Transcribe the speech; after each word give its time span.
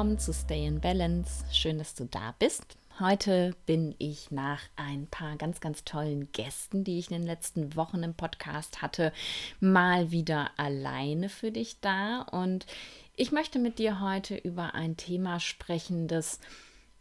willkommen 0.00 0.18
zu 0.18 0.32
Stay 0.32 0.64
in 0.64 0.80
Balance. 0.80 1.44
Schön, 1.52 1.76
dass 1.76 1.94
du 1.94 2.06
da 2.06 2.34
bist. 2.38 2.64
Heute 3.00 3.54
bin 3.66 3.94
ich 3.98 4.30
nach 4.30 4.62
ein 4.74 5.06
paar 5.08 5.36
ganz, 5.36 5.60
ganz 5.60 5.84
tollen 5.84 6.32
Gästen, 6.32 6.84
die 6.84 6.98
ich 6.98 7.10
in 7.10 7.18
den 7.18 7.26
letzten 7.26 7.76
Wochen 7.76 8.02
im 8.02 8.14
Podcast 8.14 8.80
hatte, 8.80 9.12
mal 9.60 10.10
wieder 10.10 10.52
alleine 10.56 11.28
für 11.28 11.52
dich 11.52 11.80
da. 11.82 12.22
Und 12.22 12.64
ich 13.14 13.30
möchte 13.30 13.58
mit 13.58 13.78
dir 13.78 14.00
heute 14.00 14.36
über 14.36 14.74
ein 14.74 14.96
Thema 14.96 15.38
sprechen, 15.38 16.08
das 16.08 16.40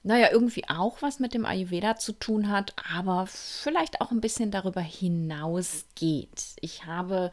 naja, 0.03 0.27
irgendwie 0.33 0.67
auch 0.67 1.01
was 1.01 1.21
mit 1.21 1.33
dem 1.33 1.45
Ayurveda 1.45 1.95
zu 1.95 2.11
tun 2.11 2.49
hat, 2.49 2.73
aber 2.93 3.27
vielleicht 3.27 4.01
auch 4.01 4.11
ein 4.11 4.19
bisschen 4.19 4.51
darüber 4.51 4.81
hinausgeht. 4.81 6.43
Ich 6.59 6.85
habe 6.85 7.31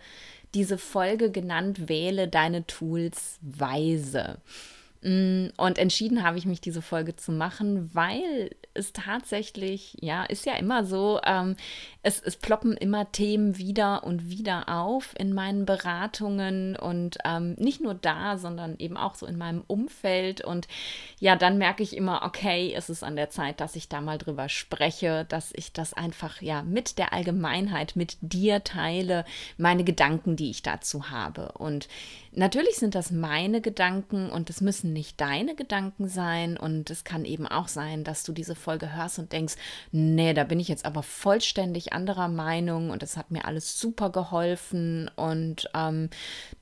diese 0.54 0.78
Folge 0.78 1.32
genannt, 1.32 1.88
wähle 1.88 2.28
deine 2.28 2.68
Tools 2.68 3.40
weise. 3.40 4.40
Mm, 5.06 5.50
und 5.56 5.78
entschieden 5.78 6.24
habe 6.24 6.36
ich 6.36 6.46
mich, 6.46 6.60
diese 6.60 6.82
Folge 6.82 7.14
zu 7.14 7.30
machen, 7.30 7.94
weil 7.94 8.50
es 8.74 8.92
tatsächlich, 8.92 9.96
ja, 10.00 10.24
ist 10.24 10.46
ja 10.46 10.54
immer 10.54 10.84
so, 10.84 11.20
ähm, 11.24 11.54
es, 12.06 12.20
es 12.20 12.36
ploppen 12.36 12.76
immer 12.76 13.10
Themen 13.10 13.58
wieder 13.58 14.04
und 14.04 14.30
wieder 14.30 14.68
auf 14.68 15.12
in 15.18 15.32
meinen 15.32 15.66
Beratungen 15.66 16.76
und 16.76 17.18
ähm, 17.24 17.54
nicht 17.58 17.80
nur 17.80 17.94
da, 17.94 18.38
sondern 18.38 18.76
eben 18.78 18.96
auch 18.96 19.16
so 19.16 19.26
in 19.26 19.36
meinem 19.36 19.64
Umfeld. 19.66 20.40
Und 20.40 20.68
ja, 21.18 21.34
dann 21.34 21.58
merke 21.58 21.82
ich 21.82 21.96
immer, 21.96 22.22
okay, 22.22 22.72
es 22.76 22.90
ist 22.90 23.02
an 23.02 23.16
der 23.16 23.30
Zeit, 23.30 23.60
dass 23.60 23.74
ich 23.74 23.88
da 23.88 24.00
mal 24.00 24.18
drüber 24.18 24.48
spreche, 24.48 25.26
dass 25.28 25.50
ich 25.56 25.72
das 25.72 25.94
einfach 25.94 26.40
ja 26.40 26.62
mit 26.62 26.96
der 26.98 27.12
Allgemeinheit, 27.12 27.96
mit 27.96 28.18
dir 28.20 28.62
teile, 28.62 29.24
meine 29.58 29.82
Gedanken, 29.82 30.36
die 30.36 30.50
ich 30.50 30.62
dazu 30.62 31.10
habe. 31.10 31.50
Und 31.58 31.88
natürlich 32.30 32.76
sind 32.76 32.94
das 32.94 33.10
meine 33.10 33.60
Gedanken 33.60 34.30
und 34.30 34.48
es 34.48 34.60
müssen 34.60 34.92
nicht 34.92 35.20
deine 35.20 35.56
Gedanken 35.56 36.06
sein. 36.06 36.56
Und 36.56 36.88
es 36.88 37.02
kann 37.02 37.24
eben 37.24 37.48
auch 37.48 37.66
sein, 37.66 38.04
dass 38.04 38.22
du 38.22 38.30
diese 38.30 38.54
Folge 38.54 38.94
hörst 38.94 39.18
und 39.18 39.32
denkst, 39.32 39.56
nee, 39.90 40.34
da 40.34 40.44
bin 40.44 40.60
ich 40.60 40.68
jetzt 40.68 40.84
aber 40.84 41.02
vollständig 41.02 41.95
anderer 41.96 42.28
Meinung 42.28 42.90
und 42.90 43.02
es 43.02 43.16
hat 43.16 43.30
mir 43.30 43.46
alles 43.46 43.80
super 43.80 44.10
geholfen. 44.10 45.10
Und 45.16 45.68
ähm, 45.74 46.10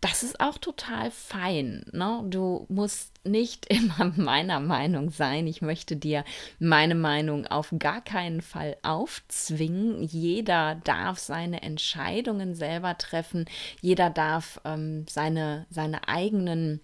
das 0.01 0.23
ist 0.23 0.41
auch 0.41 0.57
total 0.59 1.11
fein. 1.11 1.85
Ne? 1.93 2.23
Du 2.29 2.67
musst 2.69 3.13
nicht 3.25 3.67
immer 3.69 4.13
meiner 4.17 4.61
Meinung 4.61 5.11
sein. 5.11 5.47
Ich 5.47 5.61
möchte 5.61 5.97
dir 5.97 6.25
meine 6.59 6.95
Meinung 6.95 7.47
auf 7.47 7.75
gar 7.79 8.01
keinen 8.01 8.41
Fall 8.41 8.77
aufzwingen. 8.83 10.03
Jeder 10.03 10.77
darf 10.85 11.19
seine 11.19 11.63
Entscheidungen 11.63 12.55
selber 12.55 12.97
treffen. 12.97 13.47
Jeder 13.81 14.11
darf 14.11 14.61
ähm, 14.65 15.05
seine, 15.09 15.67
seine 15.71 16.09
eigenen 16.09 16.81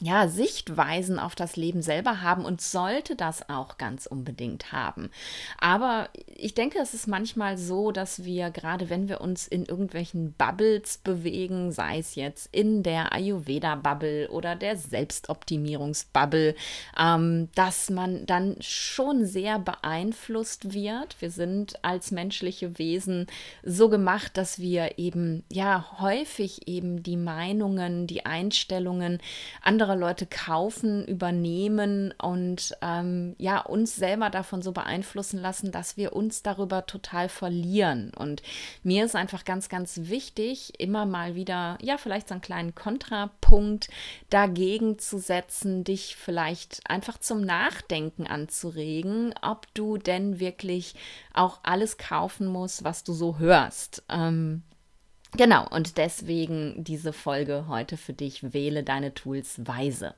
ja, 0.00 0.28
Sichtweisen 0.28 1.18
auf 1.18 1.34
das 1.34 1.56
Leben 1.56 1.80
selber 1.80 2.20
haben 2.20 2.44
und 2.44 2.60
sollte 2.60 3.16
das 3.16 3.48
auch 3.48 3.78
ganz 3.78 4.04
unbedingt 4.04 4.70
haben. 4.70 5.10
Aber 5.58 6.10
ich 6.26 6.52
denke, 6.52 6.78
es 6.80 6.92
ist 6.92 7.08
manchmal 7.08 7.56
so, 7.56 7.92
dass 7.92 8.24
wir, 8.24 8.50
gerade 8.50 8.90
wenn 8.90 9.08
wir 9.08 9.22
uns 9.22 9.48
in 9.48 9.64
irgendwelchen 9.64 10.34
Bubbles 10.34 10.98
bewegen, 10.98 11.72
sei 11.72 11.98
es 11.98 12.14
jetzt 12.14 12.50
in 12.52 12.82
der 12.82 13.14
Ayurveda-Bubble 13.14 14.28
oder 14.28 14.54
der 14.54 14.76
Selbstoptimierungsbubble, 14.76 16.54
ähm, 16.98 17.48
dass 17.54 17.88
man 17.88 18.26
dann 18.26 18.56
schon 18.60 19.24
sehr 19.24 19.58
beeinflusst 19.58 20.74
wird. 20.74 21.16
Wir 21.20 21.30
sind 21.30 21.82
als 21.82 22.10
menschliche 22.10 22.78
Wesen 22.78 23.28
so 23.62 23.88
gemacht, 23.88 24.36
dass 24.36 24.58
wir 24.58 24.98
eben, 24.98 25.42
ja, 25.50 25.86
häufig 26.00 26.68
eben 26.68 27.02
die 27.02 27.16
Meinungen, 27.16 28.06
die 28.06 28.26
Einstellungen 28.26 29.20
anderer 29.62 29.85
andere 29.86 29.98
Leute 29.98 30.26
kaufen, 30.26 31.06
übernehmen 31.06 32.12
und 32.20 32.76
ähm, 32.82 33.36
ja, 33.38 33.60
uns 33.60 33.94
selber 33.94 34.30
davon 34.30 34.60
so 34.60 34.72
beeinflussen 34.72 35.40
lassen, 35.40 35.70
dass 35.70 35.96
wir 35.96 36.14
uns 36.14 36.42
darüber 36.42 36.86
total 36.86 37.28
verlieren. 37.28 38.12
Und 38.16 38.42
mir 38.82 39.04
ist 39.04 39.14
einfach 39.14 39.44
ganz, 39.44 39.68
ganz 39.68 40.00
wichtig, 40.04 40.80
immer 40.80 41.06
mal 41.06 41.36
wieder, 41.36 41.78
ja, 41.80 41.98
vielleicht 41.98 42.28
so 42.28 42.34
einen 42.34 42.40
kleinen 42.40 42.74
Kontrapunkt 42.74 43.88
dagegen 44.28 44.98
zu 44.98 45.18
setzen, 45.18 45.84
dich 45.84 46.16
vielleicht 46.16 46.90
einfach 46.90 47.18
zum 47.18 47.42
Nachdenken 47.42 48.26
anzuregen, 48.26 49.34
ob 49.40 49.72
du 49.74 49.98
denn 49.98 50.40
wirklich 50.40 50.96
auch 51.32 51.60
alles 51.62 51.96
kaufen 51.96 52.48
musst, 52.48 52.82
was 52.82 53.04
du 53.04 53.12
so 53.12 53.38
hörst. 53.38 54.02
Ähm, 54.08 54.62
Genau, 55.36 55.66
und 55.68 55.98
deswegen 55.98 56.82
diese 56.82 57.12
Folge 57.12 57.66
heute 57.68 57.98
für 57.98 58.14
dich, 58.14 58.54
wähle 58.54 58.82
deine 58.82 59.12
Tools 59.12 59.66
weise. 59.66 60.14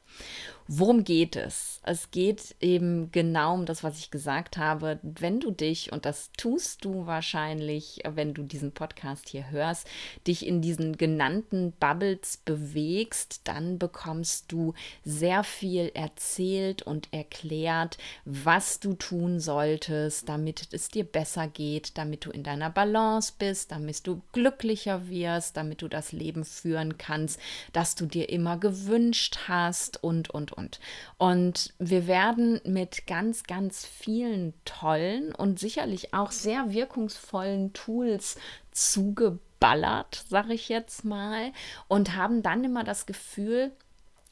Worum 0.71 1.03
geht 1.03 1.34
es? 1.34 1.81
Es 1.83 2.11
geht 2.11 2.55
eben 2.61 3.11
genau 3.11 3.55
um 3.55 3.65
das, 3.65 3.83
was 3.83 3.99
ich 3.99 4.11
gesagt 4.11 4.59
habe. 4.59 4.99
Wenn 5.03 5.41
du 5.41 5.51
dich, 5.51 5.93
und 5.93 6.05
das 6.05 6.31
tust 6.37 6.84
du 6.84 7.06
wahrscheinlich, 7.06 8.03
wenn 8.06 8.34
du 8.34 8.43
diesen 8.43 8.73
Podcast 8.73 9.31
hier 9.31 9.51
hörst, 9.51 9.87
dich 10.27 10.47
in 10.47 10.61
diesen 10.61 10.99
genannten 10.99 11.73
Bubbles 11.81 12.37
bewegst, 12.45 13.41
dann 13.45 13.79
bekommst 13.79 14.53
du 14.53 14.75
sehr 15.06 15.43
viel 15.43 15.91
erzählt 15.95 16.83
und 16.83 17.09
erklärt, 17.15 17.97
was 18.27 18.79
du 18.79 18.93
tun 18.93 19.41
solltest, 19.41 20.29
damit 20.29 20.69
es 20.73 20.91
dir 20.91 21.05
besser 21.05 21.49
geht, 21.49 21.97
damit 21.97 22.27
du 22.27 22.31
in 22.31 22.43
deiner 22.43 22.69
Balance 22.69 23.33
bist, 23.39 23.73
damit 23.73 24.06
du 24.06 24.21
glücklicher 24.33 25.08
wirst, 25.11 25.57
damit 25.57 25.83
du 25.83 25.89
das 25.89 26.13
Leben 26.13 26.45
führen 26.45 26.99
kannst, 26.99 27.41
das 27.73 27.95
du 27.95 28.07
dir 28.07 28.29
immer 28.29 28.59
gewünscht 28.59 29.41
hast 29.49 30.03
und, 30.03 30.31
und, 30.31 30.53
und. 30.53 30.81
Und 31.19 31.75
wir 31.79 32.07
werden 32.07 32.61
mit 32.65 33.07
ganz, 33.07 33.45
ganz 33.45 33.87
vielen 33.87 34.55
tollen 34.65 35.35
und 35.35 35.59
sicherlich 35.59 36.15
auch 36.15 36.31
sehr 36.31 36.73
wirkungsvollen 36.73 37.73
Tools 37.73 38.37
zugeballert, 38.71 40.25
sage 40.29 40.55
ich 40.55 40.69
jetzt 40.69 41.05
mal, 41.05 41.53
und 41.89 42.15
haben 42.15 42.43
dann 42.43 42.65
immer 42.65 42.85
das 42.85 43.07
Gefühl, 43.07 43.73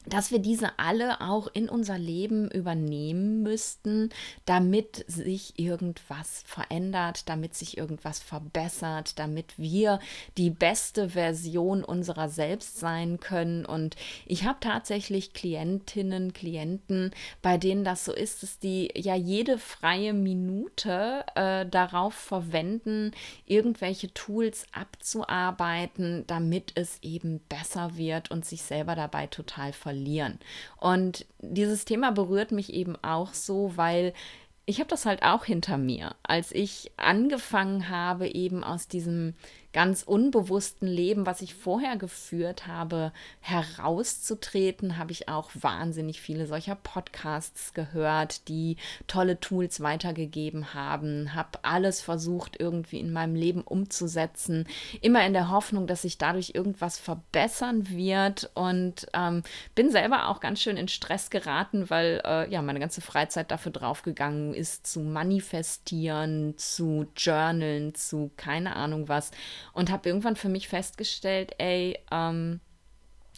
dass 0.07 0.31
wir 0.31 0.39
diese 0.39 0.79
alle 0.79 1.21
auch 1.21 1.47
in 1.47 1.69
unser 1.69 1.97
Leben 1.97 2.49
übernehmen 2.49 3.43
müssten, 3.43 4.09
damit 4.45 5.05
sich 5.07 5.59
irgendwas 5.59 6.43
verändert, 6.45 7.29
damit 7.29 7.55
sich 7.55 7.77
irgendwas 7.77 8.19
verbessert, 8.19 9.19
damit 9.19 9.57
wir 9.57 9.99
die 10.37 10.49
beste 10.49 11.09
Version 11.09 11.83
unserer 11.83 12.29
selbst 12.29 12.79
sein 12.79 13.19
können. 13.19 13.65
Und 13.65 13.95
ich 14.25 14.45
habe 14.45 14.59
tatsächlich 14.61 15.33
Klientinnen, 15.33 16.33
Klienten, 16.33 17.11
bei 17.41 17.57
denen 17.57 17.83
das 17.83 18.05
so 18.05 18.13
ist, 18.13 18.43
dass 18.43 18.59
die 18.59 18.91
ja 18.95 19.15
jede 19.15 19.57
freie 19.57 20.13
Minute 20.13 21.25
äh, 21.35 21.65
darauf 21.65 22.13
verwenden, 22.13 23.11
irgendwelche 23.45 24.13
Tools 24.13 24.65
abzuarbeiten, 24.71 26.23
damit 26.27 26.71
es 26.75 26.99
eben 27.01 27.39
besser 27.49 27.97
wird 27.97 28.31
und 28.31 28.45
sich 28.45 28.61
selber 28.61 28.95
dabei 28.95 29.27
total 29.27 29.73
verlieren 29.73 29.96
verlieren. 29.97 30.39
Und 30.79 31.25
dieses 31.39 31.85
Thema 31.85 32.11
berührt 32.11 32.51
mich 32.51 32.73
eben 32.73 32.95
auch 33.01 33.33
so, 33.33 33.73
weil 33.75 34.13
ich 34.65 34.79
habe 34.79 34.89
das 34.89 35.05
halt 35.05 35.23
auch 35.23 35.45
hinter 35.45 35.77
mir. 35.77 36.15
Als 36.23 36.51
ich 36.51 36.91
angefangen 36.97 37.89
habe, 37.89 38.27
eben 38.27 38.63
aus 38.63 38.87
diesem 38.87 39.33
ganz 39.77 40.01
unbewussten 40.01 40.87
Leben, 40.87 41.27
was 41.27 41.43
ich 41.43 41.53
vorher 41.53 41.97
geführt 41.97 42.65
habe, 42.65 43.11
herauszutreten, 43.41 44.97
habe 44.97 45.11
ich 45.11 45.29
auch 45.29 45.51
wahnsinnig 45.53 46.19
viele 46.19 46.47
solcher 46.47 46.73
Podcasts 46.73 47.75
gehört, 47.75 48.47
die 48.47 48.77
tolle 49.05 49.39
Tools 49.39 49.79
weitergegeben 49.79 50.73
haben, 50.73 51.35
habe 51.35 51.59
alles 51.61 52.01
versucht 52.01 52.59
irgendwie 52.59 52.99
in 52.99 53.13
meinem 53.13 53.35
Leben 53.35 53.61
umzusetzen, 53.61 54.65
immer 55.01 55.23
in 55.27 55.33
der 55.33 55.51
Hoffnung, 55.51 55.85
dass 55.85 56.01
sich 56.01 56.17
dadurch 56.17 56.53
irgendwas 56.55 56.97
verbessern 56.97 57.87
wird 57.87 58.49
und 58.55 59.05
ähm, 59.13 59.43
bin 59.75 59.91
selber 59.91 60.29
auch 60.29 60.39
ganz 60.39 60.59
schön 60.59 60.77
in 60.77 60.87
Stress 60.87 61.29
geraten, 61.29 61.91
weil 61.91 62.19
äh, 62.25 62.49
ja 62.49 62.63
meine 62.63 62.79
ganze 62.79 63.01
Freizeit 63.01 63.51
dafür 63.51 63.73
draufgegangen 63.73 64.55
ist, 64.55 64.87
zu 64.87 65.01
manifestieren, 65.01 66.57
zu 66.57 67.05
journalen, 67.15 67.93
zu 67.93 68.31
keine 68.37 68.75
Ahnung 68.75 69.07
was 69.07 69.29
und 69.73 69.91
habe 69.91 70.09
irgendwann 70.09 70.35
für 70.35 70.49
mich 70.49 70.67
festgestellt, 70.67 71.53
ey, 71.57 71.99
ähm, 72.11 72.59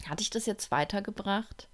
hatte 0.07 0.21
ich 0.21 0.29
das 0.29 0.45
jetzt 0.45 0.71
weitergebracht? 0.71 1.67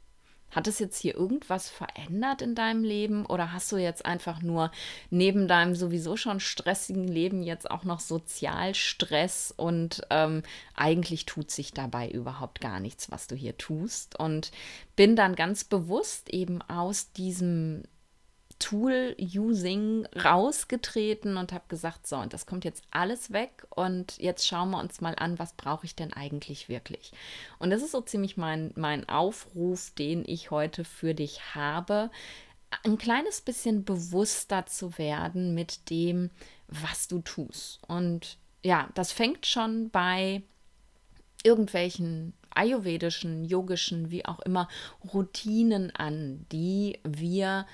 Hat 0.52 0.68
es 0.68 0.80
jetzt 0.80 1.00
hier 1.00 1.16
irgendwas 1.16 1.70
verändert 1.70 2.42
in 2.42 2.56
deinem 2.56 2.84
Leben 2.84 3.26
oder 3.26 3.52
hast 3.52 3.72
du 3.72 3.78
jetzt 3.78 4.06
einfach 4.06 4.42
nur 4.42 4.72
neben 5.10 5.50
deinem 5.50 5.76
sowieso 5.76 6.16
schon 6.16 6.40
stressigen 6.40 7.08
Leben 7.08 7.44
jetzt 7.44 7.70
auch 7.70 7.84
noch 7.84 8.00
Sozialstress 8.00 9.54
und 9.56 10.04
ähm, 10.12 10.44
eigentlich 10.74 11.26
tut 11.26 11.52
sich 11.52 11.74
dabei 11.74 12.10
überhaupt 12.10 12.62
gar 12.62 12.80
nichts, 12.80 13.12
was 13.12 13.28
du 13.28 13.36
hier 13.36 13.58
tust? 13.58 14.18
Und 14.18 14.52
bin 14.96 15.18
dann 15.18 15.36
ganz 15.36 15.66
bewusst 15.66 16.30
eben 16.30 16.62
aus 16.62 17.12
diesem 17.12 17.84
Tool-Using 18.60 20.08
rausgetreten 20.16 21.38
und 21.38 21.52
habe 21.52 21.66
gesagt, 21.68 22.08
so, 22.08 22.18
und 22.18 22.34
das 22.34 22.46
kommt 22.46 22.64
jetzt 22.66 22.84
alles 22.92 23.32
weg 23.34 23.66
und 23.70 24.18
jetzt 24.18 24.48
schauen 24.48 24.72
wir 24.72 24.80
uns 24.80 25.02
mal 25.02 25.16
an, 25.18 25.38
was 25.40 25.54
brauche 25.54 25.86
ich 25.86 25.96
denn 25.96 26.14
eigentlich 26.14 26.70
wirklich. 26.70 27.12
Und 27.60 27.70
das 27.70 27.82
ist 27.82 27.92
so 27.92 28.02
ziemlich 28.02 28.38
mein, 28.38 28.72
mein 28.76 29.08
Aufruf, 29.10 29.92
den 29.92 30.24
ich 30.26 30.52
heute 30.52 30.86
für 30.86 31.14
dich 31.14 31.56
habe, 31.56 32.10
ein 32.84 32.98
kleines 32.98 33.42
bisschen 33.42 33.84
bewusster 33.84 34.66
zu 34.66 34.98
werden 34.98 35.54
mit 35.54 35.90
dem, 35.90 36.32
was 36.68 37.08
du 37.08 37.20
tust. 37.20 37.80
Und 37.88 38.38
ja, 38.64 38.90
das 38.96 39.12
fängt 39.12 39.46
schon 39.46 39.90
bei 39.90 40.44
irgendwelchen 41.44 42.34
ayurvedischen, 42.56 43.46
yogischen, 43.46 44.10
wie 44.10 44.26
auch 44.26 44.40
immer, 44.40 44.68
Routinen 45.14 45.96
an, 45.96 46.46
die 46.52 47.00
wir 47.04 47.68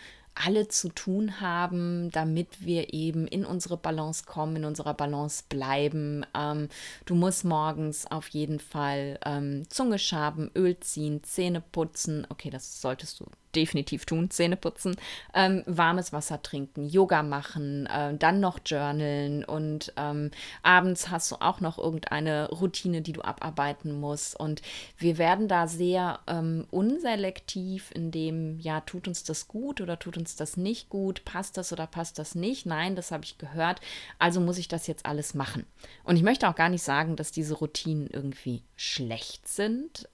alle 0.45 0.67
zu 0.67 0.89
tun 0.89 1.41
haben, 1.41 2.11
damit 2.11 2.65
wir 2.65 2.93
eben 2.93 3.27
in 3.27 3.45
unsere 3.45 3.77
Balance 3.77 4.25
kommen, 4.25 4.57
in 4.57 4.65
unserer 4.65 4.93
Balance 4.93 5.43
bleiben. 5.49 6.25
Ähm, 6.35 6.69
du 7.05 7.15
musst 7.15 7.45
morgens 7.45 8.05
auf 8.09 8.27
jeden 8.29 8.59
Fall 8.59 9.19
ähm, 9.25 9.69
Zunge 9.69 9.99
schaben, 9.99 10.51
Öl 10.55 10.79
ziehen, 10.79 11.23
Zähne 11.23 11.61
putzen. 11.61 12.25
Okay, 12.29 12.49
das 12.49 12.81
solltest 12.81 13.19
du 13.19 13.25
definitiv 13.55 14.05
tun, 14.05 14.29
Zähne 14.29 14.55
putzen, 14.55 14.95
ähm, 15.33 15.63
warmes 15.65 16.13
Wasser 16.13 16.41
trinken, 16.41 16.87
Yoga 16.87 17.23
machen, 17.23 17.85
äh, 17.87 18.15
dann 18.15 18.39
noch 18.39 18.59
journalen 18.65 19.43
und 19.43 19.93
ähm, 19.97 20.31
abends 20.63 21.09
hast 21.09 21.31
du 21.31 21.35
auch 21.41 21.59
noch 21.59 21.77
irgendeine 21.77 22.49
Routine, 22.49 23.01
die 23.01 23.13
du 23.13 23.21
abarbeiten 23.21 23.99
musst. 23.99 24.39
Und 24.39 24.61
wir 24.97 25.17
werden 25.17 25.47
da 25.47 25.67
sehr 25.67 26.19
ähm, 26.27 26.67
unselektiv 26.71 27.91
in 27.93 28.11
dem, 28.11 28.59
ja, 28.59 28.81
tut 28.81 29.07
uns 29.07 29.23
das 29.23 29.47
gut 29.47 29.81
oder 29.81 29.99
tut 29.99 30.17
uns 30.17 30.35
das 30.35 30.57
nicht 30.57 30.89
gut, 30.89 31.25
passt 31.25 31.57
das 31.57 31.71
oder 31.73 31.87
passt 31.87 32.19
das 32.19 32.35
nicht? 32.35 32.65
Nein, 32.65 32.95
das 32.95 33.11
habe 33.11 33.23
ich 33.23 33.37
gehört, 33.37 33.81
also 34.19 34.39
muss 34.39 34.57
ich 34.57 34.67
das 34.67 34.87
jetzt 34.87 35.05
alles 35.05 35.33
machen. 35.33 35.65
Und 36.03 36.15
ich 36.15 36.23
möchte 36.23 36.47
auch 36.49 36.55
gar 36.55 36.69
nicht 36.69 36.83
sagen, 36.83 37.15
dass 37.15 37.31
diese 37.31 37.55
Routinen 37.55 38.07
irgendwie 38.07 38.63
schlecht 38.75 39.47
sind. 39.47 40.09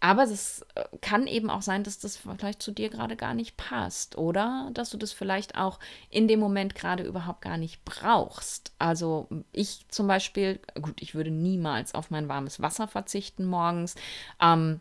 Aber 0.00 0.22
es 0.22 0.64
äh, 0.74 0.84
kann 1.00 1.26
eben 1.26 1.50
auch 1.50 1.62
sein, 1.62 1.82
dass 1.82 1.98
das 1.98 2.16
vielleicht 2.16 2.62
zu 2.62 2.70
dir 2.70 2.88
gerade 2.88 3.16
gar 3.16 3.34
nicht 3.34 3.56
passt 3.56 4.16
oder 4.16 4.70
dass 4.72 4.90
du 4.90 4.96
das 4.96 5.12
vielleicht 5.12 5.56
auch 5.56 5.80
in 6.10 6.28
dem 6.28 6.38
Moment 6.38 6.74
gerade 6.74 7.02
überhaupt 7.02 7.42
gar 7.42 7.56
nicht 7.56 7.84
brauchst. 7.84 8.72
Also 8.78 9.28
ich 9.52 9.86
zum 9.88 10.06
Beispiel, 10.06 10.60
gut, 10.80 11.02
ich 11.02 11.14
würde 11.14 11.30
niemals 11.30 11.94
auf 11.94 12.10
mein 12.10 12.28
warmes 12.28 12.62
Wasser 12.62 12.86
verzichten 12.86 13.44
morgens. 13.44 13.96
Ähm, 14.40 14.80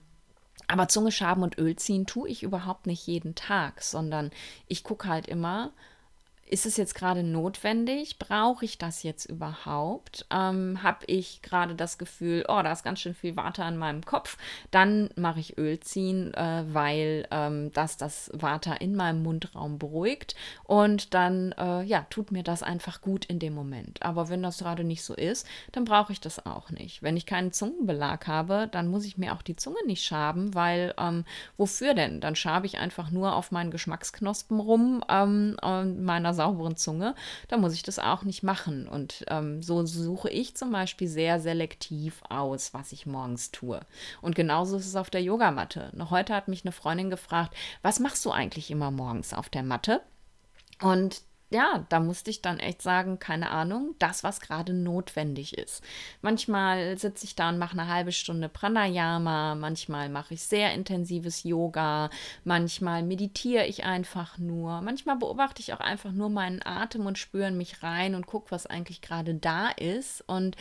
aber 0.67 0.87
Zunge 0.87 1.11
schaben 1.11 1.43
und 1.43 1.57
Öl 1.57 1.75
ziehen 1.77 2.05
tue 2.05 2.29
ich 2.29 2.43
überhaupt 2.43 2.87
nicht 2.87 3.07
jeden 3.07 3.35
Tag, 3.35 3.81
sondern 3.81 4.31
ich 4.67 4.83
gucke 4.83 5.07
halt 5.07 5.27
immer, 5.27 5.71
ist 6.49 6.65
es 6.65 6.77
jetzt 6.77 6.95
gerade 6.95 7.23
notwendig? 7.23 8.19
Brauche 8.19 8.63
ich 8.63 8.77
das 8.77 9.03
jetzt 9.03 9.25
überhaupt? 9.25 10.25
Ähm, 10.31 10.81
Habe 10.81 11.05
ich 11.07 11.41
gerade 11.41 11.75
das 11.75 11.97
Gefühl, 11.97 12.45
oh, 12.47 12.61
da 12.63 12.71
ist 12.71 12.83
ganz 12.83 13.01
schön 13.01 13.13
viel 13.13 13.35
Water 13.35 13.65
an 13.65 13.77
meinem 13.77 14.05
Kopf? 14.05 14.37
Dann 14.71 15.09
mache 15.15 15.41
ich 15.41 15.57
Öl 15.57 15.79
ziehen, 15.81 16.33
äh, 16.33 16.63
weil 16.69 17.27
ähm, 17.31 17.71
das 17.73 17.97
das 17.97 18.31
Water 18.33 18.79
in 18.79 18.95
meinem 18.95 19.23
Mundraum 19.23 19.77
beruhigt 19.77 20.35
und 20.63 21.13
dann, 21.13 21.51
äh, 21.57 21.83
ja, 21.83 22.05
tut 22.09 22.31
mir 22.31 22.43
das 22.43 22.63
einfach 22.63 23.01
gut 23.01 23.25
in 23.25 23.39
dem 23.39 23.53
Moment. 23.53 24.01
Aber 24.03 24.29
wenn 24.29 24.41
das 24.41 24.59
gerade 24.59 24.85
nicht 24.85 25.03
so 25.03 25.13
ist, 25.13 25.45
dann 25.73 25.83
brauche 25.83 26.13
ich 26.13 26.21
das 26.21 26.45
auch 26.45 26.69
nicht. 26.69 27.03
Wenn 27.03 27.17
ich 27.17 27.25
keinen 27.25 27.51
Zungenbelag 27.51 28.25
habe, 28.27 28.69
dann 28.71 28.87
muss 28.87 29.05
ich 29.05 29.17
mir 29.17 29.33
auch 29.33 29.41
die 29.41 29.57
Zunge 29.57 29.85
nicht 29.85 30.05
schaben, 30.05 30.53
weil 30.53 30.93
ähm, 30.97 31.25
wofür 31.57 31.93
denn? 31.93 32.21
Dann 32.21 32.35
schabe 32.35 32.67
ich 32.67 32.77
einfach 32.77 33.11
nur 33.11 33.35
auf 33.35 33.51
meinen 33.51 33.71
Geschmacksknospen 33.71 34.59
rum 34.61 35.03
ähm, 35.09 35.57
meiner 35.61 36.36
sauberen 36.37 36.77
Zunge, 36.77 37.13
dann 37.49 37.59
muss 37.59 37.73
ich 37.73 37.83
das 37.83 37.99
auch 37.99 38.23
nicht 38.23 38.43
machen. 38.43 38.87
Und 38.87 39.25
ähm, 39.27 39.61
so 39.61 39.85
suche 39.85 40.29
ich 40.29 40.55
zum 40.55 40.71
Beispiel 40.71 41.09
sehr 41.09 41.41
selektiv 41.41 42.21
aus, 42.29 42.73
was 42.73 42.93
ich 42.93 43.05
morgens 43.05 43.51
tue. 43.51 43.81
Und 44.21 44.35
genauso 44.35 44.77
ist 44.77 44.87
es 44.87 44.95
auf 44.95 45.09
der 45.09 45.21
Yogamatte. 45.21 45.91
Heute 46.09 46.33
hat 46.33 46.47
mich 46.47 46.63
eine 46.63 46.71
Freundin 46.71 47.09
gefragt, 47.09 47.53
was 47.81 47.99
machst 47.99 48.23
du 48.23 48.31
eigentlich 48.31 48.71
immer 48.71 48.91
morgens 48.91 49.33
auf 49.33 49.49
der 49.49 49.63
Matte? 49.63 50.01
Und 50.81 51.21
ja, 51.49 51.85
da 51.89 51.99
musste 52.01 52.29
ich 52.29 52.41
dann 52.41 52.59
echt 52.59 52.81
sagen, 52.81 53.19
keine 53.19 53.51
Ahnung, 53.51 53.95
das, 53.99 54.23
was 54.23 54.41
gerade 54.41 54.73
notwendig 54.73 55.57
ist. 55.57 55.81
Manchmal 56.21 56.97
sitze 56.97 57.23
ich 57.25 57.35
da 57.35 57.49
und 57.49 57.57
mache 57.57 57.79
eine 57.79 57.87
halbe 57.87 58.11
Stunde 58.11 58.49
Pranayama, 58.49 59.55
manchmal 59.55 60.09
mache 60.09 60.33
ich 60.33 60.43
sehr 60.43 60.73
intensives 60.73 61.43
Yoga, 61.43 62.09
manchmal 62.43 63.01
meditiere 63.01 63.65
ich 63.65 63.85
einfach 63.85 64.37
nur, 64.37 64.81
manchmal 64.81 65.15
beobachte 65.15 65.61
ich 65.61 65.73
auch 65.73 65.79
einfach 65.79 66.11
nur 66.11 66.29
meinen 66.29 66.61
Atem 66.65 67.05
und 67.05 67.17
spüre 67.17 67.51
mich 67.51 67.81
rein 67.81 68.15
und 68.15 68.27
gucke, 68.27 68.51
was 68.51 68.65
eigentlich 68.65 69.01
gerade 69.01 69.33
da 69.33 69.69
ist. 69.69 70.23
Und 70.27 70.57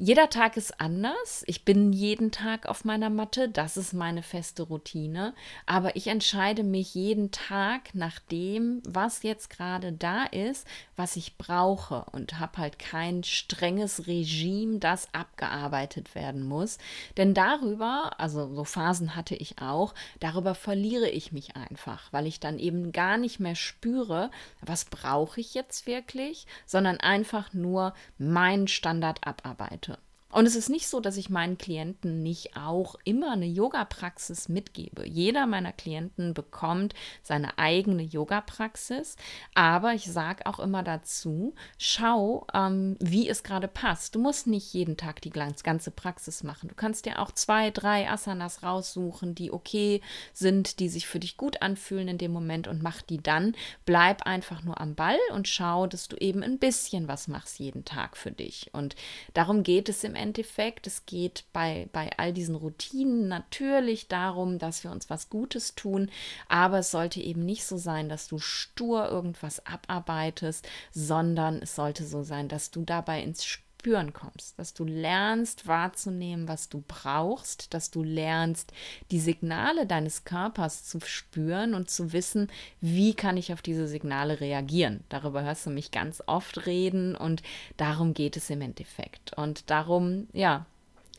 jeder 0.00 0.30
Tag 0.30 0.56
ist 0.56 0.80
anders. 0.80 1.42
Ich 1.48 1.64
bin 1.64 1.92
jeden 1.92 2.30
Tag 2.30 2.66
auf 2.66 2.84
meiner 2.84 3.10
Matte. 3.10 3.48
Das 3.48 3.76
ist 3.76 3.92
meine 3.92 4.22
feste 4.22 4.62
Routine. 4.62 5.34
Aber 5.66 5.96
ich 5.96 6.06
entscheide 6.06 6.62
mich 6.62 6.94
jeden 6.94 7.32
Tag 7.32 7.96
nach 7.96 8.20
dem, 8.20 8.80
was 8.86 9.24
jetzt 9.24 9.50
gerade 9.50 9.90
da 9.90 10.22
ist, 10.22 10.68
was 10.94 11.16
ich 11.16 11.36
brauche. 11.36 12.04
Und 12.12 12.38
habe 12.38 12.58
halt 12.58 12.78
kein 12.78 13.24
strenges 13.24 14.06
Regime, 14.06 14.78
das 14.78 15.12
abgearbeitet 15.12 16.14
werden 16.14 16.46
muss. 16.46 16.78
Denn 17.16 17.34
darüber, 17.34 18.12
also 18.18 18.54
so 18.54 18.62
Phasen 18.62 19.16
hatte 19.16 19.34
ich 19.34 19.60
auch, 19.60 19.94
darüber 20.20 20.54
verliere 20.54 21.08
ich 21.08 21.32
mich 21.32 21.56
einfach, 21.56 22.12
weil 22.12 22.28
ich 22.28 22.38
dann 22.38 22.60
eben 22.60 22.92
gar 22.92 23.18
nicht 23.18 23.40
mehr 23.40 23.56
spüre, 23.56 24.30
was 24.60 24.84
brauche 24.84 25.40
ich 25.40 25.54
jetzt 25.54 25.88
wirklich, 25.88 26.46
sondern 26.66 26.98
einfach 26.98 27.52
nur 27.52 27.94
meinen 28.16 28.68
Standard 28.68 29.26
abarbeite. 29.26 29.87
Und 30.30 30.44
es 30.44 30.56
ist 30.56 30.68
nicht 30.68 30.88
so, 30.88 31.00
dass 31.00 31.16
ich 31.16 31.30
meinen 31.30 31.56
Klienten 31.56 32.22
nicht 32.22 32.54
auch 32.54 32.96
immer 33.04 33.32
eine 33.32 33.46
Yoga-Praxis 33.46 34.50
mitgebe. 34.50 35.06
Jeder 35.08 35.46
meiner 35.46 35.72
Klienten 35.72 36.34
bekommt 36.34 36.94
seine 37.22 37.56
eigene 37.56 38.02
Yoga-Praxis, 38.02 39.16
aber 39.54 39.94
ich 39.94 40.12
sage 40.12 40.44
auch 40.44 40.58
immer 40.58 40.82
dazu, 40.82 41.54
schau, 41.78 42.46
ähm, 42.52 42.96
wie 43.00 43.26
es 43.26 43.42
gerade 43.42 43.68
passt. 43.68 44.14
Du 44.14 44.20
musst 44.20 44.46
nicht 44.46 44.74
jeden 44.74 44.98
Tag 44.98 45.22
die 45.22 45.30
ganze 45.30 45.90
Praxis 45.90 46.42
machen. 46.42 46.68
Du 46.68 46.74
kannst 46.74 47.06
dir 47.06 47.20
auch 47.20 47.32
zwei, 47.32 47.70
drei 47.70 48.10
Asanas 48.10 48.62
raussuchen, 48.62 49.34
die 49.34 49.50
okay 49.50 50.02
sind, 50.34 50.78
die 50.78 50.90
sich 50.90 51.06
für 51.06 51.20
dich 51.20 51.38
gut 51.38 51.62
anfühlen 51.62 52.08
in 52.08 52.18
dem 52.18 52.32
Moment 52.32 52.68
und 52.68 52.82
mach 52.82 53.00
die 53.00 53.22
dann. 53.22 53.56
Bleib 53.86 54.26
einfach 54.26 54.62
nur 54.62 54.78
am 54.78 54.94
Ball 54.94 55.18
und 55.32 55.48
schau, 55.48 55.86
dass 55.86 56.08
du 56.08 56.16
eben 56.16 56.42
ein 56.42 56.58
bisschen 56.58 57.08
was 57.08 57.28
machst 57.28 57.58
jeden 57.58 57.86
Tag 57.86 58.18
für 58.18 58.30
dich. 58.30 58.68
Und 58.74 58.94
darum 59.32 59.62
geht 59.62 59.88
es 59.88 60.04
im 60.04 60.17
Endeffekt. 60.18 60.86
Es 60.86 61.06
geht 61.06 61.44
bei, 61.52 61.88
bei 61.92 62.10
all 62.18 62.32
diesen 62.32 62.54
Routinen 62.54 63.28
natürlich 63.28 64.08
darum, 64.08 64.58
dass 64.58 64.84
wir 64.84 64.90
uns 64.90 65.08
was 65.08 65.30
Gutes 65.30 65.74
tun, 65.74 66.10
aber 66.48 66.80
es 66.80 66.90
sollte 66.90 67.20
eben 67.20 67.44
nicht 67.44 67.64
so 67.64 67.78
sein, 67.78 68.08
dass 68.08 68.28
du 68.28 68.38
stur 68.38 69.08
irgendwas 69.08 69.64
abarbeitest, 69.64 70.68
sondern 70.92 71.62
es 71.62 71.74
sollte 71.74 72.04
so 72.04 72.22
sein, 72.22 72.48
dass 72.48 72.70
du 72.70 72.84
dabei 72.84 73.22
ins 73.22 73.44
Spiel 73.44 73.67
Spüren 73.80 74.12
kommst, 74.12 74.58
dass 74.58 74.74
du 74.74 74.84
lernst 74.84 75.68
wahrzunehmen, 75.68 76.48
was 76.48 76.68
du 76.68 76.82
brauchst, 76.88 77.72
dass 77.74 77.92
du 77.92 78.02
lernst, 78.02 78.72
die 79.12 79.20
Signale 79.20 79.86
deines 79.86 80.24
Körpers 80.24 80.84
zu 80.84 80.98
spüren 81.00 81.74
und 81.74 81.88
zu 81.88 82.12
wissen, 82.12 82.48
wie 82.80 83.14
kann 83.14 83.36
ich 83.36 83.52
auf 83.52 83.62
diese 83.62 83.86
Signale 83.86 84.40
reagieren. 84.40 85.04
Darüber 85.10 85.44
hörst 85.44 85.64
du 85.64 85.70
mich 85.70 85.92
ganz 85.92 86.20
oft 86.26 86.66
reden 86.66 87.14
und 87.14 87.44
darum 87.76 88.14
geht 88.14 88.36
es 88.36 88.50
im 88.50 88.62
Endeffekt. 88.62 89.34
Und 89.38 89.70
darum, 89.70 90.26
ja, 90.32 90.66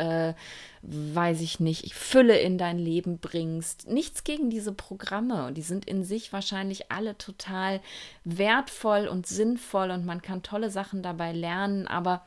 weiß 0.82 1.40
ich 1.40 1.60
nicht, 1.60 1.94
Fülle 1.94 2.38
in 2.38 2.58
dein 2.58 2.78
Leben 2.78 3.18
bringst. 3.18 3.88
Nichts 3.88 4.24
gegen 4.24 4.50
diese 4.50 4.72
Programme. 4.72 5.46
Und 5.46 5.54
die 5.54 5.62
sind 5.62 5.84
in 5.84 6.04
sich 6.04 6.32
wahrscheinlich 6.32 6.90
alle 6.90 7.16
total 7.18 7.80
wertvoll 8.24 9.06
und 9.06 9.26
sinnvoll 9.26 9.90
und 9.90 10.04
man 10.04 10.22
kann 10.22 10.42
tolle 10.42 10.70
Sachen 10.70 11.02
dabei 11.02 11.32
lernen. 11.32 11.86
Aber 11.86 12.24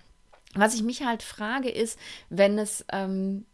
was 0.53 0.73
ich 0.73 0.83
mich 0.83 1.03
halt 1.03 1.21
frage, 1.21 1.69
ist, 1.69 1.99
wenn 2.29 2.57
es 2.57 2.85
ähm, 2.91 3.45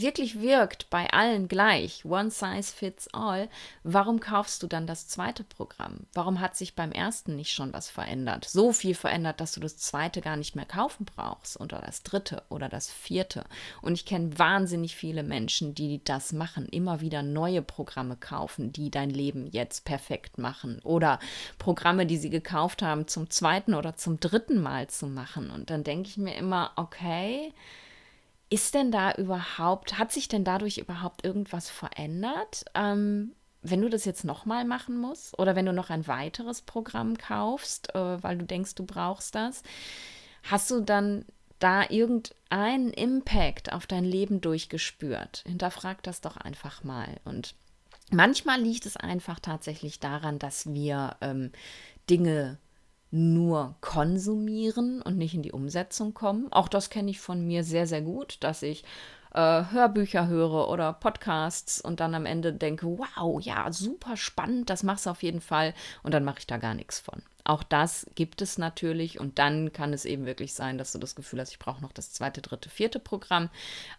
wirklich 0.00 0.40
wirkt 0.40 0.90
bei 0.90 1.10
allen 1.12 1.48
gleich, 1.48 2.04
one 2.04 2.30
size 2.30 2.74
fits 2.74 3.08
all, 3.12 3.48
warum 3.82 4.20
kaufst 4.20 4.62
du 4.62 4.66
dann 4.66 4.86
das 4.86 5.08
zweite 5.08 5.44
Programm? 5.44 6.06
Warum 6.12 6.40
hat 6.40 6.56
sich 6.56 6.74
beim 6.74 6.92
ersten 6.92 7.36
nicht 7.36 7.52
schon 7.52 7.72
was 7.72 7.88
verändert? 7.88 8.44
So 8.44 8.72
viel 8.72 8.94
verändert, 8.94 9.40
dass 9.40 9.52
du 9.52 9.60
das 9.60 9.76
zweite 9.78 10.20
gar 10.20 10.36
nicht 10.36 10.56
mehr 10.56 10.66
kaufen 10.66 11.04
brauchst 11.04 11.60
oder 11.60 11.80
das 11.80 12.02
dritte 12.02 12.42
oder 12.48 12.68
das 12.68 12.90
vierte. 12.90 13.44
Und 13.82 13.94
ich 13.94 14.06
kenne 14.06 14.38
wahnsinnig 14.38 14.96
viele 14.96 15.22
Menschen, 15.22 15.74
die 15.74 16.02
das 16.04 16.32
machen, 16.32 16.66
immer 16.66 17.00
wieder 17.00 17.22
neue 17.22 17.62
Programme 17.62 18.16
kaufen, 18.16 18.72
die 18.72 18.90
dein 18.90 19.10
Leben 19.10 19.46
jetzt 19.46 19.84
perfekt 19.84 20.38
machen 20.38 20.80
oder 20.82 21.18
Programme, 21.58 22.06
die 22.06 22.16
sie 22.16 22.30
gekauft 22.30 22.82
haben, 22.82 23.08
zum 23.08 23.30
zweiten 23.30 23.74
oder 23.74 23.96
zum 23.96 24.20
dritten 24.20 24.60
Mal 24.60 24.88
zu 24.88 25.06
machen. 25.06 25.50
Und 25.50 25.70
dann 25.70 25.84
denke 25.84 26.08
ich 26.08 26.16
mir 26.16 26.36
immer, 26.36 26.72
okay, 26.76 27.52
ist 28.50 28.74
denn 28.74 28.92
da 28.92 29.12
überhaupt, 29.12 29.98
hat 29.98 30.12
sich 30.12 30.28
denn 30.28 30.44
dadurch 30.44 30.78
überhaupt 30.78 31.24
irgendwas 31.24 31.70
verändert? 31.70 32.64
Ähm, 32.74 33.32
wenn 33.62 33.80
du 33.80 33.88
das 33.88 34.04
jetzt 34.04 34.24
nochmal 34.24 34.64
machen 34.64 34.98
musst 34.98 35.38
oder 35.38 35.56
wenn 35.56 35.66
du 35.66 35.72
noch 35.72 35.90
ein 35.90 36.06
weiteres 36.06 36.62
Programm 36.62 37.16
kaufst, 37.16 37.94
äh, 37.94 38.22
weil 38.22 38.36
du 38.36 38.44
denkst, 38.44 38.74
du 38.74 38.84
brauchst 38.84 39.34
das, 39.34 39.62
hast 40.42 40.70
du 40.70 40.80
dann 40.80 41.24
da 41.58 41.88
irgendeinen 41.88 42.90
Impact 42.90 43.72
auf 43.72 43.86
dein 43.86 44.04
Leben 44.04 44.42
durchgespürt? 44.42 45.44
Hinterfrag 45.46 46.02
das 46.02 46.20
doch 46.20 46.36
einfach 46.36 46.84
mal. 46.84 47.16
Und 47.24 47.54
manchmal 48.10 48.60
liegt 48.60 48.84
es 48.84 48.98
einfach 48.98 49.40
tatsächlich 49.40 49.98
daran, 49.98 50.38
dass 50.38 50.72
wir 50.72 51.16
ähm, 51.22 51.50
Dinge 52.10 52.58
nur 53.14 53.76
konsumieren 53.80 55.00
und 55.00 55.16
nicht 55.16 55.34
in 55.34 55.42
die 55.42 55.52
Umsetzung 55.52 56.14
kommen. 56.14 56.52
Auch 56.52 56.66
das 56.66 56.90
kenne 56.90 57.12
ich 57.12 57.20
von 57.20 57.46
mir 57.46 57.62
sehr, 57.62 57.86
sehr 57.86 58.02
gut, 58.02 58.38
dass 58.40 58.62
ich 58.62 58.82
äh, 59.32 59.64
Hörbücher 59.70 60.26
höre 60.26 60.68
oder 60.68 60.92
Podcasts 60.92 61.80
und 61.80 62.00
dann 62.00 62.16
am 62.16 62.26
Ende 62.26 62.52
denke, 62.52 62.86
wow, 62.86 63.40
ja, 63.40 63.70
super 63.70 64.16
spannend, 64.16 64.68
das 64.68 64.82
machst 64.82 65.06
du 65.06 65.10
auf 65.10 65.22
jeden 65.22 65.40
Fall 65.40 65.74
und 66.02 66.12
dann 66.12 66.24
mache 66.24 66.40
ich 66.40 66.48
da 66.48 66.56
gar 66.56 66.74
nichts 66.74 66.98
von. 66.98 67.22
Auch 67.46 67.62
das 67.62 68.06
gibt 68.14 68.40
es 68.40 68.56
natürlich 68.56 69.20
und 69.20 69.38
dann 69.38 69.70
kann 69.74 69.92
es 69.92 70.06
eben 70.06 70.24
wirklich 70.24 70.54
sein, 70.54 70.78
dass 70.78 70.92
du 70.92 70.98
das 70.98 71.14
Gefühl 71.14 71.40
hast, 71.40 71.50
ich 71.50 71.58
brauche 71.58 71.82
noch 71.82 71.92
das 71.92 72.10
zweite, 72.10 72.40
dritte, 72.40 72.70
vierte 72.70 72.98
Programm. 72.98 73.50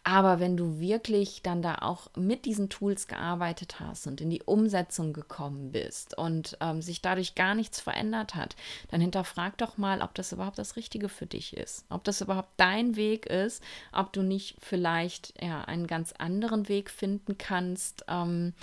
Aber 0.04 0.40
wenn 0.40 0.58
du 0.58 0.80
wirklich 0.80 1.44
dann 1.44 1.62
da 1.62 1.76
auch 1.76 2.10
mit 2.16 2.46
diesen 2.46 2.70
Tools 2.70 3.08
gearbeitet 3.08 3.80
hast 3.80 4.08
und 4.08 4.20
in 4.20 4.32
die 4.32 4.42
Umsetzung 4.42 5.14
gekommen 5.14 5.72
bist 5.72 6.18
und 6.18 6.58
ähm, 6.60 6.82
sich 6.82 7.04
dadurch 7.04 7.36
gar 7.36 7.54
nichts 7.54 7.80
verändert 7.80 8.34
hat, 8.34 8.56
dann 8.90 9.00
hinterfrag 9.00 9.60
doch 9.60 9.78
mal, 9.78 10.02
ob 10.02 10.16
das 10.16 10.32
überhaupt 10.32 10.58
das 10.58 10.76
Richtige 10.76 11.08
für 11.08 11.28
dich 11.28 11.56
ist, 11.56 11.86
ob 11.90 12.04
das 12.04 12.22
überhaupt 12.22 12.50
dein 12.58 12.96
Weg 12.96 13.28
ist, 13.28 13.62
ob 13.92 14.12
du 14.12 14.24
nicht 14.24 14.58
vielleicht 14.60 15.40
ja, 15.40 15.62
einen 15.62 15.86
ganz 15.86 16.14
anderen 16.14 16.68
Weg 16.68 16.90
finden 16.90 17.38
kannst. 17.38 18.06
Ähm, 18.08 18.54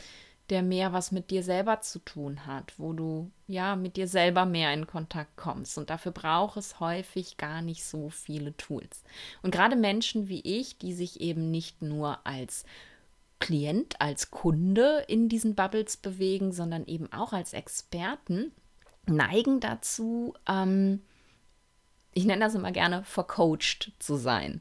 der 0.50 0.62
mehr 0.62 0.92
was 0.92 1.12
mit 1.12 1.30
dir 1.30 1.42
selber 1.42 1.80
zu 1.80 1.98
tun 2.00 2.46
hat, 2.46 2.74
wo 2.78 2.92
du 2.92 3.30
ja 3.46 3.76
mit 3.76 3.96
dir 3.96 4.08
selber 4.08 4.44
mehr 4.44 4.72
in 4.74 4.86
Kontakt 4.86 5.36
kommst. 5.36 5.78
Und 5.78 5.90
dafür 5.90 6.12
braucht 6.12 6.56
es 6.56 6.80
häufig 6.80 7.36
gar 7.36 7.62
nicht 7.62 7.84
so 7.84 8.10
viele 8.10 8.56
Tools. 8.56 9.02
Und 9.42 9.52
gerade 9.52 9.76
Menschen 9.76 10.28
wie 10.28 10.40
ich, 10.40 10.78
die 10.78 10.92
sich 10.92 11.20
eben 11.20 11.50
nicht 11.50 11.82
nur 11.82 12.26
als 12.26 12.64
Klient, 13.38 14.00
als 14.00 14.30
Kunde 14.30 15.04
in 15.08 15.28
diesen 15.28 15.54
Bubbles 15.54 15.96
bewegen, 15.96 16.52
sondern 16.52 16.86
eben 16.86 17.12
auch 17.12 17.32
als 17.32 17.52
Experten, 17.54 18.52
neigen 19.06 19.58
dazu, 19.58 20.34
ähm, 20.48 21.00
ich 22.14 22.24
nenne 22.24 22.44
das 22.44 22.54
immer 22.54 22.72
gerne, 22.72 23.04
vercoacht 23.04 23.92
zu 23.98 24.16
sein. 24.16 24.60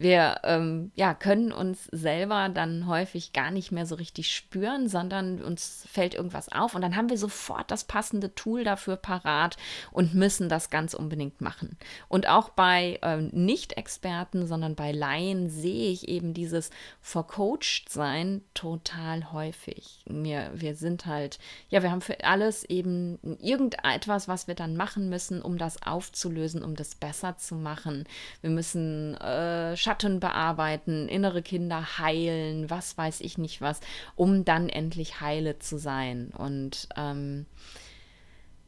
Wir 0.00 0.40
ähm, 0.44 0.92
ja, 0.94 1.12
können 1.12 1.52
uns 1.52 1.84
selber 1.92 2.48
dann 2.48 2.86
häufig 2.86 3.34
gar 3.34 3.50
nicht 3.50 3.70
mehr 3.70 3.84
so 3.84 3.96
richtig 3.96 4.34
spüren, 4.34 4.88
sondern 4.88 5.42
uns 5.42 5.86
fällt 5.92 6.14
irgendwas 6.14 6.50
auf 6.50 6.74
und 6.74 6.80
dann 6.80 6.96
haben 6.96 7.10
wir 7.10 7.18
sofort 7.18 7.70
das 7.70 7.84
passende 7.84 8.34
Tool 8.34 8.64
dafür 8.64 8.96
parat 8.96 9.58
und 9.92 10.14
müssen 10.14 10.48
das 10.48 10.70
ganz 10.70 10.94
unbedingt 10.94 11.42
machen. 11.42 11.76
Und 12.08 12.30
auch 12.30 12.48
bei 12.48 12.98
ähm, 13.02 13.28
Nicht-Experten, 13.34 14.46
sondern 14.46 14.74
bei 14.74 14.90
Laien 14.90 15.50
sehe 15.50 15.90
ich 15.90 16.08
eben 16.08 16.32
dieses 16.32 16.70
Vercoacht-Sein 17.02 18.40
total 18.54 19.32
häufig. 19.32 20.02
Wir, 20.06 20.50
wir 20.54 20.76
sind 20.76 21.04
halt, 21.04 21.38
ja, 21.68 21.82
wir 21.82 21.90
haben 21.90 22.00
für 22.00 22.24
alles 22.24 22.64
eben 22.64 23.18
irgendetwas, 23.38 24.28
was 24.28 24.48
wir 24.48 24.54
dann 24.54 24.76
machen 24.76 25.10
müssen, 25.10 25.42
um 25.42 25.58
das 25.58 25.82
aufzulösen, 25.82 26.64
um 26.64 26.74
das 26.74 26.94
besser 26.94 27.36
zu 27.36 27.54
machen. 27.54 28.04
Wir 28.40 28.48
müssen 28.48 29.14
äh, 29.16 29.76
Schatten 29.90 30.20
bearbeiten, 30.20 31.08
innere 31.08 31.42
Kinder 31.42 31.98
heilen, 31.98 32.70
was 32.70 32.96
weiß 32.96 33.22
ich 33.22 33.38
nicht 33.38 33.60
was, 33.60 33.80
um 34.14 34.44
dann 34.44 34.68
endlich 34.68 35.20
heile 35.20 35.58
zu 35.58 35.78
sein. 35.78 36.30
Und 36.38 36.88
ähm, 36.96 37.46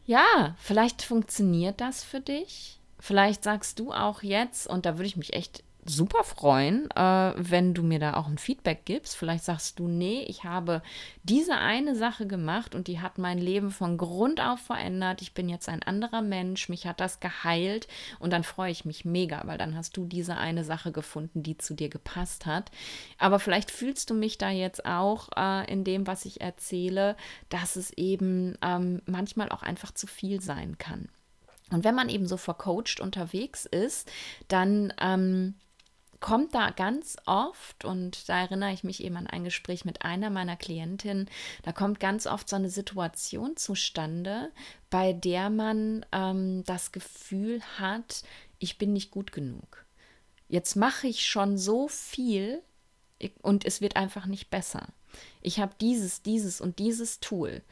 ja, 0.05 0.57
vielleicht 0.59 1.03
funktioniert 1.03 1.81
das 1.81 2.03
für 2.03 2.19
dich. 2.19 2.81
Vielleicht 2.99 3.45
sagst 3.45 3.79
du 3.79 3.93
auch 3.93 4.25
jetzt, 4.25 4.67
und 4.67 4.85
da 4.85 4.99
würde 4.99 5.07
ich 5.07 5.17
mich 5.17 5.35
echt 5.35 5.63
super 5.85 6.23
freuen, 6.23 6.89
äh, 6.93 7.33
wenn 7.37 7.75
du 7.75 7.83
mir 7.83 7.99
da 7.99 8.15
auch 8.15 8.29
ein 8.29 8.39
Feedback 8.39 8.85
gibst. 8.85 9.17
Vielleicht 9.17 9.45
sagst 9.45 9.79
du, 9.79 9.89
nee, 9.89 10.23
ich 10.29 10.45
habe 10.45 10.83
diese 11.25 11.57
eine 11.57 11.97
Sache 11.97 12.27
gemacht 12.27 12.75
und 12.75 12.87
die 12.87 13.01
hat 13.01 13.19
mein 13.19 13.39
Leben 13.39 13.71
von 13.71 13.99
Grund 13.99 14.41
auf 14.41 14.61
verändert. 14.61 15.23
Ich 15.23 15.35
bin 15.35 15.49
jetzt 15.49 15.69
ein 15.69 15.83
anderer 15.83 16.23
Mensch, 16.23 16.69
mich 16.69 16.87
hat 16.87 17.01
das 17.01 17.19
geheilt 17.19 17.89
und 18.21 18.33
dann 18.33 18.45
freue 18.45 18.71
ich 18.71 18.85
mich 18.85 19.05
mega, 19.05 19.43
weil 19.45 19.59
dann 19.59 19.77
hast 19.77 19.97
du 19.97 20.05
diese 20.05 20.37
eine 20.37 20.65
Sache 20.65 20.93
gefunden, 20.93 21.43
die 21.43 21.59
zu 21.59 21.75
dir 21.75 21.89
gepasst 21.89 22.47
hat. 22.47 22.71
Aber 23.19 23.41
vielleicht 23.41 23.71
fühlst 23.71 24.11
du 24.11 24.15
mich 24.15 24.39
da 24.39 24.51
jetzt 24.51 24.87
auch 24.87 25.31
äh, 25.37 25.71
in 25.71 25.83
dem, 25.83 26.07
was 26.07 26.25
ich 26.25 26.41
erzähle, 26.41 27.17
dass 27.49 27.75
es 27.75 27.91
eben 27.93 28.57
ähm, 28.63 29.03
manchmal 29.07 29.51
auch 29.51 29.63
einfach 29.63 29.93
zu 29.93 30.07
viel 30.07 30.41
sein 30.41 30.79
kann. 30.79 31.09
Und 31.73 31.85
wenn 31.85 31.95
man 31.95 32.09
eben 32.09 32.27
so 32.27 32.37
vercoacht 32.37 33.01
unterwegs 33.01 33.65
ist, 33.65 34.11
dann 34.49 34.93
ähm, 35.01 35.55
kommt 36.23 36.55
da 36.55 36.71
ganz 36.71 37.17
oft, 37.27 37.85
und 37.85 38.29
da 38.29 38.41
erinnere 38.41 38.73
ich 38.73 38.85
mich 38.85 39.05
eben 39.05 39.17
an 39.19 39.27
ein 39.27 39.45
Gespräch 39.45 39.85
mit 39.85 40.03
einer 40.03 40.31
meiner 40.31 40.57
Klientinnen, 40.57 41.29
da 41.65 41.73
kommt 41.73 42.01
ganz 42.01 42.27
oft 42.27 42.49
so 42.49 42.57
eine 42.57 42.71
Situation 42.71 43.57
zustande, 43.59 44.51
bei 44.89 45.13
der 45.13 45.51
man 45.51 46.07
ähm, 46.13 46.65
das 46.65 46.93
Gefühl 46.93 47.61
hat, 47.79 48.23
ich 48.59 48.79
bin 48.79 48.95
nicht 48.95 49.11
gut 49.11 49.33
genug. 49.33 49.85
Jetzt 50.49 50.77
mache 50.77 51.09
ich 51.09 51.27
schon 51.27 51.59
so 51.59 51.89
viel 51.89 52.63
und 53.43 53.65
es 53.67 53.81
wird 53.81 53.97
einfach 53.97 54.27
nicht 54.27 54.49
besser. 54.49 54.89
Ich 55.41 55.59
habe 55.59 55.75
dieses, 55.81 56.23
dieses 56.23 56.61
und 56.61 56.79
dieses 56.79 57.21
Tool 57.21 57.63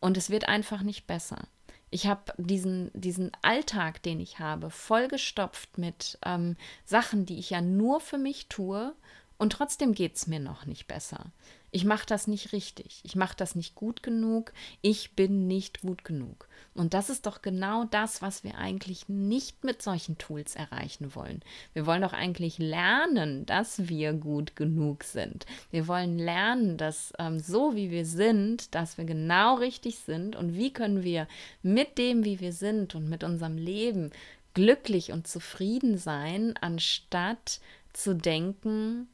und 0.00 0.16
es 0.16 0.30
wird 0.30 0.48
einfach 0.48 0.82
nicht 0.82 1.06
besser. 1.06 1.46
Ich 1.90 2.06
habe 2.06 2.32
diesen, 2.36 2.90
diesen 2.94 3.32
Alltag, 3.42 4.02
den 4.02 4.20
ich 4.20 4.38
habe, 4.38 4.70
vollgestopft 4.70 5.76
mit 5.76 6.18
ähm, 6.24 6.56
Sachen, 6.84 7.26
die 7.26 7.38
ich 7.38 7.50
ja 7.50 7.60
nur 7.60 8.00
für 8.00 8.18
mich 8.18 8.46
tue 8.48 8.94
und 9.40 9.54
trotzdem 9.54 9.94
geht 9.94 10.16
es 10.16 10.26
mir 10.26 10.38
noch 10.38 10.66
nicht 10.66 10.86
besser. 10.86 11.32
Ich 11.70 11.86
mache 11.86 12.04
das 12.04 12.26
nicht 12.26 12.52
richtig. 12.52 13.00
Ich 13.04 13.16
mache 13.16 13.34
das 13.34 13.54
nicht 13.54 13.74
gut 13.74 14.02
genug. 14.02 14.52
Ich 14.82 15.12
bin 15.12 15.46
nicht 15.46 15.80
gut 15.80 16.04
genug. 16.04 16.46
Und 16.74 16.92
das 16.92 17.08
ist 17.08 17.24
doch 17.24 17.40
genau 17.40 17.84
das, 17.84 18.20
was 18.20 18.44
wir 18.44 18.58
eigentlich 18.58 19.08
nicht 19.08 19.64
mit 19.64 19.80
solchen 19.80 20.18
Tools 20.18 20.56
erreichen 20.56 21.14
wollen. 21.14 21.40
Wir 21.72 21.86
wollen 21.86 22.02
doch 22.02 22.12
eigentlich 22.12 22.58
lernen, 22.58 23.46
dass 23.46 23.88
wir 23.88 24.12
gut 24.12 24.56
genug 24.56 25.04
sind. 25.04 25.46
Wir 25.70 25.88
wollen 25.88 26.18
lernen, 26.18 26.76
dass 26.76 27.14
ähm, 27.18 27.40
so 27.40 27.74
wie 27.74 27.90
wir 27.90 28.04
sind, 28.04 28.74
dass 28.74 28.98
wir 28.98 29.06
genau 29.06 29.54
richtig 29.54 30.00
sind 30.00 30.36
und 30.36 30.52
wie 30.52 30.70
können 30.70 31.02
wir 31.02 31.26
mit 31.62 31.96
dem, 31.96 32.26
wie 32.26 32.40
wir 32.40 32.52
sind 32.52 32.94
und 32.94 33.08
mit 33.08 33.24
unserem 33.24 33.56
Leben 33.56 34.10
glücklich 34.52 35.12
und 35.12 35.26
zufrieden 35.26 35.96
sein, 35.96 36.58
anstatt 36.60 37.60
zu 37.94 38.14
denken, 38.14 39.08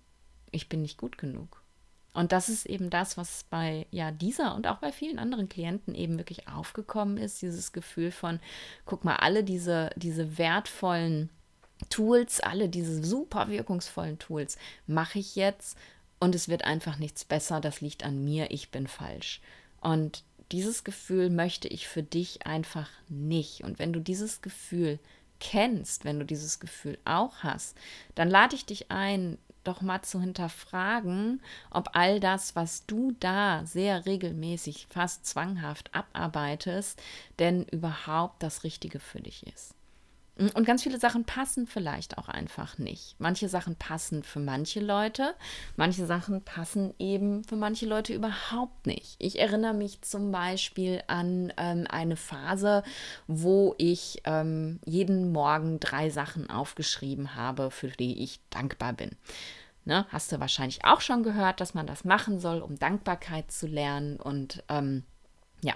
ich 0.57 0.69
bin 0.69 0.83
nicht 0.83 0.99
gut 0.99 1.19
genug. 1.19 1.63
Und 2.13 2.33
das 2.33 2.49
ist 2.49 2.65
eben 2.65 2.89
das, 2.89 3.19
was 3.19 3.45
bei 3.51 3.87
ja 3.91 4.11
dieser 4.11 4.55
und 4.55 4.67
auch 4.67 4.79
bei 4.79 4.91
vielen 4.91 5.19
anderen 5.19 5.51
Klienten 5.51 5.95
eben 5.95 6.17
wirklich 6.17 6.49
aufgekommen 6.49 7.19
ist, 7.19 7.43
dieses 7.43 7.73
Gefühl 7.73 8.11
von, 8.11 8.41
guck 8.87 9.05
mal, 9.05 9.17
alle 9.17 9.45
diese, 9.45 9.91
diese 9.97 10.39
wertvollen 10.39 11.29
Tools, 11.91 12.41
alle 12.41 12.71
diese 12.71 13.05
super 13.05 13.49
wirkungsvollen 13.51 14.19
Tools 14.19 14.57
mache 14.87 15.19
ich 15.19 15.37
jetzt 15.37 15.77
und 16.19 16.35
es 16.35 16.49
wird 16.49 16.65
einfach 16.65 16.99
nichts 16.99 17.27
besser, 17.27 17.61
das 17.61 17.83
liegt 17.83 18.03
an 18.03 18.25
mir, 18.25 18.51
ich 18.51 18.71
bin 18.71 18.87
falsch. 18.87 19.43
Und 19.83 20.25
dieses 20.53 20.85
Gefühl 20.85 21.29
möchte 21.29 21.69
ich 21.69 21.87
für 21.87 22.03
dich 22.03 22.47
einfach 22.47 22.89
nicht. 23.09 23.63
Und 23.63 23.79
wenn 23.79 23.93
du 23.93 24.01
dieses 24.01 24.41
Gefühl 24.41 24.99
kennst, 25.39 26.05
wenn 26.07 26.19
du 26.19 26.25
dieses 26.25 26.61
Gefühl 26.61 26.99
auch 27.05 27.43
hast, 27.43 27.77
dann 28.15 28.31
lade 28.31 28.55
ich 28.57 28.65
dich 28.65 28.91
ein, 28.91 29.37
doch 29.69 29.81
mal 29.83 30.03
zu 30.03 30.21
hinterfragen, 30.21 31.41
ob 31.71 31.91
all 31.95 32.19
das, 32.19 32.57
was 32.57 32.87
du 32.87 33.15
da 33.21 33.65
sehr 33.65 34.07
regelmäßig, 34.07 34.89
fast 34.91 35.27
zwanghaft 35.27 35.95
abarbeitest, 35.95 37.01
denn 37.39 37.65
überhaupt 37.65 38.43
das 38.43 38.65
Richtige 38.65 38.99
für 38.99 39.21
dich 39.21 39.47
ist. 39.47 39.76
Und 40.39 40.67
ganz 40.67 40.83
viele 40.83 41.01
Sachen 41.01 41.25
passen 41.25 41.67
vielleicht 41.67 42.19
auch 42.19 42.29
einfach 42.29 42.77
nicht. 42.77 43.17
Manche 43.19 43.49
Sachen 43.49 43.75
passen 43.75 44.23
für 44.23 44.39
manche 44.39 44.81
Leute, 44.81 45.35
manche 45.77 46.05
Sachen 46.05 46.45
passen 46.45 46.93
eben 46.99 47.43
für 47.43 47.57
manche 47.57 47.87
Leute 47.87 48.13
überhaupt 48.13 48.87
nicht. 48.87 49.17
Ich 49.19 49.39
erinnere 49.39 49.73
mich 49.73 50.03
zum 50.03 50.33
Beispiel 50.33 51.03
an 51.07 51.55
ähm, 51.57 51.87
eine 51.89 52.17
Phase, 52.17 52.83
wo 53.27 53.75
ich 53.79 54.21
ähm, 54.25 54.79
jeden 54.85 55.33
Morgen 55.33 55.81
drei 55.81 56.11
Sachen 56.11 56.51
aufgeschrieben 56.51 57.35
habe, 57.35 57.71
für 57.71 57.89
die 57.89 58.23
ich 58.23 58.41
dankbar 58.51 58.93
bin. 58.93 59.13
Ne, 59.87 60.05
hast 60.11 60.33
du 60.33 60.41
wahrscheinlich 60.41 60.85
auch 60.85 61.01
schon 61.01 61.23
gehört, 61.23 61.61
dass 61.61 61.73
man 61.73 61.87
das 61.87 62.05
machen 62.05 62.41
soll, 62.41 62.61
um 62.61 62.77
Dankbarkeit 62.77 63.53
zu 63.53 63.69
lernen 63.69 64.17
und 64.17 64.65
ähm, 64.69 65.05
ja, 65.67 65.75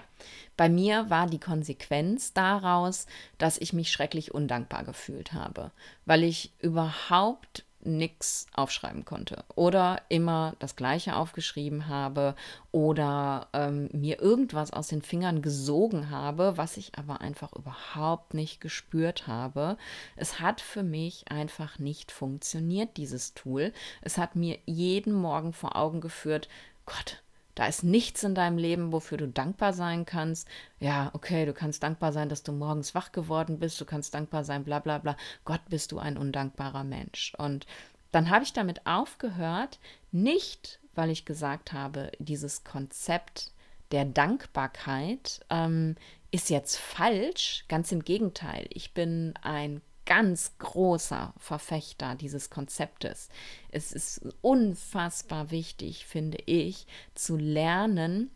bei 0.55 0.69
mir 0.69 1.09
war 1.09 1.27
die 1.27 1.39
Konsequenz 1.39 2.33
daraus, 2.33 3.05
dass 3.37 3.57
ich 3.57 3.73
mich 3.73 3.91
schrecklich 3.91 4.33
undankbar 4.33 4.83
gefühlt 4.83 5.33
habe, 5.33 5.71
weil 6.05 6.23
ich 6.23 6.53
überhaupt 6.59 7.65
nichts 7.83 8.45
aufschreiben 8.53 9.05
konnte 9.05 9.43
oder 9.55 10.01
immer 10.07 10.55
das 10.59 10.75
Gleiche 10.75 11.15
aufgeschrieben 11.15 11.87
habe 11.87 12.35
oder 12.71 13.47
ähm, 13.53 13.89
mir 13.91 14.21
irgendwas 14.21 14.71
aus 14.71 14.87
den 14.87 15.01
Fingern 15.01 15.41
gesogen 15.41 16.11
habe, 16.11 16.57
was 16.57 16.77
ich 16.77 16.97
aber 16.97 17.21
einfach 17.21 17.53
überhaupt 17.53 18.35
nicht 18.35 18.61
gespürt 18.61 19.25
habe. 19.25 19.77
Es 20.15 20.39
hat 20.39 20.61
für 20.61 20.83
mich 20.83 21.31
einfach 21.31 21.79
nicht 21.79 22.11
funktioniert, 22.11 22.97
dieses 22.97 23.33
Tool. 23.33 23.73
Es 24.01 24.19
hat 24.19 24.35
mir 24.35 24.59
jeden 24.65 25.13
Morgen 25.13 25.51
vor 25.51 25.75
Augen 25.75 26.01
geführt, 26.01 26.49
Gott, 26.85 27.23
da 27.55 27.65
ist 27.65 27.83
nichts 27.83 28.23
in 28.23 28.35
deinem 28.35 28.57
Leben, 28.57 28.91
wofür 28.91 29.17
du 29.17 29.27
dankbar 29.27 29.73
sein 29.73 30.05
kannst. 30.05 30.47
Ja, 30.79 31.11
okay, 31.13 31.45
du 31.45 31.53
kannst 31.53 31.83
dankbar 31.83 32.13
sein, 32.13 32.29
dass 32.29 32.43
du 32.43 32.51
morgens 32.51 32.95
wach 32.95 33.11
geworden 33.11 33.59
bist. 33.59 33.79
Du 33.79 33.85
kannst 33.85 34.13
dankbar 34.13 34.43
sein, 34.43 34.63
bla 34.63 34.79
bla 34.79 34.97
bla. 34.99 35.17
Gott, 35.45 35.61
bist 35.69 35.91
du 35.91 35.99
ein 35.99 36.17
undankbarer 36.17 36.83
Mensch. 36.83 37.33
Und 37.37 37.65
dann 38.11 38.29
habe 38.29 38.43
ich 38.43 38.53
damit 38.53 38.85
aufgehört, 38.85 39.79
nicht, 40.11 40.79
weil 40.95 41.09
ich 41.09 41.25
gesagt 41.25 41.73
habe, 41.73 42.11
dieses 42.19 42.63
Konzept 42.63 43.51
der 43.91 44.05
Dankbarkeit 44.05 45.41
ähm, 45.49 45.95
ist 46.31 46.49
jetzt 46.49 46.77
falsch. 46.77 47.65
Ganz 47.67 47.91
im 47.91 48.03
Gegenteil. 48.03 48.67
Ich 48.69 48.93
bin 48.93 49.33
ein 49.41 49.81
ganz 50.05 50.57
großer 50.57 51.33
Verfechter 51.37 52.15
dieses 52.15 52.49
Konzeptes. 52.49 53.29
Es 53.69 53.91
ist 53.91 54.21
unfassbar 54.41 55.51
wichtig, 55.51 56.05
finde 56.05 56.39
ich, 56.45 56.87
zu 57.15 57.37
lernen, 57.37 58.31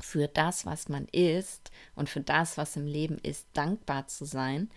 für 0.00 0.28
das, 0.28 0.66
was 0.66 0.88
man 0.88 1.06
ist 1.06 1.70
und 1.94 2.08
für 2.08 2.20
das, 2.20 2.58
was 2.58 2.76
im 2.76 2.86
Leben 2.86 3.18
ist, 3.18 3.46
dankbar 3.52 4.06
zu 4.06 4.24
sein. 4.24 4.70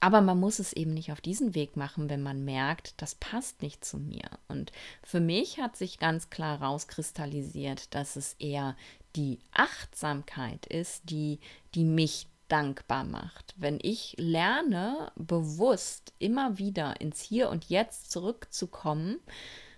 Aber 0.00 0.20
man 0.20 0.38
muss 0.38 0.58
es 0.58 0.72
eben 0.72 0.92
nicht 0.92 1.12
auf 1.12 1.20
diesen 1.20 1.54
Weg 1.54 1.76
machen, 1.76 2.10
wenn 2.10 2.22
man 2.22 2.44
merkt, 2.44 3.00
das 3.00 3.14
passt 3.14 3.62
nicht 3.62 3.84
zu 3.84 3.98
mir. 3.98 4.28
Und 4.48 4.72
für 5.02 5.20
mich 5.20 5.60
hat 5.60 5.76
sich 5.76 5.98
ganz 5.98 6.28
klar 6.28 6.60
rauskristallisiert, 6.60 7.94
dass 7.94 8.16
es 8.16 8.34
eher 8.34 8.76
die 9.16 9.38
Achtsamkeit 9.52 10.66
ist, 10.66 11.08
die, 11.08 11.40
die 11.74 11.84
mich 11.84 12.26
dankbar 12.54 13.02
macht. 13.02 13.52
Wenn 13.56 13.80
ich 13.82 14.14
lerne, 14.16 15.10
bewusst 15.16 16.12
immer 16.20 16.56
wieder 16.56 17.00
ins 17.00 17.20
Hier 17.20 17.50
und 17.50 17.64
Jetzt 17.68 18.12
zurückzukommen, 18.12 19.18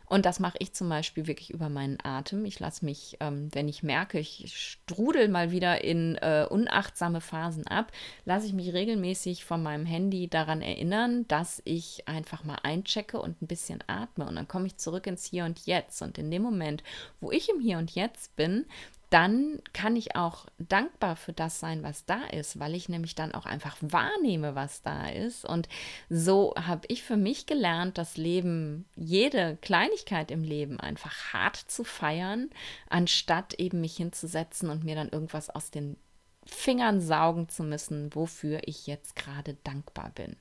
und 0.09 0.25
das 0.25 0.39
mache 0.39 0.59
ich 0.61 0.73
zum 0.73 0.89
Beispiel 0.89 1.27
wirklich 1.27 1.51
über 1.51 1.69
meinen 1.69 1.99
Atem. 2.01 2.45
Ich 2.45 2.61
lasse 2.61 2.85
mich, 2.85 3.17
ähm, 3.19 3.49
wenn 3.53 3.67
ich 3.67 3.83
merke, 3.83 4.21
ich 4.21 4.53
strudel 4.55 5.27
mal 5.29 5.51
wieder 5.51 5.83
in 5.83 6.17
äh, 6.17 6.47
unachtsame 6.49 7.21
Phasen 7.21 7.67
ab, 7.67 7.91
lasse 8.25 8.47
ich 8.47 8.53
mich 8.53 8.73
regelmäßig 8.73 9.45
von 9.45 9.65
meinem 9.65 9.85
Handy 9.85 10.29
daran 10.29 10.63
erinnern, 10.63 11.27
dass 11.27 11.61
ich 11.65 12.07
einfach 12.07 12.45
mal 12.45 12.59
einchecke 12.63 13.19
und 13.19 13.43
ein 13.43 13.49
bisschen 13.49 13.83
atme. 13.89 14.27
Und 14.29 14.37
dann 14.37 14.47
komme 14.47 14.67
ich 14.67 14.77
zurück 14.77 15.09
ins 15.09 15.25
Hier 15.25 15.45
und 15.45 15.67
Jetzt. 15.67 16.01
Und 16.03 16.19
in 16.19 16.31
dem 16.31 16.43
Moment, 16.43 16.85
wo 17.21 17.33
ich 17.33 17.49
im 17.49 17.59
Hier 17.59 17.79
und 17.79 17.93
Jetzt 17.93 18.37
bin, 18.37 18.67
dann 19.11 19.61
kann 19.73 19.95
ich 19.95 20.17
auch 20.17 20.47
dankbar 20.59 21.15
für 21.15 21.33
das 21.33 21.61
sein, 21.61 21.83
was 21.85 22.07
da 22.07 22.25
ist, 22.25 22.59
weil 22.59 22.75
ich 22.75 22.89
nämlich 22.89 23.15
dann 23.15 23.33
auch 23.35 23.47
einfach 23.47 23.77
wahrnehme, 23.81 24.55
was 24.57 24.83
da 24.83 25.09
ist. 25.09 25.45
Und 25.45 25.69
so 26.09 26.55
habe 26.57 26.87
ich 26.89 27.05
für 27.05 27.17
mich 27.17 27.47
gelernt, 27.47 27.99
das 27.99 28.17
Leben, 28.17 28.85
jede 28.97 29.59
Kleinigkeit 29.61 30.31
im 30.33 30.43
Leben 30.43 30.81
einfach 30.81 31.33
hart 31.33 31.57
zu 31.57 31.85
feiern, 31.85 32.51
anstatt 32.89 33.55
eben 33.55 33.81
mich 33.81 33.97
hinzusetzen 33.97 34.71
und 34.71 34.85
mir 34.85 34.97
dann 34.97 35.11
irgendwas 35.11 35.51
aus 35.51 35.71
den 35.71 35.97
Fingern 36.45 37.01
saugen 37.01 37.49
zu 37.49 37.63
müssen, 37.63 38.15
wofür 38.15 38.61
ich 38.65 38.87
jetzt 38.87 39.15
gerade 39.15 39.55
dankbar 39.65 40.11
bin. 40.15 40.37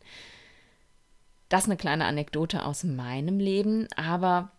Das 1.49 1.63
ist 1.63 1.69
eine 1.69 1.77
kleine 1.77 2.05
Anekdote 2.05 2.65
aus 2.65 2.83
meinem 2.83 3.39
Leben, 3.39 3.87
aber 3.95 4.51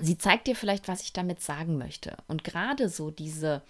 sie 0.00 0.18
zeigt 0.18 0.46
dir 0.46 0.56
vielleicht, 0.56 0.88
was 0.88 1.02
ich 1.02 1.12
damit 1.12 1.40
sagen 1.40 1.78
möchte. 1.78 2.16
Und 2.26 2.44
gerade 2.44 2.88
so 2.88 3.10
diese 3.10 3.62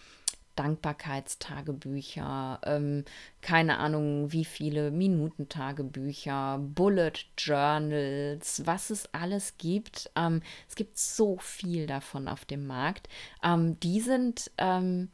Dankbarkeitstagebücher, 0.57 2.61
ähm, 2.65 3.05
keine 3.41 3.79
Ahnung, 3.79 4.33
wie 4.33 4.45
viele 4.45 4.91
Minutentagebücher, 4.91 6.59
Bullet 6.61 7.13
Journals, 7.37 8.67
was 8.67 8.91
es 8.91 9.13
alles 9.13 9.57
gibt. 9.59 10.11
Ähm, 10.17 10.43
es 10.69 10.77
gibt 10.77 10.99
so 10.99 11.37
viel 11.39 11.87
davon 11.87 12.29
auf 12.29 12.45
dem 12.45 12.67
Markt. 12.67 13.09
Ähm, 13.43 13.79
die 13.81 14.01
sind 14.01 14.51
ähm, 14.59 15.11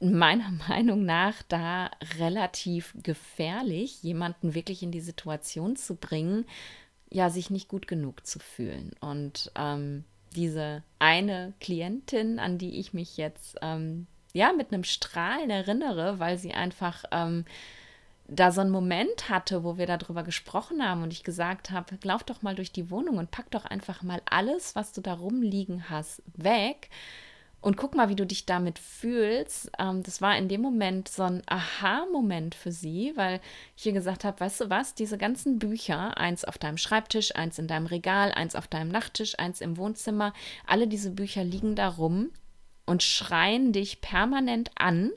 meiner 0.00 0.50
Meinung 0.68 1.04
nach 1.04 1.42
da 1.48 1.90
relativ 2.18 2.94
gefährlich, 3.02 4.02
jemanden 4.02 4.54
wirklich 4.54 4.82
in 4.82 4.92
die 4.92 5.00
Situation 5.00 5.76
zu 5.76 5.96
bringen, 5.96 6.46
ja, 7.14 7.30
sich 7.30 7.48
nicht 7.48 7.68
gut 7.68 7.86
genug 7.86 8.26
zu 8.26 8.40
fühlen. 8.40 8.90
Und 9.00 9.52
ähm, 9.54 10.04
diese 10.34 10.82
eine 10.98 11.54
Klientin, 11.60 12.40
an 12.40 12.58
die 12.58 12.80
ich 12.80 12.92
mich 12.92 13.16
jetzt 13.16 13.56
ähm, 13.62 14.08
ja 14.32 14.52
mit 14.52 14.72
einem 14.72 14.82
Strahlen 14.82 15.48
erinnere, 15.48 16.18
weil 16.18 16.38
sie 16.38 16.54
einfach 16.54 17.04
ähm, 17.12 17.44
da 18.26 18.50
so 18.50 18.62
einen 18.62 18.72
Moment 18.72 19.28
hatte, 19.28 19.62
wo 19.62 19.78
wir 19.78 19.86
darüber 19.86 20.24
gesprochen 20.24 20.84
haben 20.84 21.04
und 21.04 21.12
ich 21.12 21.22
gesagt 21.22 21.70
habe, 21.70 21.96
lauf 22.02 22.24
doch 22.24 22.42
mal 22.42 22.56
durch 22.56 22.72
die 22.72 22.90
Wohnung 22.90 23.18
und 23.18 23.30
pack 23.30 23.48
doch 23.52 23.64
einfach 23.64 24.02
mal 24.02 24.20
alles, 24.24 24.74
was 24.74 24.92
du 24.92 25.00
da 25.00 25.14
rumliegen 25.14 25.88
hast, 25.90 26.20
weg 26.34 26.90
und 27.64 27.78
guck 27.78 27.94
mal, 27.94 28.10
wie 28.10 28.14
du 28.14 28.26
dich 28.26 28.44
damit 28.44 28.78
fühlst. 28.78 29.70
Ähm, 29.78 30.02
das 30.02 30.20
war 30.20 30.36
in 30.36 30.48
dem 30.48 30.60
Moment 30.60 31.08
so 31.08 31.22
ein 31.22 31.42
Aha-Moment 31.46 32.54
für 32.54 32.70
sie, 32.70 33.12
weil 33.16 33.40
ich 33.74 33.86
ihr 33.86 33.94
gesagt 33.94 34.24
habe, 34.24 34.38
weißt 34.38 34.60
du 34.60 34.70
was, 34.70 34.94
diese 34.94 35.16
ganzen 35.16 35.58
Bücher, 35.58 36.18
eins 36.18 36.44
auf 36.44 36.58
deinem 36.58 36.76
Schreibtisch, 36.76 37.34
eins 37.34 37.58
in 37.58 37.66
deinem 37.66 37.86
Regal, 37.86 38.32
eins 38.32 38.54
auf 38.54 38.68
deinem 38.68 38.90
Nachttisch, 38.90 39.38
eins 39.38 39.62
im 39.62 39.78
Wohnzimmer, 39.78 40.34
alle 40.66 40.86
diese 40.86 41.10
Bücher 41.10 41.42
liegen 41.42 41.74
da 41.74 41.88
rum 41.88 42.32
und 42.84 43.02
schreien 43.02 43.72
dich 43.72 44.02
permanent 44.02 44.70
an, 44.74 45.10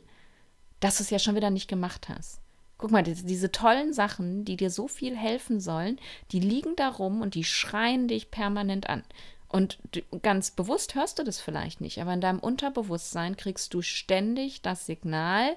dass 0.79 0.97
du 0.97 1.03
es 1.03 1.09
ja 1.09 1.19
schon 1.19 1.35
wieder 1.35 1.49
nicht 1.49 1.67
gemacht 1.67 2.07
hast. 2.07 2.39
Guck 2.77 2.91
mal, 2.91 3.03
diese, 3.03 3.25
diese, 3.25 3.51
tollen 3.51 3.91
Sachen, 3.91 4.45
die 4.45 4.55
dir 4.55 4.69
so 4.69 4.87
viel 4.87 5.17
helfen 5.17 5.59
sollen, 5.59 5.99
die 6.31 6.39
liegen 6.39 6.77
da 6.77 6.87
rum 6.87 7.19
und 7.19 7.35
die 7.35 7.43
schreien 7.43 8.07
dich 8.07 8.31
permanent 8.31 8.89
an. 8.89 9.03
Und 9.49 9.79
ganz 10.21 10.51
bewusst 10.51 10.95
hörst 10.95 11.19
du 11.19 11.23
das 11.23 11.39
vielleicht 11.39 11.79
nicht, 11.79 12.01
aber 12.01 12.13
in 12.13 12.21
deinem 12.21 12.39
Unterbewusstsein 12.39 13.37
kriegst 13.37 13.73
du 13.73 13.81
ständig 13.81 14.61
das 14.61 14.85
Signal, 14.85 15.55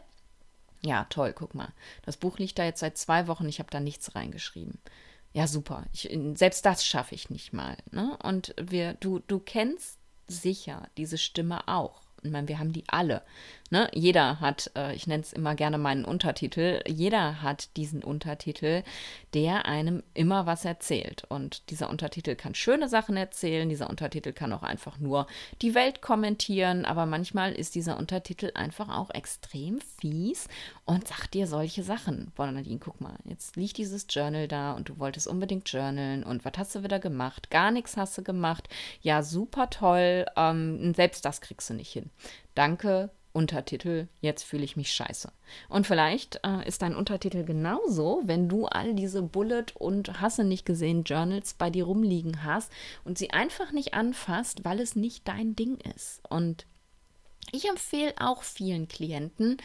ja, 0.83 1.07
toll, 1.11 1.33
guck 1.33 1.55
mal, 1.55 1.72
das 2.03 2.16
Buch 2.16 2.38
liegt 2.38 2.59
da 2.59 2.64
jetzt 2.64 2.81
seit 2.81 2.96
zwei 2.96 3.26
Wochen, 3.26 3.48
ich 3.48 3.59
habe 3.59 3.70
da 3.70 3.81
nichts 3.81 4.14
reingeschrieben. 4.14 4.79
Ja, 5.33 5.46
super. 5.46 5.85
Ich, 5.92 6.09
selbst 6.35 6.64
das 6.66 6.85
schaffe 6.85 7.14
ich 7.14 7.31
nicht 7.31 7.53
mal. 7.53 7.76
Ne? 7.90 8.16
Und 8.22 8.55
wir, 8.61 8.94
du, 8.94 9.20
du 9.20 9.38
kennst 9.38 9.98
sicher 10.26 10.88
diese 10.96 11.18
Stimme 11.18 11.68
auch. 11.68 12.03
Ich 12.22 12.31
meine, 12.31 12.48
wir 12.48 12.59
haben 12.59 12.72
die 12.72 12.85
alle. 12.88 13.22
Ne? 13.73 13.89
Jeder 13.95 14.41
hat, 14.41 14.73
äh, 14.77 14.95
ich 14.97 15.07
nenne 15.07 15.23
es 15.23 15.33
immer 15.33 15.55
gerne 15.55 15.79
meinen 15.79 16.05
Untertitel, 16.05 16.83
jeder 16.89 17.41
hat 17.41 17.77
diesen 17.77 18.03
Untertitel, 18.03 18.83
der 19.33 19.65
einem 19.67 20.03
immer 20.13 20.45
was 20.45 20.65
erzählt. 20.65 21.23
Und 21.29 21.71
dieser 21.71 21.89
Untertitel 21.89 22.35
kann 22.35 22.57
schöne 22.57 22.89
Sachen 22.89 23.17
erzählen, 23.17 23.69
dieser 23.69 23.89
Untertitel 23.89 24.33
kann 24.33 24.53
auch 24.53 24.65
einfach 24.65 24.99
nur 24.99 25.29
die 25.63 25.77
Welt 25.77 26.03
kommentieren, 26.03 26.85
aber 26.85 27.07
manchmal 27.07 27.53
ist 27.53 27.77
dieser 27.77 27.97
Untertitel 27.97 28.51
einfach 28.55 28.89
auch 28.89 29.11
extrem 29.11 29.81
fies 29.81 30.49
und 30.85 31.07
sagt 31.07 31.35
dir 31.35 31.47
solche 31.47 31.85
Sachen. 31.85 32.33
Boah, 32.35 32.51
Nadine, 32.51 32.81
guck 32.81 33.01
mal, 33.01 33.19
jetzt 33.25 33.55
liegt 33.55 33.79
dieses 33.79 34.07
Journal 34.11 34.49
da 34.49 34.73
und 34.73 34.89
du 34.89 34.99
wolltest 34.99 35.29
unbedingt 35.29 35.69
journalen 35.69 36.25
und 36.25 36.45
was 36.45 36.55
hast 36.57 36.75
du 36.75 36.83
wieder 36.83 36.99
gemacht? 36.99 37.51
Gar 37.51 37.71
nichts 37.71 37.97
hast 37.97 38.19
du 38.19 38.25
gemacht. 38.25 38.69
Ja, 39.01 39.23
super 39.23 39.71
toll, 39.71 40.27
ähm, 40.37 40.93
selbst 40.95 41.25
das 41.25 41.41
kriegst 41.41 41.71
du 41.71 41.75
nicht 41.75 41.93
hin. 41.93 42.11
Danke, 42.57 43.11
Untertitel, 43.33 44.09
jetzt 44.21 44.43
fühle 44.43 44.64
ich 44.64 44.77
mich 44.77 44.93
scheiße. 44.93 45.31
Und 45.69 45.87
vielleicht 45.87 46.40
äh, 46.45 46.66
ist 46.66 46.83
dein 46.83 46.97
Untertitel 46.97 47.45
genauso, 47.45 48.23
wenn 48.25 48.49
du 48.49 48.66
all 48.66 48.95
diese 48.95 49.23
Bullet 49.23 49.66
und 49.75 50.21
Hasse 50.21 50.45
nicht 50.45 50.66
gesehen 50.66 51.05
Journals 51.05 51.55
bei 51.55 51.71
dir 51.71 51.85
rumliegen 51.85 52.45
hast 52.45 52.73
und 53.05 53.19
sie 53.19 53.31
einfach 53.31 53.73
nicht 53.73 53.95
anfasst, 53.95 54.64
weil 54.64 54.81
es 54.81 54.97
nicht 54.97 55.29
dein 55.29 55.55
Ding 55.55 55.79
ist. 55.95 56.21
Und 56.29 56.66
ich 57.53 57.69
empfehle 57.69 58.14
auch 58.19 58.43
vielen 58.43 58.88
Klienten, 58.88 59.59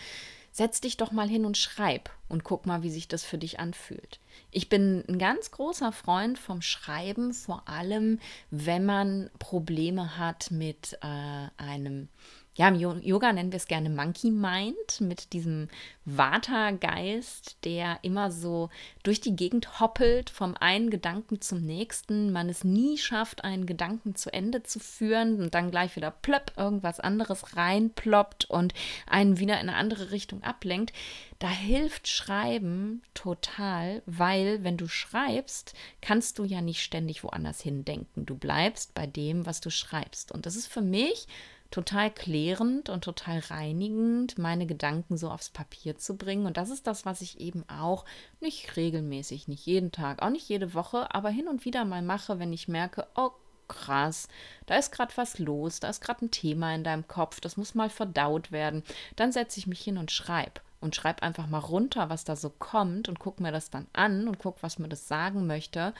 setz 0.52 0.80
dich 0.80 0.98
doch 0.98 1.12
mal 1.12 1.28
hin 1.28 1.44
und 1.44 1.58
schreib 1.58 2.10
und 2.30 2.44
guck 2.44 2.66
mal, 2.66 2.82
wie 2.82 2.90
sich 2.90 3.08
das 3.08 3.26
für 3.26 3.38
dich 3.38 3.60
anfühlt. 3.60 4.20
Ich 4.52 4.70
bin 4.70 5.04
ein 5.10 5.20
ganz 5.20 5.52
großer 5.52 5.92
Freund 5.92 6.40
vom 6.40 6.62
Schreiben, 6.62 7.34
vor 7.34 7.68
allem 7.68 8.20
wenn 8.52 8.86
man 8.86 9.30
Probleme 9.38 10.18
hat 10.18 10.52
mit 10.52 10.98
äh, 11.02 11.48
einem 11.58 12.10
ja, 12.58 12.70
im 12.70 13.02
Yoga 13.02 13.34
nennen 13.34 13.52
wir 13.52 13.58
es 13.58 13.68
gerne 13.68 13.90
Monkey 13.90 14.32
Mind, 14.32 15.02
mit 15.02 15.34
diesem 15.34 15.68
Vata-Geist, 16.06 17.58
der 17.66 18.00
immer 18.02 18.32
so 18.32 18.70
durch 19.04 19.20
die 19.20 19.36
Gegend 19.36 19.82
hoppelt, 19.82 20.30
vom 20.30 20.56
einen 20.56 20.90
Gedanken 20.90 21.42
zum 21.42 21.62
nächsten, 21.62 22.32
man 22.32 22.48
es 22.48 22.64
nie 22.64 22.98
schafft, 22.98 23.44
einen 23.44 23.66
Gedanken 23.66 24.16
zu 24.16 24.32
Ende 24.32 24.64
zu 24.64 24.80
führen 24.80 25.42
und 25.42 25.54
dann 25.54 25.70
gleich 25.70 25.98
wieder 25.98 26.12
plöpp 26.12 26.54
irgendwas 26.56 27.02
anderes 27.02 27.58
reinploppt 27.58 28.46
und 28.46 28.74
einen 29.06 29.38
wieder 29.38 29.56
in 29.56 29.68
eine 29.68 29.76
andere 29.76 30.12
Richtung 30.12 30.42
ablenkt. 30.42 30.94
Da 31.40 31.50
hilft 31.50 32.08
Schreiben 32.08 33.04
total, 33.14 34.02
weil 34.06 34.64
wenn 34.64 34.78
du 34.78 34.88
schreibst, 34.88 35.74
kannst 36.00 36.40
du 36.40 36.46
ja 36.46 36.62
nicht 36.62 36.82
ständig 36.82 37.26
woanders 37.26 37.60
hindenken. 37.60 38.26
Du 38.26 38.38
bleibst 38.38 38.94
bei 38.94 39.06
dem, 39.06 39.46
was 39.46 39.60
du 39.60 39.70
schreibst. 39.70 40.32
Und 40.32 40.46
das 40.46 40.56
ist 40.56 40.68
für 40.68 40.82
mich 40.82 41.28
total 41.76 42.10
klärend 42.10 42.88
und 42.88 43.04
total 43.04 43.40
reinigend, 43.40 44.38
meine 44.38 44.66
Gedanken 44.66 45.18
so 45.18 45.30
aufs 45.30 45.50
Papier 45.50 45.98
zu 45.98 46.16
bringen. 46.16 46.46
Und 46.46 46.56
das 46.56 46.70
ist 46.70 46.88
das, 46.88 47.06
was 47.06 47.20
ich 47.20 47.42
eben 47.42 47.68
auch 47.68 48.06
nicht 48.40 48.78
regelmäßig, 48.78 49.50
nicht 49.50 49.66
jeden 49.66 49.92
Tag, 49.92 50.22
auch 50.22 50.30
nicht 50.30 50.48
jede 50.48 50.74
Woche, 50.74 51.14
aber 51.14 51.28
hin 51.30 51.50
und 51.50 51.66
wieder 51.66 51.84
mal 51.84 52.02
mache, 52.02 52.40
wenn 52.40 52.54
ich 52.54 52.70
merke, 52.70 53.06
oh 53.16 53.32
krass, 53.68 54.30
da 54.68 54.78
ist 54.78 54.94
gerade 54.94 55.12
was 55.18 55.38
los, 55.38 55.82
da 55.82 55.90
ist 55.90 56.00
gerade 56.00 56.24
ein 56.24 56.32
Thema 56.32 56.74
in 56.74 56.86
deinem 56.86 57.10
Kopf, 57.10 57.42
das 57.42 57.58
muss 57.58 57.76
mal 57.76 57.90
verdaut 57.90 58.54
werden. 58.54 58.82
Dann 59.18 59.34
setze 59.34 59.60
ich 59.60 59.68
mich 59.68 59.82
hin 59.82 59.98
und 59.98 60.12
schreibe 60.12 60.62
und 60.86 60.96
schreibe 60.96 61.24
einfach 61.24 61.48
mal 61.48 61.60
runter, 61.60 62.10
was 62.10 62.24
da 62.24 62.36
so 62.36 62.50
kommt 62.50 63.10
und 63.10 63.20
gucke 63.20 63.44
mir 63.44 63.52
das 63.52 63.70
dann 63.70 63.88
an 63.92 64.28
und 64.28 64.40
gucke, 64.40 64.64
was 64.64 64.80
mir 64.80 64.88
das 64.88 65.08
sagen 65.08 65.48
möchte. 65.48 65.94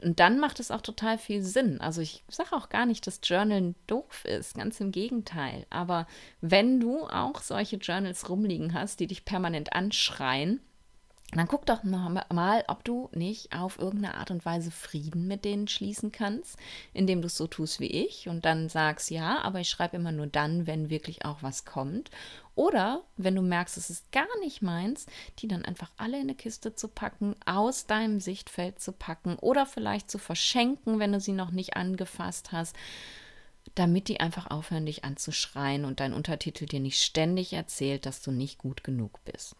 Und 0.00 0.18
dann 0.18 0.40
macht 0.40 0.58
es 0.58 0.72
auch 0.72 0.80
total 0.80 1.18
viel 1.18 1.42
Sinn. 1.42 1.80
Also 1.80 2.00
ich 2.00 2.24
sage 2.28 2.56
auch 2.56 2.68
gar 2.68 2.86
nicht, 2.86 3.06
dass 3.06 3.20
Journalen 3.22 3.76
doof 3.86 4.24
ist, 4.24 4.56
ganz 4.56 4.80
im 4.80 4.90
Gegenteil. 4.90 5.66
Aber 5.70 6.08
wenn 6.40 6.80
du 6.80 7.06
auch 7.06 7.40
solche 7.40 7.76
Journals 7.76 8.28
rumliegen 8.28 8.74
hast, 8.74 8.98
die 8.98 9.06
dich 9.06 9.24
permanent 9.24 9.72
anschreien, 9.72 10.60
dann 11.38 11.48
guck 11.48 11.64
doch 11.64 11.82
mal, 11.82 12.64
ob 12.68 12.84
du 12.84 13.08
nicht 13.12 13.56
auf 13.56 13.78
irgendeine 13.78 14.16
Art 14.16 14.30
und 14.30 14.44
Weise 14.44 14.70
Frieden 14.70 15.26
mit 15.26 15.46
denen 15.46 15.66
schließen 15.66 16.12
kannst, 16.12 16.58
indem 16.92 17.22
du 17.22 17.26
es 17.26 17.38
so 17.38 17.46
tust 17.46 17.80
wie 17.80 17.86
ich 17.86 18.28
und 18.28 18.44
dann 18.44 18.68
sagst, 18.68 19.10
ja, 19.10 19.40
aber 19.42 19.60
ich 19.60 19.70
schreibe 19.70 19.96
immer 19.96 20.12
nur 20.12 20.26
dann, 20.26 20.66
wenn 20.66 20.90
wirklich 20.90 21.24
auch 21.24 21.42
was 21.42 21.64
kommt. 21.64 22.10
Oder 22.54 23.02
wenn 23.16 23.34
du 23.34 23.40
merkst, 23.40 23.78
es 23.78 23.88
ist 23.88 24.12
gar 24.12 24.28
nicht 24.40 24.60
meins, 24.60 25.06
die 25.38 25.48
dann 25.48 25.64
einfach 25.64 25.90
alle 25.96 26.16
in 26.16 26.24
eine 26.24 26.34
Kiste 26.34 26.74
zu 26.74 26.88
packen, 26.88 27.34
aus 27.46 27.86
deinem 27.86 28.20
Sichtfeld 28.20 28.78
zu 28.78 28.92
packen 28.92 29.36
oder 29.36 29.64
vielleicht 29.64 30.10
zu 30.10 30.18
verschenken, 30.18 30.98
wenn 30.98 31.12
du 31.12 31.20
sie 31.20 31.32
noch 31.32 31.50
nicht 31.50 31.76
angefasst 31.76 32.52
hast 32.52 32.76
damit 33.74 34.08
die 34.08 34.20
einfach 34.20 34.50
aufhören, 34.50 34.86
dich 34.86 35.04
anzuschreien 35.04 35.84
und 35.84 36.00
dein 36.00 36.12
Untertitel 36.12 36.66
dir 36.66 36.80
nicht 36.80 37.00
ständig 37.00 37.52
erzählt, 37.52 38.06
dass 38.06 38.20
du 38.20 38.30
nicht 38.30 38.58
gut 38.58 38.84
genug 38.84 39.24
bist. 39.24 39.56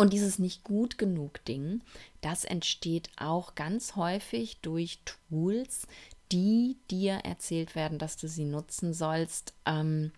Und 0.00 0.14
dieses 0.14 0.38
nicht 0.38 0.64
gut 0.64 0.96
genug 0.96 1.44
Ding, 1.44 1.82
das 2.22 2.46
entsteht 2.46 3.10
auch 3.18 3.54
ganz 3.54 3.96
häufig 3.96 4.58
durch 4.62 5.00
Tools, 5.04 5.86
die 6.32 6.78
dir 6.90 7.16
erzählt 7.16 7.74
werden, 7.74 7.98
dass 7.98 8.16
du 8.16 8.26
sie 8.26 8.46
nutzen 8.46 8.94
sollst, 8.94 9.52
ähm, 9.66 10.12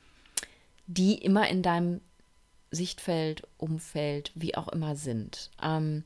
die 0.87 1.15
immer 1.15 1.49
in 1.49 1.65
deinem 1.65 2.01
Sichtfeld, 2.71 3.43
Umfeld, 3.59 4.31
wie 4.37 4.55
auch 4.55 4.69
immer 4.69 4.95
sind. 4.95 5.51
Ähm, 5.61 6.05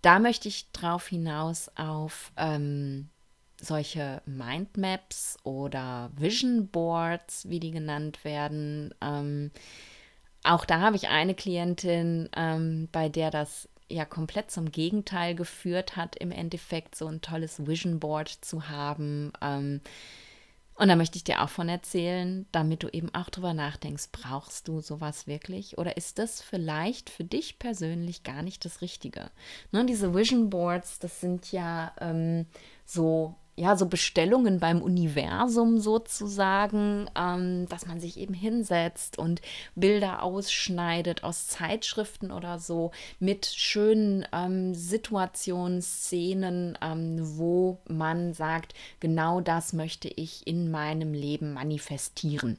da 0.00 0.18
möchte 0.18 0.48
ich 0.48 0.72
drauf 0.72 1.08
hinaus 1.08 1.70
auf 1.76 2.32
ähm, 2.38 3.10
solche 3.60 4.22
Mindmaps 4.24 5.36
oder 5.42 6.10
Vision 6.16 6.68
Boards, 6.68 7.50
wie 7.50 7.60
die 7.60 7.70
genannt 7.70 8.24
werden. 8.24 8.94
Auch 10.44 10.64
da 10.64 10.80
habe 10.80 10.96
ich 10.96 11.08
eine 11.08 11.34
Klientin, 11.34 12.28
ähm, 12.36 12.88
bei 12.92 13.08
der 13.08 13.30
das 13.30 13.68
ja 13.88 14.04
komplett 14.04 14.50
zum 14.50 14.70
Gegenteil 14.70 15.34
geführt 15.34 15.96
hat, 15.96 16.16
im 16.16 16.30
Endeffekt 16.30 16.94
so 16.94 17.06
ein 17.06 17.20
tolles 17.20 17.66
Vision 17.66 18.00
Board 18.00 18.28
zu 18.28 18.68
haben. 18.68 19.32
Ähm, 19.40 19.80
und 20.78 20.86
da 20.86 20.94
möchte 20.94 21.16
ich 21.16 21.24
dir 21.24 21.42
auch 21.42 21.48
von 21.48 21.68
erzählen, 21.68 22.46
damit 22.52 22.84
du 22.84 22.88
eben 22.88 23.12
auch 23.12 23.30
drüber 23.30 23.52
nachdenkst, 23.52 24.10
brauchst 24.12 24.68
du 24.68 24.80
sowas 24.80 25.26
wirklich 25.26 25.76
oder 25.76 25.96
ist 25.96 26.20
das 26.20 26.40
vielleicht 26.40 27.10
für 27.10 27.24
dich 27.24 27.58
persönlich 27.58 28.22
gar 28.22 28.42
nicht 28.42 28.64
das 28.64 28.80
Richtige? 28.80 29.30
Ne, 29.72 29.84
diese 29.86 30.14
Vision 30.14 30.50
Boards, 30.50 31.00
das 31.00 31.20
sind 31.20 31.50
ja 31.50 31.92
ähm, 32.00 32.46
so 32.84 33.34
ja, 33.58 33.76
so 33.76 33.86
Bestellungen 33.86 34.60
beim 34.60 34.80
Universum 34.80 35.78
sozusagen, 35.78 37.10
ähm, 37.16 37.66
dass 37.68 37.86
man 37.86 38.00
sich 38.00 38.18
eben 38.18 38.34
hinsetzt 38.34 39.18
und 39.18 39.42
Bilder 39.74 40.22
ausschneidet 40.22 41.24
aus 41.24 41.48
Zeitschriften 41.48 42.30
oder 42.30 42.58
so 42.58 42.92
mit 43.18 43.46
schönen 43.46 44.24
ähm, 44.32 44.74
Situationen, 44.74 45.82
Szenen, 45.82 46.78
ähm, 46.80 47.18
wo 47.36 47.78
man 47.88 48.32
sagt, 48.32 48.74
genau 49.00 49.40
das 49.40 49.72
möchte 49.72 50.08
ich 50.08 50.46
in 50.46 50.70
meinem 50.70 51.12
Leben 51.12 51.52
manifestieren 51.52 52.58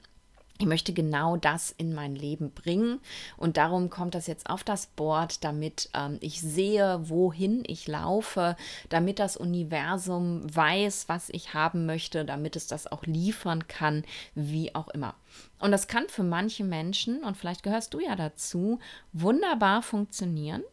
ich 0.60 0.66
möchte 0.66 0.92
genau 0.92 1.38
das 1.38 1.72
in 1.72 1.94
mein 1.94 2.16
Leben 2.16 2.52
bringen 2.52 3.00
und 3.38 3.56
darum 3.56 3.90
kommt 3.90 4.14
das 4.14 4.28
jetzt 4.28 4.50
auf 4.50 4.66
das 4.66 4.88
Board, 4.88 5.44
damit 5.46 5.90
ähm, 5.94 6.18
ich 6.20 6.42
sehe, 6.42 7.00
wohin 7.10 7.64
ich 7.66 7.88
laufe, 7.88 8.58
damit 8.90 9.20
das 9.20 9.38
Universum 9.38 10.44
weiß, 10.54 11.08
was 11.08 11.30
ich 11.30 11.54
haben 11.54 11.86
möchte, 11.86 12.26
damit 12.26 12.58
es 12.58 12.68
das 12.68 12.92
auch 12.92 13.04
liefern 13.06 13.70
kann, 13.70 14.04
wie 14.36 14.76
auch 14.76 14.90
immer. 14.90 15.16
Und 15.60 15.72
das 15.72 15.88
kann 15.88 16.10
für 16.10 16.24
manche 16.24 16.66
Menschen, 16.66 17.24
und 17.24 17.38
vielleicht 17.38 17.64
gehörst 17.64 17.94
du 17.94 18.02
ja 18.02 18.18
dazu, 18.18 18.80
wunderbar 19.14 19.82
funktionieren, 19.82 20.64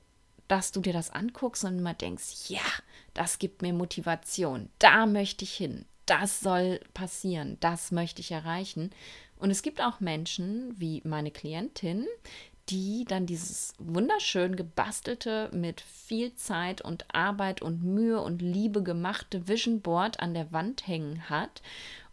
dass 0.48 0.72
du 0.72 0.80
dir 0.80 0.92
das 0.92 1.10
anguckst 1.10 1.64
und 1.64 1.78
immer 1.78 1.94
denkst, 1.94 2.48
ja, 2.48 2.60
das 3.14 3.38
gibt 3.38 3.62
mir 3.62 3.72
Motivation, 3.72 4.68
da 4.80 5.06
möchte 5.06 5.44
ich 5.44 5.52
hin, 5.52 5.84
das 6.06 6.40
soll 6.40 6.80
passieren, 6.94 7.56
das 7.60 7.92
möchte 7.92 8.20
ich 8.20 8.30
erreichen. 8.30 8.90
Und 9.38 9.50
es 9.50 9.62
gibt 9.62 9.80
auch 9.80 10.00
Menschen, 10.00 10.74
wie 10.78 11.02
meine 11.04 11.30
Klientin, 11.30 12.06
die 12.68 13.04
dann 13.04 13.26
dieses 13.26 13.74
wunderschön 13.78 14.56
gebastelte, 14.56 15.50
mit 15.52 15.80
viel 15.80 16.34
Zeit 16.34 16.80
und 16.80 17.14
Arbeit 17.14 17.62
und 17.62 17.82
Mühe 17.82 18.20
und 18.20 18.42
Liebe 18.42 18.82
gemachte 18.82 19.46
Vision 19.46 19.80
Board 19.80 20.20
an 20.20 20.34
der 20.34 20.52
Wand 20.52 20.86
hängen 20.86 21.28
hat. 21.30 21.62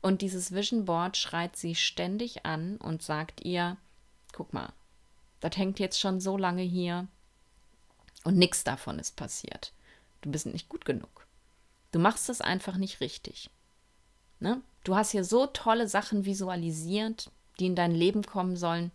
Und 0.02 0.22
dieses 0.22 0.52
Vision 0.54 0.86
Board 0.86 1.18
schreit 1.18 1.56
sie 1.56 1.76
ständig 1.76 2.46
an 2.46 2.78
und 2.78 3.02
sagt 3.02 3.44
ihr, 3.46 3.78
guck 4.34 4.54
mal, 4.54 4.74
das 5.40 5.58
hängt 5.58 5.80
jetzt 5.80 6.00
schon 6.00 6.20
so 6.20 6.38
lange 6.38 6.62
hier 6.62 7.08
und 8.24 8.38
nichts 8.38 8.64
davon 8.64 9.00
ist 9.00 9.16
passiert. 9.16 9.74
Du 10.22 10.32
bist 10.32 10.46
nicht 10.46 10.70
gut 10.70 10.86
genug. 10.86 11.28
Du 11.92 12.00
machst 12.00 12.30
es 12.30 12.42
einfach 12.42 12.78
nicht 12.78 13.02
richtig. 13.02 13.50
Ne? 14.44 14.62
Du 14.84 14.96
hast 14.96 15.12
hier 15.12 15.24
so 15.24 15.46
tolle 15.48 15.88
Sachen 15.88 16.26
visualisiert, 16.26 17.32
die 17.60 17.68
in 17.68 17.76
dein 17.76 17.96
Leben 17.96 18.24
kommen 18.24 18.58
sollen. 18.58 18.92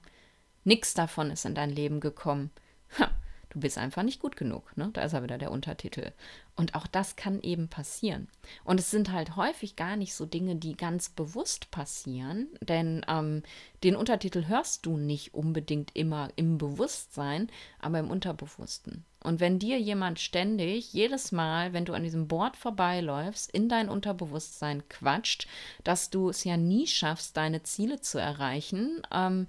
Nichts 0.65 0.93
davon 0.93 1.31
ist 1.31 1.47
in 1.47 1.55
dein 1.55 1.71
Leben 1.71 2.01
gekommen. 2.01 2.51
Ha, 2.99 3.11
du 3.49 3.61
bist 3.61 3.79
einfach 3.79 4.03
nicht 4.03 4.21
gut 4.21 4.37
genug. 4.37 4.77
Ne? 4.77 4.91
Da 4.93 5.01
ist 5.01 5.15
er 5.15 5.23
wieder 5.23 5.39
der 5.39 5.51
Untertitel. 5.51 6.13
Und 6.55 6.75
auch 6.75 6.87
das 6.87 7.17
kann 7.17 7.41
eben 7.41 7.69
passieren. 7.69 8.29
Und 8.63 8.79
es 8.79 8.91
sind 8.91 9.11
halt 9.11 9.37
häufig 9.37 9.75
gar 9.75 9.97
nicht 9.97 10.15
so 10.15 10.27
Dinge, 10.27 10.57
die 10.57 10.77
ganz 10.77 11.09
bewusst 11.09 11.71
passieren, 11.71 12.49
denn 12.61 13.07
ähm, 13.09 13.43
den 13.83 13.97
Untertitel 13.97 14.49
hörst 14.49 14.85
du 14.85 14.99
nicht 14.99 15.33
unbedingt 15.33 15.97
immer 15.97 16.29
im 16.37 16.59
Bewusstsein, 16.59 17.49
aber 17.79 18.01
im 18.01 18.11
Unterbewussten. 18.11 19.07
Und 19.29 19.41
wenn 19.41 19.59
dir 19.59 19.79
jemand 19.79 20.21
ständig, 20.21 20.95
jedes 20.95 21.33
Mal, 21.33 21.75
wenn 21.75 21.85
du 21.85 21.93
an 21.93 22.03
diesem 22.03 22.29
Board 22.29 22.57
vorbeiläufst, 22.57 23.53
in 23.53 23.69
dein 23.69 23.91
Unterbewusstsein 23.91 24.89
quatscht, 24.89 25.47
dass 25.85 26.09
du 26.09 26.31
es 26.31 26.45
ja 26.45 26.57
nie 26.57 26.87
schaffst, 26.87 27.37
deine 27.37 27.63
Ziele 27.63 28.01
zu 28.01 28.19
erreichen, 28.19 29.03
ähm, 29.13 29.47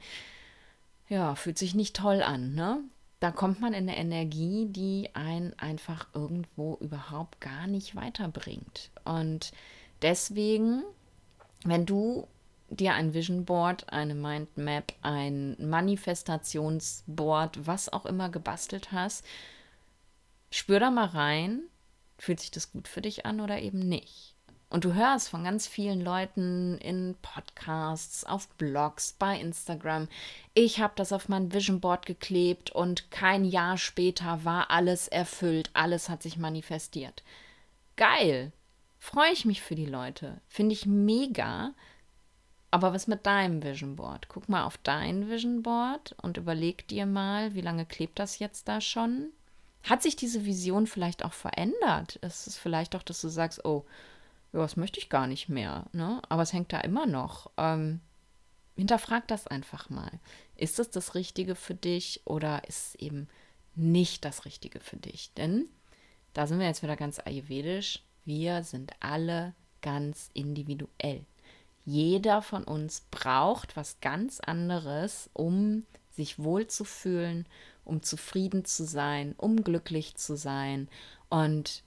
ja, 1.07 1.33
fühlt 1.35 1.57
sich 1.57 1.75
nicht 1.75 1.95
toll 1.95 2.21
an, 2.21 2.55
ne? 2.55 2.83
da 3.21 3.31
kommt 3.31 3.61
man 3.61 3.73
in 3.73 3.87
eine 3.87 3.97
Energie, 3.97 4.65
die 4.65 5.11
einen 5.13 5.57
einfach 5.57 6.07
irgendwo 6.13 6.75
überhaupt 6.81 7.39
gar 7.39 7.65
nicht 7.65 7.95
weiterbringt. 7.95 8.91
Und 9.05 9.53
deswegen, 10.01 10.83
wenn 11.63 11.85
du 11.85 12.27
dir 12.69 12.95
ein 12.95 13.13
Vision 13.13 13.45
Board, 13.45 13.93
eine 13.93 14.13
Mind 14.13 14.57
Map, 14.57 14.91
ein 15.03 15.55
Manifestationsboard, 15.57 17.65
was 17.65 17.93
auch 17.93 18.05
immer 18.05 18.27
gebastelt 18.27 18.91
hast, 18.91 19.23
spür 20.51 20.79
da 20.79 20.91
mal 20.91 21.05
rein, 21.05 21.61
fühlt 22.17 22.39
sich 22.39 22.51
das 22.51 22.71
gut 22.71 22.87
für 22.87 23.01
dich 23.01 23.25
an 23.25 23.41
oder 23.41 23.59
eben 23.61 23.79
nicht. 23.79 24.35
Und 24.71 24.85
du 24.85 24.93
hörst 24.93 25.29
von 25.29 25.43
ganz 25.43 25.65
vielen 25.65 25.99
Leuten 25.99 26.77
in 26.77 27.15
Podcasts, 27.23 28.23
auf 28.23 28.47
Blogs, 28.49 29.15
bei 29.17 29.39
Instagram, 29.39 30.07
ich 30.53 30.79
habe 30.79 30.93
das 30.95 31.11
auf 31.11 31.27
mein 31.27 31.51
Vision 31.51 31.79
Board 31.79 32.05
geklebt 32.05 32.69
und 32.69 33.09
kein 33.09 33.45
Jahr 33.45 33.77
später 33.77 34.45
war 34.45 34.69
alles 34.69 35.07
erfüllt, 35.07 35.71
alles 35.73 36.07
hat 36.07 36.21
sich 36.21 36.37
manifestiert. 36.37 37.23
Geil. 37.95 38.51
Freue 38.99 39.31
ich 39.31 39.45
mich 39.45 39.61
für 39.61 39.75
die 39.75 39.85
Leute. 39.85 40.39
Finde 40.47 40.73
ich 40.73 40.85
mega. 40.85 41.73
Aber 42.69 42.93
was 42.93 43.07
mit 43.07 43.25
deinem 43.25 43.63
Vision 43.63 43.95
Board? 43.95 44.27
Guck 44.27 44.49
mal 44.49 44.65
auf 44.65 44.77
dein 44.77 45.29
Vision 45.29 45.63
Board 45.63 46.15
und 46.21 46.37
überleg 46.37 46.87
dir 46.87 47.07
mal, 47.07 47.55
wie 47.55 47.61
lange 47.61 47.85
klebt 47.85 48.19
das 48.19 48.37
jetzt 48.37 48.67
da 48.67 48.81
schon? 48.81 49.31
Hat 49.83 50.01
sich 50.03 50.15
diese 50.15 50.45
Vision 50.45 50.87
vielleicht 50.87 51.23
auch 51.23 51.33
verändert? 51.33 52.17
Ist 52.17 52.47
es 52.47 52.57
vielleicht 52.57 52.95
auch, 52.95 53.03
dass 53.03 53.21
du 53.21 53.29
sagst, 53.29 53.63
oh, 53.65 53.85
ja, 54.51 54.59
das 54.59 54.77
möchte 54.77 54.99
ich 54.99 55.09
gar 55.09 55.27
nicht 55.27 55.49
mehr, 55.49 55.85
ne? 55.93 56.21
Aber 56.27 56.41
es 56.41 56.53
hängt 56.53 56.73
da 56.73 56.81
immer 56.81 57.05
noch. 57.05 57.51
Ähm, 57.57 58.01
hinterfrag 58.75 59.27
das 59.27 59.47
einfach 59.47 59.89
mal. 59.89 60.11
Ist 60.55 60.79
es 60.79 60.89
das 60.89 61.15
Richtige 61.15 61.55
für 61.55 61.75
dich 61.75 62.21
oder 62.25 62.67
ist 62.67 62.89
es 62.89 62.95
eben 62.95 63.27
nicht 63.75 64.25
das 64.25 64.45
Richtige 64.45 64.79
für 64.79 64.97
dich? 64.97 65.31
Denn 65.35 65.65
da 66.33 66.47
sind 66.47 66.59
wir 66.59 66.67
jetzt 66.67 66.83
wieder 66.83 66.95
ganz 66.95 67.19
ayurvedisch. 67.19 68.03
Wir 68.25 68.63
sind 68.63 68.91
alle 68.99 69.53
ganz 69.81 70.29
individuell. 70.33 71.25
Jeder 71.85 72.41
von 72.41 72.63
uns 72.63 73.01
braucht 73.11 73.75
was 73.75 73.99
ganz 74.01 74.39
anderes, 74.39 75.29
um 75.33 75.85
sich 76.11 76.39
wohlzufühlen, 76.39 77.45
um 77.85 78.03
zufrieden 78.03 78.65
zu 78.65 78.85
sein, 78.85 79.33
um 79.37 79.63
glücklich 79.63 80.15
zu 80.15 80.35
sein. 80.35 80.87
Und 81.29 81.83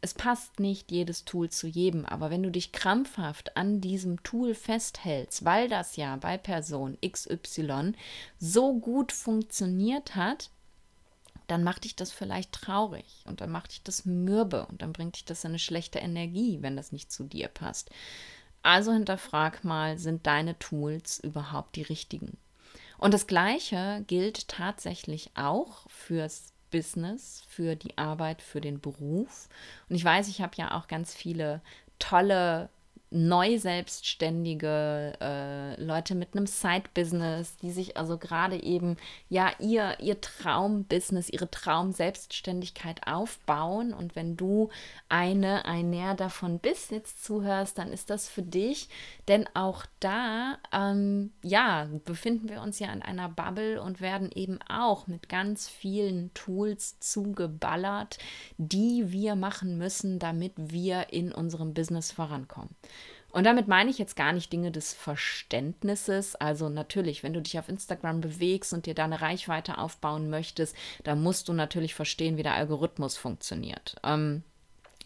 es 0.00 0.14
passt 0.14 0.58
nicht 0.58 0.90
jedes 0.90 1.24
Tool 1.24 1.48
zu 1.48 1.68
jedem, 1.68 2.04
aber 2.04 2.28
wenn 2.30 2.42
du 2.42 2.50
dich 2.50 2.72
krampfhaft 2.72 3.56
an 3.56 3.80
diesem 3.80 4.22
Tool 4.24 4.54
festhältst, 4.54 5.44
weil 5.44 5.68
das 5.68 5.94
ja 5.96 6.16
bei 6.16 6.36
Person 6.36 6.98
XY 7.06 7.92
so 8.38 8.74
gut 8.80 9.12
funktioniert 9.12 10.16
hat, 10.16 10.50
dann 11.46 11.62
macht 11.62 11.84
dich 11.84 11.94
das 11.94 12.10
vielleicht 12.10 12.52
traurig 12.52 13.22
und 13.26 13.40
dann 13.40 13.50
macht 13.50 13.72
dich 13.72 13.82
das 13.82 14.04
mürbe 14.04 14.66
und 14.66 14.82
dann 14.82 14.92
bringt 14.92 15.16
dich 15.16 15.24
das 15.24 15.44
in 15.44 15.50
eine 15.50 15.58
schlechte 15.60 16.00
Energie, 16.00 16.58
wenn 16.62 16.76
das 16.76 16.90
nicht 16.90 17.12
zu 17.12 17.24
dir 17.24 17.48
passt. 17.48 17.90
Also 18.62 18.92
hinterfrag 18.92 19.62
mal, 19.62 19.98
sind 19.98 20.26
deine 20.26 20.58
Tools 20.58 21.20
überhaupt 21.20 21.76
die 21.76 21.82
richtigen? 21.82 22.38
Und 23.02 23.12
das 23.12 23.26
Gleiche 23.26 24.04
gilt 24.06 24.46
tatsächlich 24.46 25.32
auch 25.34 25.90
fürs 25.90 26.52
Business, 26.70 27.42
für 27.48 27.74
die 27.74 27.98
Arbeit, 27.98 28.42
für 28.42 28.60
den 28.60 28.80
Beruf. 28.80 29.48
Und 29.88 29.96
ich 29.96 30.04
weiß, 30.04 30.28
ich 30.28 30.40
habe 30.40 30.52
ja 30.54 30.78
auch 30.78 30.86
ganz 30.86 31.12
viele 31.12 31.62
tolle 31.98 32.68
neu 33.12 33.58
selbstständige 33.58 35.12
äh, 35.20 35.82
Leute 35.82 36.14
mit 36.14 36.34
einem 36.34 36.46
Side-Business, 36.46 37.56
die 37.58 37.70
sich 37.70 37.96
also 37.96 38.16
gerade 38.16 38.62
eben 38.62 38.96
ja 39.28 39.50
ihr, 39.58 39.98
ihr 40.00 40.20
Traumbusiness, 40.20 41.28
ihre 41.28 41.50
Traum-Selbstständigkeit 41.50 43.06
aufbauen. 43.06 43.92
Und 43.92 44.16
wenn 44.16 44.36
du 44.36 44.70
eine, 45.08 45.66
ein 45.66 45.90
näher 45.90 46.14
davon 46.14 46.58
bist, 46.58 46.90
jetzt 46.90 47.22
zuhörst, 47.24 47.76
dann 47.78 47.92
ist 47.92 48.08
das 48.08 48.28
für 48.28 48.42
dich. 48.42 48.88
Denn 49.28 49.46
auch 49.54 49.84
da, 50.00 50.58
ähm, 50.72 51.32
ja, 51.42 51.88
befinden 52.04 52.48
wir 52.48 52.62
uns 52.62 52.78
ja 52.78 52.92
in 52.92 53.02
einer 53.02 53.28
Bubble 53.28 53.82
und 53.82 54.00
werden 54.00 54.30
eben 54.34 54.58
auch 54.68 55.06
mit 55.06 55.28
ganz 55.28 55.68
vielen 55.68 56.32
Tools 56.32 56.98
zugeballert, 56.98 58.18
die 58.56 59.12
wir 59.12 59.36
machen 59.36 59.76
müssen, 59.76 60.18
damit 60.18 60.52
wir 60.56 61.12
in 61.12 61.32
unserem 61.32 61.74
Business 61.74 62.10
vorankommen. 62.10 62.70
Und 63.32 63.44
damit 63.44 63.66
meine 63.66 63.90
ich 63.90 63.98
jetzt 63.98 64.14
gar 64.14 64.32
nicht 64.32 64.52
Dinge 64.52 64.70
des 64.70 64.92
Verständnisses. 64.92 66.36
Also 66.36 66.68
natürlich, 66.68 67.22
wenn 67.22 67.32
du 67.32 67.40
dich 67.40 67.58
auf 67.58 67.68
Instagram 67.68 68.20
bewegst 68.20 68.72
und 68.74 68.86
dir 68.86 68.94
da 68.94 69.04
eine 69.04 69.22
Reichweite 69.22 69.78
aufbauen 69.78 70.28
möchtest, 70.28 70.76
dann 71.02 71.22
musst 71.22 71.48
du 71.48 71.54
natürlich 71.54 71.94
verstehen, 71.94 72.36
wie 72.36 72.42
der 72.42 72.54
Algorithmus 72.54 73.16
funktioniert. 73.16 73.96
Ähm, 74.04 74.42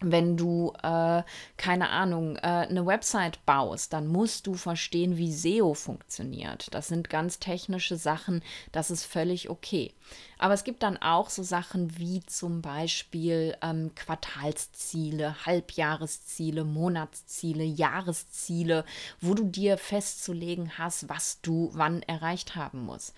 wenn 0.00 0.36
du, 0.36 0.72
äh, 0.82 1.22
keine 1.56 1.88
Ahnung, 1.90 2.36
äh, 2.36 2.66
eine 2.68 2.84
Website 2.84 3.44
baust, 3.46 3.92
dann 3.92 4.06
musst 4.06 4.46
du 4.46 4.54
verstehen, 4.54 5.16
wie 5.16 5.32
SEO 5.32 5.74
funktioniert. 5.74 6.68
Das 6.72 6.88
sind 6.88 7.08
ganz 7.08 7.38
technische 7.38 7.96
Sachen, 7.96 8.42
das 8.72 8.90
ist 8.90 9.04
völlig 9.04 9.48
okay. 9.48 9.94
Aber 10.38 10.52
es 10.52 10.64
gibt 10.64 10.82
dann 10.82 10.98
auch 10.98 11.30
so 11.30 11.42
Sachen 11.42 11.98
wie 11.98 12.20
zum 12.26 12.60
Beispiel 12.60 13.56
ähm, 13.62 13.92
Quartalsziele, 13.94 15.46
Halbjahresziele, 15.46 16.64
Monatsziele, 16.64 17.64
Jahresziele, 17.64 18.84
wo 19.20 19.34
du 19.34 19.44
dir 19.44 19.78
festzulegen 19.78 20.76
hast, 20.76 21.08
was 21.08 21.40
du 21.40 21.70
wann 21.72 22.02
erreicht 22.02 22.54
haben 22.54 22.84
musst. 22.84 23.14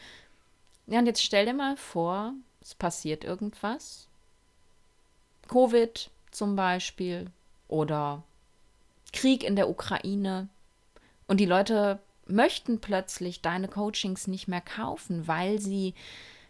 Ja, 0.86 1.00
und 1.00 1.06
jetzt 1.06 1.22
stell 1.22 1.46
dir 1.46 1.54
mal 1.54 1.76
vor, 1.76 2.34
es 2.62 2.74
passiert 2.74 3.24
irgendwas. 3.24 4.06
Covid, 5.48 6.10
zum 6.38 6.56
Beispiel. 6.56 7.30
Oder 7.66 8.22
Krieg 9.12 9.44
in 9.44 9.56
der 9.56 9.68
Ukraine. 9.68 10.48
Und 11.26 11.38
die 11.40 11.46
Leute 11.46 11.98
möchten 12.26 12.80
plötzlich 12.80 13.42
deine 13.42 13.68
Coachings 13.68 14.26
nicht 14.26 14.48
mehr 14.48 14.60
kaufen, 14.60 15.26
weil 15.26 15.58
sie 15.58 15.94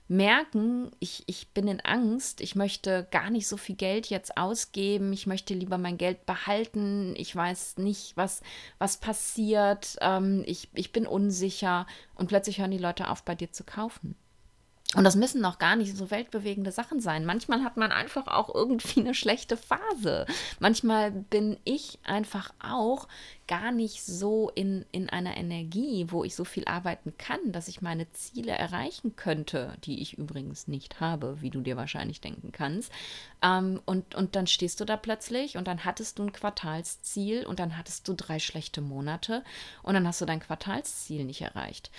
merken, 0.09 0.90
ich, 1.01 1.22
ich 1.27 1.48
bin 1.48 1.68
in 1.68 1.81
Angst, 1.81 2.40
ich 2.40 2.55
möchte 2.55 3.07
gar 3.11 3.31
nicht 3.31 3.46
so 3.46 3.57
viel 3.57 3.77
Geld 3.77 4.09
jetzt 4.09 4.37
ausgeben, 4.38 5.12
ich 5.12 5.27
möchte 5.27 5.53
lieber 5.53 5.77
mein 5.77 5.98
Geld 5.98 6.24
behalten, 6.24 7.14
ich 7.16 7.35
weiß 7.35 7.77
nicht, 7.77 8.16
was, 8.16 8.42
was 8.79 8.96
passiert, 8.96 9.96
ähm, 10.01 10.42
ich, 10.46 10.68
ich 10.74 10.92
bin 10.92 11.07
unsicher. 11.07 11.87
Und 12.14 12.29
plötzlich 12.29 12.59
hören 12.59 12.70
die 12.70 12.79
Leute 12.79 13.11
auf, 13.11 13.22
bei 13.22 13.35
dir 13.35 13.53
zu 13.53 13.64
kaufen. 13.64 14.16
Und 14.94 15.05
das 15.05 15.16
müssen 15.16 15.42
noch 15.42 15.59
gar 15.59 15.77
nicht 15.77 15.94
so 15.94 16.11
weltbewegende 16.11 16.72
Sachen 16.72 16.98
sein. 17.01 17.27
Manchmal 17.27 17.62
hat 17.62 17.77
man 17.77 17.92
einfach 17.92 18.27
auch 18.27 18.55
irgendwie 18.55 19.01
eine 19.01 19.12
schlechte 19.12 19.59
Phase. 19.59 20.24
Manchmal 20.61 21.11
bin 21.11 21.59
ich 21.64 21.98
einfach 22.05 22.55
auch 22.59 23.07
gar 23.46 23.70
nicht 23.70 24.03
so 24.03 24.51
in, 24.55 24.87
in 24.90 25.11
einer 25.11 25.37
Energie, 25.37 26.07
wo 26.09 26.24
ich 26.24 26.35
so 26.35 26.46
viel 26.46 26.64
arbeiten 26.64 27.12
kann, 27.18 27.53
dass 27.53 27.68
ich 27.68 27.83
meine 27.83 28.11
Ziele 28.12 28.53
erreichen 28.53 29.14
könnte, 29.14 29.74
die 29.85 30.01
ich 30.01 30.16
übrigens 30.16 30.68
nicht 30.68 31.01
habe, 31.01 31.42
wie 31.42 31.51
du 31.51 31.61
dir 31.61 31.77
wahrscheinlich 31.77 32.22
denken 32.22 32.51
kannst. 32.51 32.90
Ähm, 33.42 33.83
und, 33.85 34.14
und 34.14 34.37
dann 34.37 34.46
stehst 34.46 34.81
du 34.81 34.87
da 34.87 34.96
plötzlich 34.96 35.59
und 35.59 35.68
dann 35.68 35.85
hattest 35.85 36.18
du 36.18 36.22
ein 36.22 36.33
Quartalsziel 36.33 37.44
und 37.44 37.59
dann 37.59 37.77
hattest 37.77 38.09
du 38.09 38.14
drei 38.14 38.38
schlechte 38.38 38.81
Monate 38.81 39.44
und 39.83 39.92
dann 39.92 40.07
hast 40.07 40.22
du 40.22 40.24
dein 40.24 40.40
Quartalsziel 40.40 41.27
nicht 41.27 41.42
erreicht. 41.42 41.90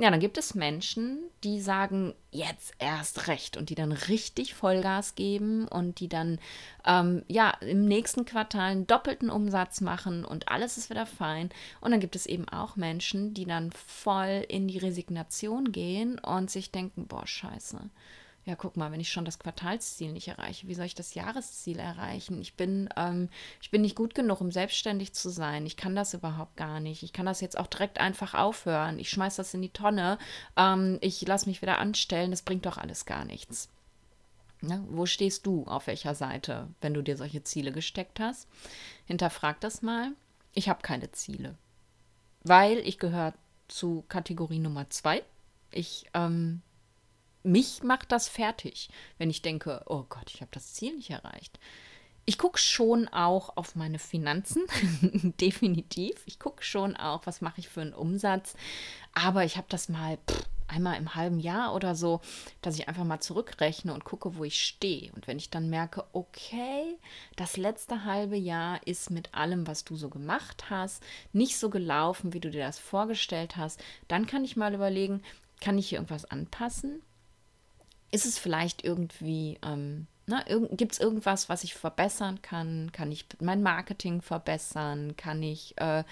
Ja, 0.00 0.12
dann 0.12 0.20
gibt 0.20 0.38
es 0.38 0.54
Menschen, 0.54 1.24
die 1.42 1.60
sagen, 1.60 2.14
jetzt 2.30 2.72
erst 2.78 3.26
recht 3.26 3.56
und 3.56 3.68
die 3.68 3.74
dann 3.74 3.90
richtig 3.90 4.54
Vollgas 4.54 5.16
geben 5.16 5.66
und 5.66 5.98
die 5.98 6.08
dann 6.08 6.38
ähm, 6.86 7.24
ja 7.26 7.50
im 7.60 7.84
nächsten 7.84 8.24
Quartal 8.24 8.70
einen 8.70 8.86
doppelten 8.86 9.28
Umsatz 9.28 9.80
machen 9.80 10.24
und 10.24 10.48
alles 10.48 10.78
ist 10.78 10.88
wieder 10.88 11.04
fein. 11.04 11.50
Und 11.80 11.90
dann 11.90 11.98
gibt 11.98 12.14
es 12.14 12.26
eben 12.26 12.48
auch 12.48 12.76
Menschen, 12.76 13.34
die 13.34 13.44
dann 13.44 13.72
voll 13.72 14.44
in 14.48 14.68
die 14.68 14.78
Resignation 14.78 15.72
gehen 15.72 16.20
und 16.20 16.48
sich 16.48 16.70
denken, 16.70 17.08
boah, 17.08 17.26
scheiße 17.26 17.80
ja, 18.48 18.56
guck 18.56 18.78
mal, 18.78 18.90
wenn 18.90 19.00
ich 19.00 19.12
schon 19.12 19.26
das 19.26 19.38
Quartalsziel 19.38 20.10
nicht 20.10 20.28
erreiche, 20.28 20.66
wie 20.68 20.74
soll 20.74 20.86
ich 20.86 20.94
das 20.94 21.12
Jahresziel 21.12 21.78
erreichen? 21.78 22.40
Ich 22.40 22.54
bin, 22.54 22.88
ähm, 22.96 23.28
ich 23.60 23.70
bin 23.70 23.82
nicht 23.82 23.94
gut 23.94 24.14
genug, 24.14 24.40
um 24.40 24.50
selbstständig 24.50 25.12
zu 25.12 25.28
sein. 25.28 25.66
Ich 25.66 25.76
kann 25.76 25.94
das 25.94 26.14
überhaupt 26.14 26.56
gar 26.56 26.80
nicht. 26.80 27.02
Ich 27.02 27.12
kann 27.12 27.26
das 27.26 27.42
jetzt 27.42 27.58
auch 27.58 27.66
direkt 27.66 28.00
einfach 28.00 28.32
aufhören. 28.32 28.98
Ich 28.98 29.10
schmeiß 29.10 29.36
das 29.36 29.52
in 29.52 29.60
die 29.60 29.68
Tonne. 29.68 30.16
Ähm, 30.56 30.96
ich 31.02 31.20
lasse 31.26 31.46
mich 31.46 31.60
wieder 31.60 31.76
anstellen. 31.78 32.30
Das 32.30 32.40
bringt 32.40 32.64
doch 32.64 32.78
alles 32.78 33.04
gar 33.04 33.26
nichts. 33.26 33.68
Ne? 34.62 34.82
Wo 34.88 35.04
stehst 35.04 35.44
du 35.44 35.64
auf 35.64 35.86
welcher 35.86 36.14
Seite, 36.14 36.68
wenn 36.80 36.94
du 36.94 37.02
dir 37.02 37.18
solche 37.18 37.44
Ziele 37.44 37.70
gesteckt 37.70 38.18
hast? 38.18 38.48
Hinterfrag 39.04 39.60
das 39.60 39.82
mal. 39.82 40.12
Ich 40.54 40.70
habe 40.70 40.80
keine 40.80 41.12
Ziele, 41.12 41.58
weil 42.44 42.78
ich 42.78 42.98
gehöre 42.98 43.34
zu 43.68 44.06
Kategorie 44.08 44.58
Nummer 44.58 44.88
zwei. 44.88 45.22
Ich 45.70 46.06
ähm, 46.14 46.62
mich 47.48 47.82
macht 47.82 48.12
das 48.12 48.28
fertig, 48.28 48.90
wenn 49.16 49.30
ich 49.30 49.42
denke, 49.42 49.82
oh 49.86 50.04
Gott, 50.08 50.30
ich 50.32 50.40
habe 50.40 50.50
das 50.52 50.74
Ziel 50.74 50.94
nicht 50.94 51.10
erreicht. 51.10 51.58
Ich 52.24 52.36
gucke 52.36 52.58
schon 52.58 53.08
auch 53.08 53.56
auf 53.56 53.74
meine 53.74 53.98
Finanzen, 53.98 54.62
definitiv. 55.40 56.22
Ich 56.26 56.38
gucke 56.38 56.62
schon 56.62 56.94
auch, 56.94 57.22
was 57.24 57.40
mache 57.40 57.60
ich 57.60 57.68
für 57.70 57.80
einen 57.80 57.94
Umsatz. 57.94 58.54
Aber 59.14 59.44
ich 59.44 59.56
habe 59.56 59.66
das 59.70 59.88
mal 59.88 60.18
pff, 60.28 60.44
einmal 60.68 60.98
im 60.98 61.14
halben 61.14 61.40
Jahr 61.40 61.74
oder 61.74 61.94
so, 61.94 62.20
dass 62.60 62.78
ich 62.78 62.86
einfach 62.86 63.04
mal 63.04 63.20
zurückrechne 63.20 63.94
und 63.94 64.04
gucke, 64.04 64.36
wo 64.36 64.44
ich 64.44 64.62
stehe. 64.62 65.10
Und 65.12 65.26
wenn 65.26 65.38
ich 65.38 65.48
dann 65.48 65.70
merke, 65.70 66.04
okay, 66.12 66.98
das 67.36 67.56
letzte 67.56 68.04
halbe 68.04 68.36
Jahr 68.36 68.86
ist 68.86 69.10
mit 69.10 69.34
allem, 69.34 69.66
was 69.66 69.84
du 69.84 69.96
so 69.96 70.10
gemacht 70.10 70.66
hast, 70.68 71.02
nicht 71.32 71.58
so 71.58 71.70
gelaufen, 71.70 72.34
wie 72.34 72.40
du 72.40 72.50
dir 72.50 72.66
das 72.66 72.78
vorgestellt 72.78 73.56
hast, 73.56 73.82
dann 74.06 74.26
kann 74.26 74.44
ich 74.44 74.56
mal 74.56 74.74
überlegen, 74.74 75.22
kann 75.60 75.78
ich 75.78 75.88
hier 75.88 75.98
irgendwas 75.98 76.26
anpassen? 76.26 77.02
Ist 78.10 78.26
es 78.26 78.38
vielleicht 78.38 78.84
irgendwie 78.84 79.58
ähm, 79.64 80.06
Ne, 80.28 80.44
Gibt 80.72 80.92
es 80.92 81.00
irgendwas, 81.00 81.48
was 81.48 81.64
ich 81.64 81.72
verbessern 81.72 82.42
kann? 82.42 82.92
Kann 82.92 83.10
ich 83.10 83.24
mein 83.40 83.62
Marketing 83.62 84.20
verbessern? 84.20 85.16
Kann 85.16 85.42
ich 85.42 85.72
äh, 85.78 86.04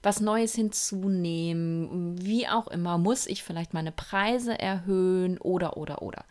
was 0.00 0.20
Neues 0.20 0.54
hinzunehmen? 0.54 2.24
Wie 2.24 2.46
auch 2.46 2.68
immer, 2.68 2.98
muss 2.98 3.26
ich 3.26 3.42
vielleicht 3.42 3.74
meine 3.74 3.90
Preise 3.90 4.56
erhöhen 4.56 5.38
oder, 5.38 5.76
oder, 5.76 6.02
oder. 6.02 6.24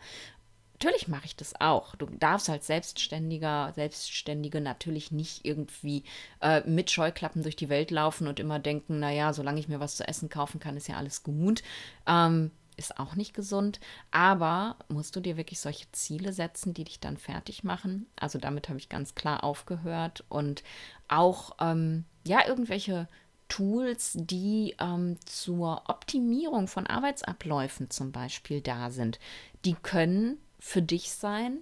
Natürlich 0.72 1.06
mache 1.06 1.26
ich 1.26 1.36
das 1.36 1.52
auch. 1.60 1.94
Du 1.96 2.06
darfst 2.06 2.48
als 2.48 2.66
Selbstständiger, 2.66 3.72
Selbstständige 3.74 4.62
natürlich 4.62 5.12
nicht 5.12 5.44
irgendwie 5.44 6.02
äh, 6.40 6.62
mit 6.66 6.90
Scheuklappen 6.90 7.42
durch 7.42 7.56
die 7.56 7.68
Welt 7.68 7.90
laufen 7.90 8.26
und 8.26 8.40
immer 8.40 8.58
denken, 8.58 9.00
naja, 9.00 9.34
solange 9.34 9.60
ich 9.60 9.68
mir 9.68 9.80
was 9.80 9.96
zu 9.96 10.08
essen 10.08 10.30
kaufen 10.30 10.60
kann, 10.60 10.78
ist 10.78 10.88
ja 10.88 10.96
alles 10.96 11.22
gut. 11.22 11.62
Ähm, 12.06 12.52
ist 12.76 12.98
auch 12.98 13.14
nicht 13.14 13.34
gesund, 13.34 13.80
aber 14.10 14.76
musst 14.88 15.16
du 15.16 15.20
dir 15.20 15.36
wirklich 15.36 15.60
solche 15.60 15.90
Ziele 15.92 16.32
setzen, 16.32 16.74
die 16.74 16.84
dich 16.84 17.00
dann 17.00 17.16
fertig 17.16 17.64
machen? 17.64 18.06
Also 18.16 18.38
damit 18.38 18.68
habe 18.68 18.78
ich 18.78 18.88
ganz 18.88 19.14
klar 19.14 19.44
aufgehört 19.44 20.24
und 20.28 20.62
auch 21.08 21.56
ähm, 21.60 22.04
ja 22.24 22.46
irgendwelche 22.46 23.08
Tools, 23.48 24.12
die 24.14 24.74
ähm, 24.80 25.16
zur 25.26 25.82
Optimierung 25.88 26.66
von 26.66 26.86
Arbeitsabläufen 26.86 27.90
zum 27.90 28.10
Beispiel 28.10 28.60
da 28.60 28.90
sind, 28.90 29.18
die 29.64 29.74
können 29.74 30.38
für 30.58 30.82
dich 30.82 31.10
sein, 31.10 31.58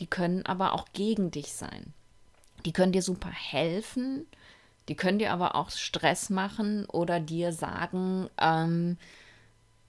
die 0.00 0.06
können 0.06 0.46
aber 0.46 0.72
auch 0.72 0.86
gegen 0.92 1.30
dich 1.30 1.52
sein. 1.52 1.92
Die 2.64 2.72
können 2.72 2.92
dir 2.92 3.02
super 3.02 3.30
helfen, 3.30 4.26
die 4.88 4.94
können 4.94 5.18
dir 5.18 5.32
aber 5.32 5.54
auch 5.54 5.70
Stress 5.70 6.30
machen 6.30 6.86
oder 6.86 7.20
dir 7.20 7.52
sagen, 7.52 8.28
ähm, 8.40 8.96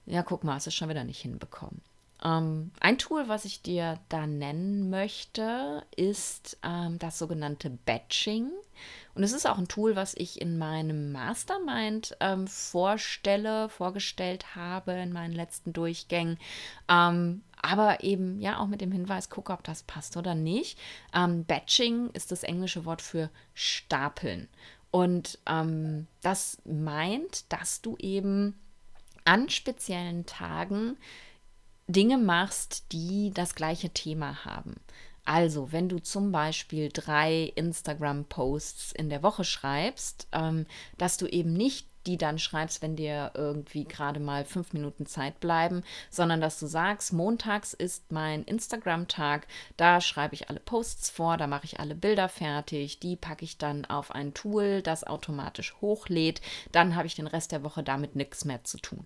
ja, 0.05 0.23
guck 0.23 0.43
mal, 0.43 0.55
hast 0.55 0.67
du 0.67 0.71
schon 0.71 0.89
wieder 0.89 1.03
nicht 1.03 1.21
hinbekommen. 1.21 1.81
Ähm, 2.23 2.71
ein 2.79 2.97
Tool, 2.97 3.27
was 3.27 3.45
ich 3.45 3.61
dir 3.61 3.99
da 4.09 4.25
nennen 4.25 4.89
möchte, 4.89 5.83
ist 5.95 6.57
ähm, 6.63 6.97
das 6.99 7.19
sogenannte 7.19 7.69
Batching. 7.69 8.49
Und 9.13 9.23
es 9.23 9.31
ist 9.31 9.47
auch 9.47 9.57
ein 9.57 9.67
Tool, 9.67 9.95
was 9.95 10.13
ich 10.15 10.41
in 10.41 10.57
meinem 10.57 11.11
Mastermind 11.11 12.17
ähm, 12.19 12.47
vorstelle, 12.47 13.69
vorgestellt 13.69 14.55
habe 14.55 14.93
in 14.93 15.13
meinen 15.13 15.33
letzten 15.33 15.71
Durchgängen. 15.71 16.37
Ähm, 16.89 17.43
aber 17.61 18.03
eben 18.03 18.41
ja 18.41 18.59
auch 18.59 18.67
mit 18.67 18.81
dem 18.81 18.91
Hinweis, 18.91 19.29
gucke, 19.29 19.53
ob 19.53 19.63
das 19.63 19.83
passt 19.83 20.17
oder 20.17 20.35
nicht. 20.35 20.77
Ähm, 21.13 21.45
Batching 21.45 22.09
ist 22.11 22.31
das 22.31 22.43
englische 22.43 22.85
Wort 22.85 23.01
für 23.01 23.29
Stapeln. 23.53 24.49
Und 24.91 25.39
ähm, 25.45 26.07
das 26.21 26.57
meint, 26.65 27.51
dass 27.51 27.81
du 27.81 27.97
eben 27.97 28.55
an 29.25 29.49
speziellen 29.49 30.25
Tagen 30.25 30.97
Dinge 31.87 32.17
machst, 32.17 32.91
die 32.91 33.31
das 33.33 33.53
gleiche 33.55 33.89
Thema 33.89 34.45
haben. 34.45 34.75
Also, 35.25 35.71
wenn 35.71 35.89
du 35.89 35.99
zum 35.99 36.31
Beispiel 36.31 36.89
drei 36.93 37.51
Instagram-Posts 37.55 38.91
in 38.93 39.09
der 39.09 39.23
Woche 39.23 39.43
schreibst, 39.43 40.27
ähm, 40.31 40.67
dass 40.97 41.17
du 41.17 41.25
eben 41.25 41.53
nicht 41.53 41.87
die 42.05 42.17
dann 42.17 42.39
schreibst, 42.39 42.81
wenn 42.81 42.95
dir 42.95 43.31
irgendwie 43.33 43.85
gerade 43.85 44.19
mal 44.19 44.45
fünf 44.45 44.73
Minuten 44.73 45.05
Zeit 45.05 45.39
bleiben, 45.39 45.83
sondern 46.09 46.41
dass 46.41 46.59
du 46.59 46.67
sagst, 46.67 47.13
montags 47.13 47.73
ist 47.73 48.11
mein 48.11 48.43
Instagram-Tag, 48.43 49.47
da 49.77 50.01
schreibe 50.01 50.35
ich 50.35 50.49
alle 50.49 50.59
Posts 50.59 51.09
vor, 51.09 51.37
da 51.37 51.47
mache 51.47 51.65
ich 51.65 51.79
alle 51.79 51.95
Bilder 51.95 52.29
fertig, 52.29 52.99
die 52.99 53.15
packe 53.15 53.45
ich 53.45 53.57
dann 53.57 53.85
auf 53.85 54.11
ein 54.11 54.33
Tool, 54.33 54.81
das 54.81 55.03
automatisch 55.03 55.75
hochlädt, 55.81 56.41
dann 56.71 56.95
habe 56.95 57.07
ich 57.07 57.15
den 57.15 57.27
Rest 57.27 57.51
der 57.51 57.63
Woche 57.63 57.83
damit 57.83 58.15
nichts 58.15 58.45
mehr 58.45 58.63
zu 58.63 58.77
tun. 58.77 59.05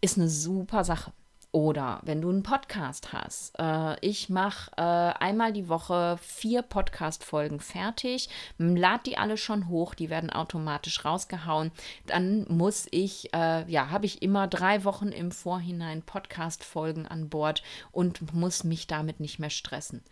Ist 0.00 0.16
eine 0.16 0.28
super 0.28 0.84
Sache. 0.84 1.12
Oder 1.50 2.00
wenn 2.04 2.20
du 2.20 2.28
einen 2.28 2.42
Podcast 2.42 3.12
hast. 3.14 3.58
Äh, 3.58 3.96
ich 4.06 4.28
mache 4.28 4.70
äh, 4.76 4.82
einmal 4.82 5.52
die 5.52 5.68
Woche 5.68 6.18
vier 6.20 6.60
Podcast-Folgen 6.60 7.60
fertig, 7.60 8.28
lade 8.58 9.04
die 9.06 9.16
alle 9.16 9.38
schon 9.38 9.68
hoch, 9.68 9.94
die 9.94 10.10
werden 10.10 10.28
automatisch 10.30 11.06
rausgehauen. 11.06 11.72
Dann 12.06 12.44
muss 12.48 12.86
ich, 12.90 13.32
äh, 13.32 13.70
ja, 13.70 13.88
habe 13.88 14.04
ich 14.04 14.20
immer 14.20 14.46
drei 14.46 14.84
Wochen 14.84 15.08
im 15.08 15.32
Vorhinein 15.32 16.02
Podcast-Folgen 16.02 17.06
an 17.06 17.30
Bord 17.30 17.62
und 17.92 18.34
muss 18.34 18.62
mich 18.64 18.86
damit 18.86 19.18
nicht 19.18 19.38
mehr 19.38 19.50
stressen. 19.50 20.02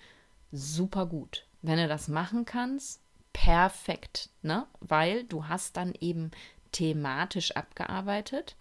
Super 0.53 1.05
gut. 1.05 1.45
Wenn 1.61 1.77
du 1.77 1.87
das 1.87 2.09
machen 2.09 2.47
kannst, 2.47 3.03
perfekt, 3.35 4.31
ne? 4.41 4.67
Weil 4.81 5.25
du 5.25 5.49
hast 5.49 5.77
dann 5.77 5.93
eben 6.01 6.31
thematisch 6.73 7.53
abgearbeitet. 7.53 8.57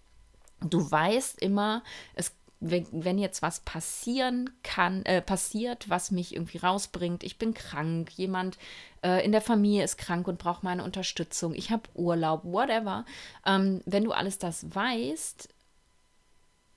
Du 0.60 0.90
weißt 0.90 1.40
immer, 1.40 1.82
es 2.14 2.35
wenn, 2.60 2.86
wenn 2.90 3.18
jetzt 3.18 3.42
was 3.42 3.60
passieren 3.60 4.50
kann, 4.62 5.04
äh, 5.04 5.20
passiert, 5.20 5.90
was 5.90 6.10
mich 6.10 6.34
irgendwie 6.34 6.58
rausbringt, 6.58 7.22
ich 7.22 7.38
bin 7.38 7.52
krank, 7.52 8.10
jemand 8.16 8.56
äh, 9.02 9.24
in 9.24 9.32
der 9.32 9.42
Familie 9.42 9.84
ist 9.84 9.98
krank 9.98 10.26
und 10.26 10.38
braucht 10.38 10.62
meine 10.62 10.82
Unterstützung, 10.82 11.54
ich 11.54 11.70
habe 11.70 11.88
Urlaub, 11.94 12.44
whatever. 12.44 13.04
Ähm, 13.44 13.82
wenn 13.84 14.04
du 14.04 14.12
alles 14.12 14.38
das 14.38 14.74
weißt 14.74 15.48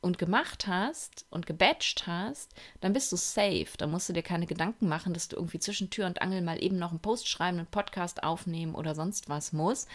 und 0.01 0.17
gemacht 0.17 0.67
hast 0.67 1.25
und 1.29 1.45
gebatcht 1.45 2.07
hast, 2.07 2.53
dann 2.81 2.93
bist 2.93 3.11
du 3.11 3.15
safe. 3.15 3.67
Da 3.77 3.87
musst 3.87 4.07
du 4.09 4.13
dir 4.13 4.23
keine 4.23 4.45
Gedanken 4.45 4.87
machen, 4.87 5.13
dass 5.13 5.27
du 5.27 5.35
irgendwie 5.35 5.59
zwischen 5.59 5.89
Tür 5.89 6.07
und 6.07 6.21
Angel 6.21 6.41
mal 6.41 6.61
eben 6.61 6.77
noch 6.77 6.91
einen 6.91 7.01
Post 7.01 7.27
schreiben, 7.27 7.57
einen 7.57 7.67
Podcast 7.67 8.23
aufnehmen 8.23 8.75
oder 8.75 8.95
sonst 8.95 9.29
was 9.29 9.53
musst, 9.53 9.89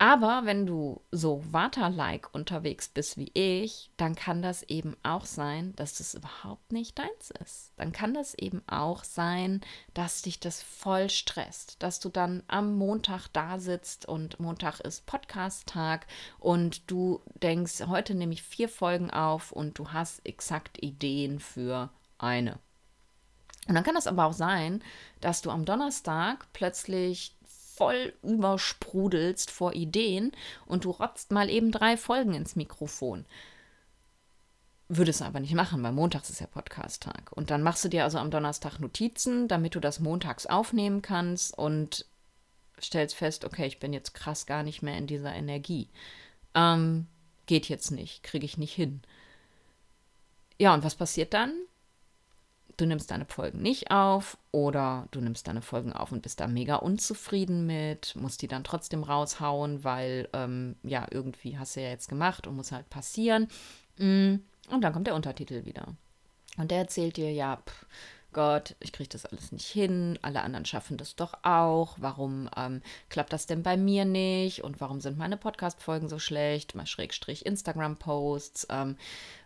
aber 0.00 0.42
wenn 0.44 0.64
du 0.64 1.02
so 1.10 1.42
Vata-like 1.50 2.32
unterwegs 2.32 2.88
bist 2.88 3.16
wie 3.16 3.32
ich, 3.34 3.90
dann 3.96 4.14
kann 4.14 4.42
das 4.42 4.62
eben 4.62 4.96
auch 5.02 5.24
sein, 5.24 5.74
dass 5.74 5.98
das 5.98 6.14
überhaupt 6.14 6.70
nicht 6.70 6.96
deins 7.00 7.32
ist. 7.42 7.72
Dann 7.76 7.90
kann 7.90 8.14
das 8.14 8.34
eben 8.34 8.62
auch 8.68 9.02
sein, 9.02 9.60
dass 9.94 10.22
dich 10.22 10.38
das 10.38 10.62
voll 10.62 11.10
stresst, 11.10 11.82
dass 11.82 11.98
du 11.98 12.10
dann 12.10 12.44
am 12.46 12.76
Montag 12.78 13.26
da 13.32 13.58
sitzt 13.58 14.06
und 14.06 14.38
Montag 14.38 14.78
ist 14.78 15.04
Podcast-Tag 15.06 16.06
und 16.38 16.88
du 16.88 17.20
denkst, 17.42 17.88
heute 17.88 18.14
nehme 18.14 18.34
ich 18.34 18.44
vier 18.44 18.68
Folgen 18.68 19.10
auf 19.10 19.50
und 19.50 19.80
du 19.80 19.92
hast 19.92 20.24
exakt 20.24 20.80
Ideen 20.80 21.40
für 21.40 21.90
eine. 22.18 22.60
Und 23.66 23.74
dann 23.74 23.84
kann 23.84 23.96
das 23.96 24.06
aber 24.06 24.26
auch 24.26 24.32
sein, 24.32 24.82
dass 25.20 25.42
du 25.42 25.50
am 25.50 25.64
Donnerstag 25.64 26.46
plötzlich 26.52 27.37
voll 27.78 28.12
übersprudelst 28.22 29.52
vor 29.52 29.72
Ideen 29.72 30.32
und 30.66 30.84
du 30.84 30.90
rotzt 30.90 31.30
mal 31.30 31.48
eben 31.48 31.70
drei 31.70 31.96
Folgen 31.96 32.34
ins 32.34 32.56
Mikrofon. 32.56 33.24
Würdest 34.88 35.20
du 35.20 35.24
aber 35.24 35.38
nicht 35.38 35.54
machen, 35.54 35.82
weil 35.82 35.92
montags 35.92 36.28
ist 36.28 36.40
ja 36.40 36.46
Podcast-Tag. 36.46 37.30
Und 37.32 37.50
dann 37.50 37.62
machst 37.62 37.84
du 37.84 37.88
dir 37.88 38.04
also 38.04 38.18
am 38.18 38.30
Donnerstag 38.30 38.80
Notizen, 38.80 39.46
damit 39.46 39.74
du 39.76 39.80
das 39.80 40.00
montags 40.00 40.46
aufnehmen 40.46 41.02
kannst 41.02 41.56
und 41.56 42.04
stellst 42.82 43.14
fest, 43.14 43.44
okay, 43.44 43.66
ich 43.66 43.78
bin 43.78 43.92
jetzt 43.92 44.14
krass 44.14 44.46
gar 44.46 44.62
nicht 44.62 44.82
mehr 44.82 44.98
in 44.98 45.06
dieser 45.06 45.34
Energie. 45.34 45.88
Ähm, 46.54 47.06
geht 47.46 47.68
jetzt 47.68 47.90
nicht, 47.90 48.22
kriege 48.24 48.46
ich 48.46 48.58
nicht 48.58 48.74
hin. 48.74 49.02
Ja, 50.58 50.74
und 50.74 50.82
was 50.82 50.96
passiert 50.96 51.32
dann? 51.32 51.52
Du 52.78 52.86
nimmst 52.86 53.10
deine 53.10 53.26
Folgen 53.26 53.60
nicht 53.60 53.90
auf 53.90 54.38
oder 54.52 55.06
du 55.10 55.20
nimmst 55.20 55.46
deine 55.46 55.60
Folgen 55.60 55.92
auf 55.92 56.12
und 56.12 56.22
bist 56.22 56.40
da 56.40 56.46
mega 56.46 56.76
unzufrieden 56.76 57.66
mit, 57.66 58.14
musst 58.16 58.40
die 58.40 58.48
dann 58.48 58.64
trotzdem 58.64 59.02
raushauen, 59.02 59.84
weil 59.84 60.28
ähm, 60.32 60.76
ja, 60.82 61.06
irgendwie 61.10 61.58
hast 61.58 61.76
du 61.76 61.82
ja 61.82 61.90
jetzt 61.90 62.08
gemacht 62.08 62.46
und 62.46 62.56
muss 62.56 62.72
halt 62.72 62.88
passieren. 62.88 63.48
Mm, 63.98 64.36
und 64.70 64.80
dann 64.82 64.92
kommt 64.92 65.06
der 65.06 65.14
Untertitel 65.14 65.64
wieder. 65.64 65.94
Und 66.56 66.70
der 66.70 66.78
erzählt 66.78 67.16
dir, 67.16 67.32
ja, 67.32 67.56
pff, 67.56 67.86
Gott, 68.32 68.76
ich 68.80 68.92
kriege 68.92 69.08
das 69.08 69.24
alles 69.24 69.52
nicht 69.52 69.66
hin, 69.66 70.18
alle 70.20 70.42
anderen 70.42 70.66
schaffen 70.66 70.98
das 70.98 71.16
doch 71.16 71.32
auch, 71.42 71.96
warum 71.98 72.50
ähm, 72.56 72.82
klappt 73.08 73.32
das 73.32 73.46
denn 73.46 73.62
bei 73.62 73.78
mir 73.78 74.04
nicht 74.04 74.62
und 74.62 74.80
warum 74.82 75.00
sind 75.00 75.16
meine 75.16 75.38
Podcast-Folgen 75.38 76.08
so 76.08 76.18
schlecht, 76.18 76.74
mal 76.74 76.86
Schrägstrich 76.86 77.46
Instagram-Posts, 77.46 78.66
ähm, 78.70 78.96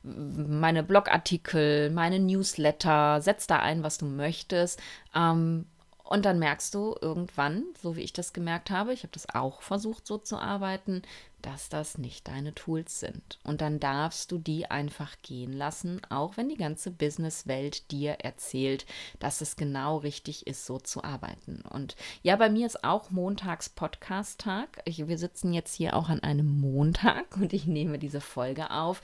meine 0.02 0.82
Blogartikel, 0.82 1.90
meine 1.90 2.18
Newsletter, 2.18 3.20
setz 3.22 3.46
da 3.46 3.60
ein, 3.60 3.84
was 3.84 3.98
du 3.98 4.06
möchtest. 4.06 4.80
Ähm, 5.14 5.66
und 6.12 6.26
dann 6.26 6.38
merkst 6.38 6.74
du 6.74 6.94
irgendwann, 7.00 7.64
so 7.80 7.96
wie 7.96 8.02
ich 8.02 8.12
das 8.12 8.34
gemerkt 8.34 8.70
habe, 8.70 8.92
ich 8.92 9.04
habe 9.04 9.12
das 9.12 9.34
auch 9.34 9.62
versucht 9.62 10.06
so 10.06 10.18
zu 10.18 10.36
arbeiten, 10.36 11.00
dass 11.42 11.68
das 11.68 11.98
nicht 11.98 12.28
deine 12.28 12.54
Tools 12.54 13.00
sind. 13.00 13.38
Und 13.44 13.60
dann 13.60 13.80
darfst 13.80 14.32
du 14.32 14.38
die 14.38 14.70
einfach 14.70 15.16
gehen 15.22 15.52
lassen, 15.52 16.00
auch 16.08 16.36
wenn 16.36 16.48
die 16.48 16.56
ganze 16.56 16.90
Businesswelt 16.90 17.90
dir 17.90 18.12
erzählt, 18.20 18.86
dass 19.18 19.40
es 19.40 19.56
genau 19.56 19.98
richtig 19.98 20.46
ist, 20.46 20.64
so 20.64 20.78
zu 20.78 21.04
arbeiten. 21.04 21.62
Und 21.68 21.96
ja, 22.22 22.36
bei 22.36 22.48
mir 22.48 22.66
ist 22.66 22.84
auch 22.84 23.10
montags 23.10 23.68
Podcast-Tag. 23.68 24.82
Wir 24.86 25.18
sitzen 25.18 25.52
jetzt 25.52 25.74
hier 25.74 25.96
auch 25.96 26.08
an 26.08 26.22
einem 26.22 26.60
Montag 26.60 27.36
und 27.36 27.52
ich 27.52 27.66
nehme 27.66 27.98
diese 27.98 28.20
Folge 28.20 28.70
auf. 28.70 29.02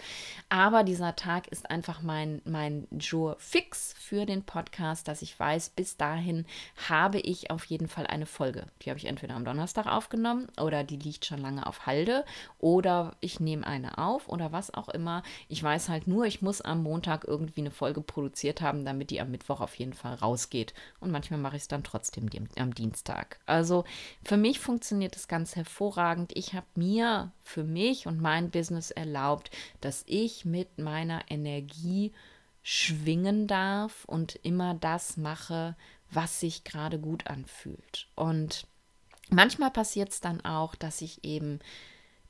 Aber 0.48 0.84
dieser 0.84 1.16
Tag 1.16 1.48
ist 1.48 1.70
einfach 1.70 2.02
mein, 2.02 2.40
mein 2.44 2.86
Jour 2.92 3.36
fix 3.38 3.94
für 3.98 4.24
den 4.24 4.44
Podcast, 4.44 5.08
dass 5.08 5.22
ich 5.22 5.38
weiß, 5.38 5.70
bis 5.70 5.96
dahin 5.96 6.46
habe 6.88 7.18
ich 7.18 7.50
auf 7.50 7.64
jeden 7.64 7.88
Fall 7.88 8.06
eine 8.06 8.26
Folge. 8.26 8.66
Die 8.82 8.90
habe 8.90 8.98
ich 8.98 9.06
entweder 9.06 9.34
am 9.34 9.44
Donnerstag 9.44 9.86
aufgenommen 9.86 10.48
oder 10.60 10.84
die 10.84 10.96
liegt 10.96 11.26
schon 11.26 11.40
lange 11.40 11.66
auf 11.66 11.86
Halde 11.86 12.24
oder 12.58 13.16
ich 13.20 13.40
nehme 13.40 13.66
eine 13.66 13.98
auf 13.98 14.28
oder 14.28 14.52
was 14.52 14.72
auch 14.72 14.88
immer. 14.88 15.22
Ich 15.48 15.62
weiß 15.62 15.88
halt 15.88 16.06
nur, 16.06 16.24
ich 16.26 16.42
muss 16.42 16.60
am 16.60 16.82
Montag 16.82 17.24
irgendwie 17.24 17.60
eine 17.60 17.70
Folge 17.70 18.00
produziert 18.00 18.60
haben, 18.60 18.84
damit 18.84 19.10
die 19.10 19.20
am 19.20 19.30
Mittwoch 19.30 19.60
auf 19.60 19.74
jeden 19.76 19.92
Fall 19.92 20.14
rausgeht. 20.14 20.74
Und 21.00 21.10
manchmal 21.10 21.40
mache 21.40 21.56
ich 21.56 21.62
es 21.62 21.68
dann 21.68 21.84
trotzdem 21.84 22.28
am 22.56 22.74
Dienstag. 22.74 23.38
Also 23.46 23.84
für 24.24 24.36
mich 24.36 24.58
funktioniert 24.58 25.16
es 25.16 25.28
ganz 25.28 25.56
hervorragend. 25.56 26.32
Ich 26.34 26.54
habe 26.54 26.66
mir 26.74 27.32
für 27.42 27.64
mich 27.64 28.06
und 28.06 28.20
mein 28.20 28.50
Business 28.50 28.90
erlaubt, 28.90 29.50
dass 29.80 30.04
ich 30.06 30.44
mit 30.44 30.78
meiner 30.78 31.22
Energie 31.28 32.12
schwingen 32.62 33.46
darf 33.46 34.04
und 34.04 34.36
immer 34.42 34.74
das 34.74 35.16
mache, 35.16 35.74
was 36.10 36.40
sich 36.40 36.64
gerade 36.64 36.98
gut 36.98 37.26
anfühlt. 37.26 38.08
Und 38.14 38.66
manchmal 39.30 39.70
passiert 39.70 40.10
es 40.10 40.20
dann 40.20 40.44
auch, 40.44 40.74
dass 40.74 41.00
ich 41.00 41.24
eben 41.24 41.60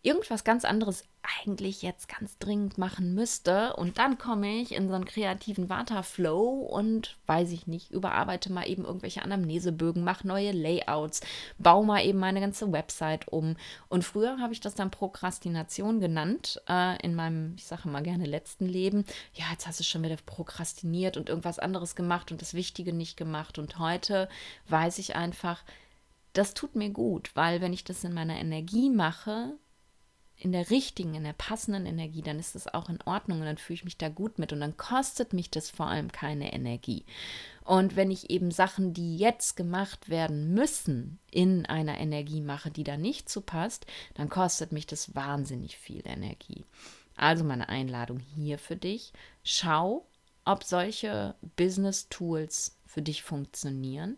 irgendwas 0.03 0.44
ganz 0.44 0.64
anderes 0.64 1.05
eigentlich 1.44 1.82
jetzt 1.82 2.09
ganz 2.09 2.38
dringend 2.38 2.78
machen 2.78 3.14
müsste. 3.14 3.74
Und 3.76 3.99
dann 3.99 4.16
komme 4.16 4.61
ich 4.61 4.72
in 4.72 4.88
so 4.88 4.94
einen 4.94 5.05
kreativen 5.05 5.68
Vata-Flow 5.68 6.61
und 6.61 7.16
weiß 7.26 7.51
ich 7.51 7.66
nicht, 7.66 7.90
überarbeite 7.90 8.53
mal 8.53 8.68
eben 8.68 8.84
irgendwelche 8.84 9.22
Anamnesebögen, 9.22 10.05
mache 10.05 10.26
neue 10.26 10.53
Layouts, 10.53 11.20
baue 11.59 11.84
mal 11.84 12.05
eben 12.05 12.18
meine 12.18 12.40
ganze 12.40 12.72
Website 12.72 13.28
um. 13.28 13.57
Und 13.88 14.05
früher 14.05 14.38
habe 14.40 14.53
ich 14.53 14.61
das 14.61 14.74
dann 14.74 14.90
Prokrastination 14.90 16.01
genannt, 16.01 16.62
äh, 16.68 17.01
in 17.05 17.14
meinem, 17.14 17.55
ich 17.57 17.66
sage 17.66 17.88
mal 17.88 18.03
gerne, 18.03 18.24
letzten 18.24 18.66
Leben. 18.66 19.05
Ja, 19.34 19.46
jetzt 19.51 19.66
hast 19.66 19.80
du 19.80 19.84
schon 19.84 20.05
wieder 20.05 20.16
prokrastiniert 20.24 21.16
und 21.16 21.28
irgendwas 21.28 21.59
anderes 21.59 21.96
gemacht 21.96 22.30
und 22.30 22.40
das 22.40 22.55
Wichtige 22.55 22.92
nicht 22.92 23.16
gemacht. 23.16 23.59
Und 23.59 23.78
heute 23.78 24.28
weiß 24.68 24.99
ich 24.99 25.16
einfach, 25.16 25.62
das 26.32 26.55
tut 26.55 26.76
mir 26.76 26.90
gut, 26.90 27.32
weil 27.34 27.61
wenn 27.61 27.72
ich 27.72 27.84
das 27.84 28.05
in 28.05 28.14
meiner 28.14 28.36
Energie 28.36 28.90
mache, 28.90 29.55
in 30.41 30.53
der 30.53 30.70
richtigen, 30.70 31.14
in 31.14 31.24
der 31.24 31.32
passenden 31.32 31.84
Energie, 31.84 32.22
dann 32.22 32.39
ist 32.39 32.55
das 32.55 32.72
auch 32.72 32.89
in 32.89 33.01
Ordnung 33.05 33.41
und 33.41 33.47
dann 33.47 33.59
fühle 33.59 33.74
ich 33.74 33.84
mich 33.84 33.99
da 33.99 34.09
gut 34.09 34.39
mit 34.39 34.53
und 34.53 34.61
dann 34.61 34.76
kostet 34.76 35.32
mich 35.32 35.51
das 35.51 35.68
vor 35.68 35.86
allem 35.86 36.12
keine 36.12 36.53
Energie. 36.53 37.05
Und 37.64 37.97
wenn 37.97 38.11
ich 38.11 38.30
eben 38.30 38.51
Sachen, 38.51 38.95
die 38.95 39.18
jetzt 39.18 39.57
gemacht 39.57 40.09
werden 40.09 40.55
müssen, 40.55 41.18
in 41.30 41.66
einer 41.66 41.99
Energie 41.99 42.41
mache, 42.41 42.70
die 42.70 42.84
da 42.84 42.97
nicht 42.97 43.28
zu 43.28 43.41
passt, 43.41 43.86
dann 44.14 44.28
kostet 44.28 44.70
mich 44.70 44.86
das 44.86 45.14
wahnsinnig 45.14 45.76
viel 45.76 46.03
Energie. 46.07 46.64
Also 47.16 47.43
meine 47.43 47.68
Einladung 47.68 48.20
hier 48.20 48.59
für 48.59 48.76
dich. 48.76 49.12
Schau, 49.43 50.07
ob 50.45 50.62
solche 50.62 51.34
Business-Tools 51.57 52.78
für 52.86 53.03
dich 53.03 53.22
funktionieren 53.22 54.16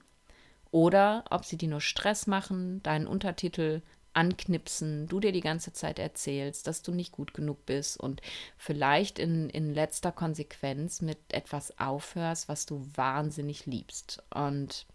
oder 0.70 1.24
ob 1.30 1.44
sie 1.44 1.56
dir 1.56 1.68
nur 1.68 1.80
Stress 1.80 2.26
machen, 2.26 2.82
deinen 2.82 3.06
Untertitel 3.06 3.80
anknipsen, 4.12 5.06
du 5.06 5.20
dir 5.20 5.32
die 5.32 5.40
ganze 5.40 5.72
Zeit 5.72 5.98
erzählst, 5.98 6.66
dass 6.66 6.82
du 6.82 6.92
nicht 6.92 7.12
gut 7.12 7.34
genug 7.34 7.64
bist 7.66 7.98
und 7.98 8.20
vielleicht 8.56 9.18
in, 9.18 9.50
in 9.50 9.72
letzter 9.72 10.12
Konsequenz 10.12 11.00
mit 11.00 11.18
etwas 11.28 11.78
aufhörst, 11.78 12.48
was 12.48 12.66
du 12.66 12.86
wahnsinnig 12.94 13.66
liebst. 13.66 14.22
Und 14.30 14.86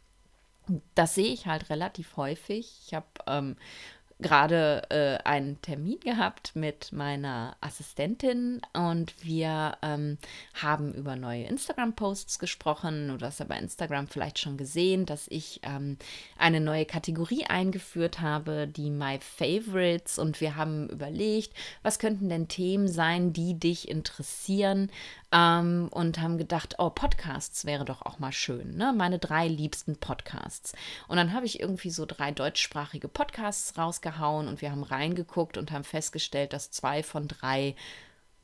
das 0.95 1.15
sehe 1.15 1.33
ich 1.33 1.45
halt 1.45 1.69
relativ 1.69 2.17
häufig. 2.17 2.81
Ich 2.85 2.93
habe 2.93 3.07
ähm, 3.27 3.55
gerade 4.19 4.83
äh, 4.89 5.27
einen 5.27 5.61
Termin 5.61 5.99
gehabt 5.99 6.55
mit 6.55 6.93
meiner 6.93 7.57
Assistentin 7.59 8.61
und 8.73 9.13
wir 9.23 9.77
ähm, 9.81 10.17
haben 10.53 10.93
über 10.93 11.17
neue 11.17 11.43
Instagram-Posts 11.43 12.39
gesprochen. 12.39 13.17
Du 13.17 13.25
hast 13.25 13.39
ja 13.39 13.45
bei 13.45 13.57
Instagram 13.57 14.07
vielleicht 14.07 14.39
schon 14.39 14.55
gesehen, 14.55 15.05
dass 15.05 15.27
ich 15.27 15.59
ähm, 15.63 15.97
eine 16.37 16.61
neue 16.61 16.85
Kategorie 16.85 17.45
eingeführt 17.45 18.21
habe, 18.21 18.67
die 18.67 18.89
My 18.89 19.19
Favorites. 19.19 20.17
Und 20.17 20.39
wir 20.39 20.55
haben 20.55 20.87
überlegt, 20.87 21.53
was 21.83 21.99
könnten 21.99 22.29
denn 22.29 22.47
Themen 22.47 22.87
sein, 22.87 23.33
die 23.33 23.59
dich 23.59 23.89
interessieren 23.89 24.89
ähm, 25.35 25.89
und 25.91 26.21
haben 26.21 26.37
gedacht, 26.37 26.75
oh, 26.77 26.89
Podcasts 26.89 27.65
wäre 27.65 27.83
doch 27.83 28.03
auch 28.03 28.19
mal 28.19 28.31
schön, 28.31 28.77
ne? 28.77 28.93
Meine 28.95 29.19
drei 29.19 29.47
liebsten 29.49 29.97
Podcasts. 29.97 30.73
Und 31.09 31.17
dann 31.17 31.33
habe 31.33 31.45
ich 31.45 31.59
irgendwie 31.59 31.89
so 31.89 32.05
drei 32.05 32.31
deutschsprachige 32.31 33.09
Podcasts 33.09 33.77
rausgehauen 33.77 34.47
und 34.47 34.61
wir 34.61 34.71
haben 34.71 34.83
reingeguckt 34.83 35.57
und 35.57 35.71
haben 35.71 35.83
festgestellt, 35.83 36.53
dass 36.53 36.71
zwei 36.71 37.03
von 37.03 37.27
drei 37.27 37.75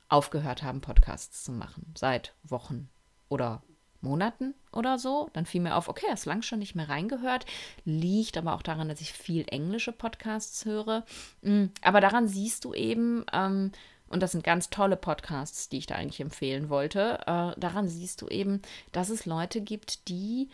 aufgehört 0.10 0.64
haben, 0.64 0.82
Podcasts 0.82 1.46
zu 1.46 1.54
machen. 1.54 1.94
Seit 1.98 2.34
Wochen 2.44 2.90
oder 3.30 3.62
Monaten 4.02 4.54
oder 4.74 5.00
so. 5.00 5.30
Dann 5.32 5.46
fiel 5.46 5.62
mir 5.62 5.76
auf, 5.76 5.88
okay, 5.88 6.08
hast 6.10 6.26
lang 6.26 6.42
schon 6.42 6.60
nicht 6.60 6.76
mehr 6.76 6.90
reingehört. 6.90 7.46
Liegt 7.86 8.38
aber 8.38 8.56
auch 8.56 8.64
daran, 8.64 8.90
dass 8.90 9.00
ich 9.00 9.14
viel 9.14 9.46
englische 9.48 9.94
Podcasts 9.94 10.66
höre. 10.66 11.06
Mm, 11.42 11.68
aber 11.82 12.02
daran 12.02 12.28
siehst 12.28 12.66
du 12.66 12.74
eben, 12.74 13.24
ähm, 13.32 13.72
und 14.12 14.22
das 14.22 14.32
sind 14.34 14.44
ganz 14.44 14.70
tolle 14.70 14.98
Podcasts, 14.98 15.70
die 15.70 15.78
ich 15.78 15.88
da 15.88 15.96
eigentlich 15.96 16.20
empfehlen 16.20 16.70
wollte, 16.70 17.20
äh, 17.22 17.60
daran 17.60 17.88
siehst 17.88 18.22
du 18.22 18.28
eben, 18.28 18.62
dass 18.92 19.10
es 19.10 19.26
Leute 19.26 19.62
gibt, 19.62 20.08
die 20.08 20.50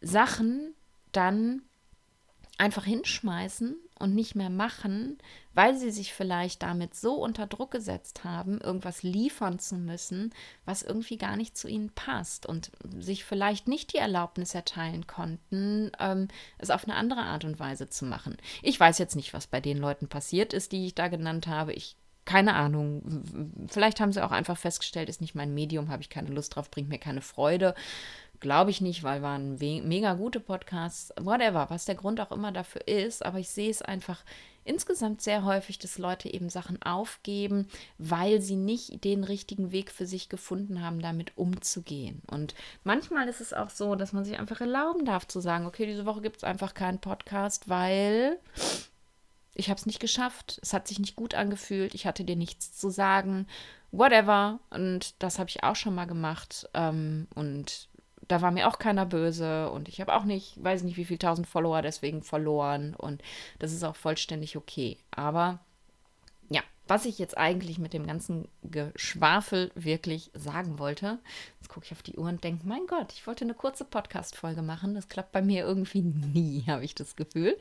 Sachen 0.00 0.74
dann 1.12 1.62
einfach 2.58 2.84
hinschmeißen 2.84 3.76
und 3.98 4.14
nicht 4.14 4.34
mehr 4.34 4.50
machen, 4.50 5.18
weil 5.54 5.76
sie 5.76 5.90
sich 5.90 6.12
vielleicht 6.12 6.62
damit 6.62 6.94
so 6.94 7.14
unter 7.14 7.46
Druck 7.46 7.70
gesetzt 7.70 8.24
haben, 8.24 8.60
irgendwas 8.60 9.02
liefern 9.02 9.58
zu 9.58 9.76
müssen, 9.76 10.32
was 10.64 10.82
irgendwie 10.82 11.16
gar 11.16 11.36
nicht 11.36 11.56
zu 11.56 11.68
ihnen 11.68 11.90
passt 11.90 12.46
und 12.46 12.70
sich 12.98 13.24
vielleicht 13.24 13.68
nicht 13.68 13.92
die 13.92 13.98
Erlaubnis 13.98 14.54
erteilen 14.54 15.06
konnten, 15.06 15.92
ähm, 15.98 16.28
es 16.58 16.70
auf 16.70 16.84
eine 16.84 16.94
andere 16.94 17.20
Art 17.20 17.44
und 17.44 17.58
Weise 17.58 17.88
zu 17.88 18.04
machen. 18.04 18.36
Ich 18.62 18.78
weiß 18.78 18.98
jetzt 18.98 19.16
nicht, 19.16 19.34
was 19.34 19.46
bei 19.46 19.60
den 19.60 19.78
Leuten 19.78 20.08
passiert 20.08 20.52
ist, 20.52 20.72
die 20.72 20.86
ich 20.86 20.94
da 20.94 21.08
genannt 21.08 21.46
habe. 21.46 21.72
Ich 21.72 21.96
keine 22.26 22.54
Ahnung. 22.54 23.22
Vielleicht 23.68 24.00
haben 24.00 24.12
sie 24.12 24.22
auch 24.22 24.32
einfach 24.32 24.58
festgestellt, 24.58 25.08
ist 25.08 25.22
nicht 25.22 25.34
mein 25.34 25.54
Medium, 25.54 25.88
habe 25.88 26.02
ich 26.02 26.10
keine 26.10 26.30
Lust 26.30 26.54
drauf, 26.54 26.70
bringt 26.70 26.90
mir 26.90 26.98
keine 26.98 27.22
Freude. 27.22 27.74
Glaube 28.40 28.70
ich 28.70 28.82
nicht, 28.82 29.02
weil 29.02 29.22
waren 29.22 29.56
mega 29.58 30.12
gute 30.12 30.40
Podcasts, 30.40 31.14
whatever, 31.18 31.70
was 31.70 31.86
der 31.86 31.94
Grund 31.94 32.20
auch 32.20 32.32
immer 32.32 32.52
dafür 32.52 32.86
ist. 32.86 33.24
Aber 33.24 33.38
ich 33.38 33.48
sehe 33.48 33.70
es 33.70 33.80
einfach 33.80 34.22
insgesamt 34.64 35.22
sehr 35.22 35.44
häufig, 35.44 35.78
dass 35.78 35.96
Leute 35.96 36.28
eben 36.28 36.50
Sachen 36.50 36.82
aufgeben, 36.82 37.68
weil 37.96 38.42
sie 38.42 38.56
nicht 38.56 39.04
den 39.04 39.24
richtigen 39.24 39.72
Weg 39.72 39.90
für 39.90 40.06
sich 40.06 40.28
gefunden 40.28 40.82
haben, 40.82 41.00
damit 41.00 41.38
umzugehen. 41.38 42.20
Und 42.26 42.54
manchmal 42.84 43.28
ist 43.28 43.40
es 43.40 43.52
auch 43.54 43.70
so, 43.70 43.94
dass 43.94 44.12
man 44.12 44.24
sich 44.24 44.38
einfach 44.38 44.60
erlauben 44.60 45.04
darf 45.04 45.26
zu 45.26 45.40
sagen, 45.40 45.64
okay, 45.64 45.86
diese 45.86 46.04
Woche 46.04 46.20
gibt 46.20 46.38
es 46.38 46.44
einfach 46.44 46.74
keinen 46.74 47.00
Podcast, 47.00 47.68
weil 47.68 48.38
ich 49.56 49.70
habe 49.70 49.78
es 49.78 49.86
nicht 49.86 50.00
geschafft, 50.00 50.60
es 50.62 50.72
hat 50.72 50.86
sich 50.86 50.98
nicht 50.98 51.16
gut 51.16 51.34
angefühlt, 51.34 51.94
ich 51.94 52.06
hatte 52.06 52.24
dir 52.24 52.36
nichts 52.36 52.76
zu 52.76 52.90
sagen, 52.90 53.46
whatever. 53.90 54.60
Und 54.70 55.14
das 55.22 55.38
habe 55.38 55.48
ich 55.48 55.62
auch 55.64 55.76
schon 55.76 55.94
mal 55.94 56.06
gemacht. 56.06 56.68
Ähm, 56.74 57.26
und 57.34 57.88
da 58.28 58.42
war 58.42 58.50
mir 58.50 58.68
auch 58.68 58.78
keiner 58.78 59.06
böse 59.06 59.70
und 59.70 59.88
ich 59.88 60.00
habe 60.00 60.14
auch 60.14 60.24
nicht, 60.24 60.62
weiß 60.62 60.82
nicht, 60.82 60.96
wie 60.96 61.04
viel 61.04 61.18
tausend 61.18 61.46
Follower 61.46 61.80
deswegen 61.80 62.22
verloren. 62.22 62.94
Und 62.94 63.22
das 63.58 63.72
ist 63.72 63.84
auch 63.84 63.96
vollständig 63.96 64.56
okay. 64.56 64.98
Aber 65.10 65.60
ja, 66.50 66.62
was 66.86 67.06
ich 67.06 67.18
jetzt 67.18 67.38
eigentlich 67.38 67.78
mit 67.78 67.94
dem 67.94 68.06
ganzen 68.06 68.48
Geschwafel 68.62 69.70
wirklich 69.74 70.30
sagen 70.34 70.78
wollte, 70.78 71.18
jetzt 71.60 71.68
gucke 71.68 71.86
ich 71.86 71.92
auf 71.92 72.02
die 72.02 72.16
Uhr 72.16 72.28
und 72.28 72.44
denke, 72.44 72.66
mein 72.66 72.86
Gott, 72.86 73.12
ich 73.12 73.26
wollte 73.26 73.44
eine 73.44 73.54
kurze 73.54 73.84
Podcast-Folge 73.84 74.62
machen. 74.62 74.94
Das 74.94 75.08
klappt 75.08 75.32
bei 75.32 75.42
mir 75.42 75.64
irgendwie 75.64 76.02
nie, 76.02 76.64
habe 76.66 76.84
ich 76.84 76.94
das 76.94 77.16
Gefühl 77.16 77.56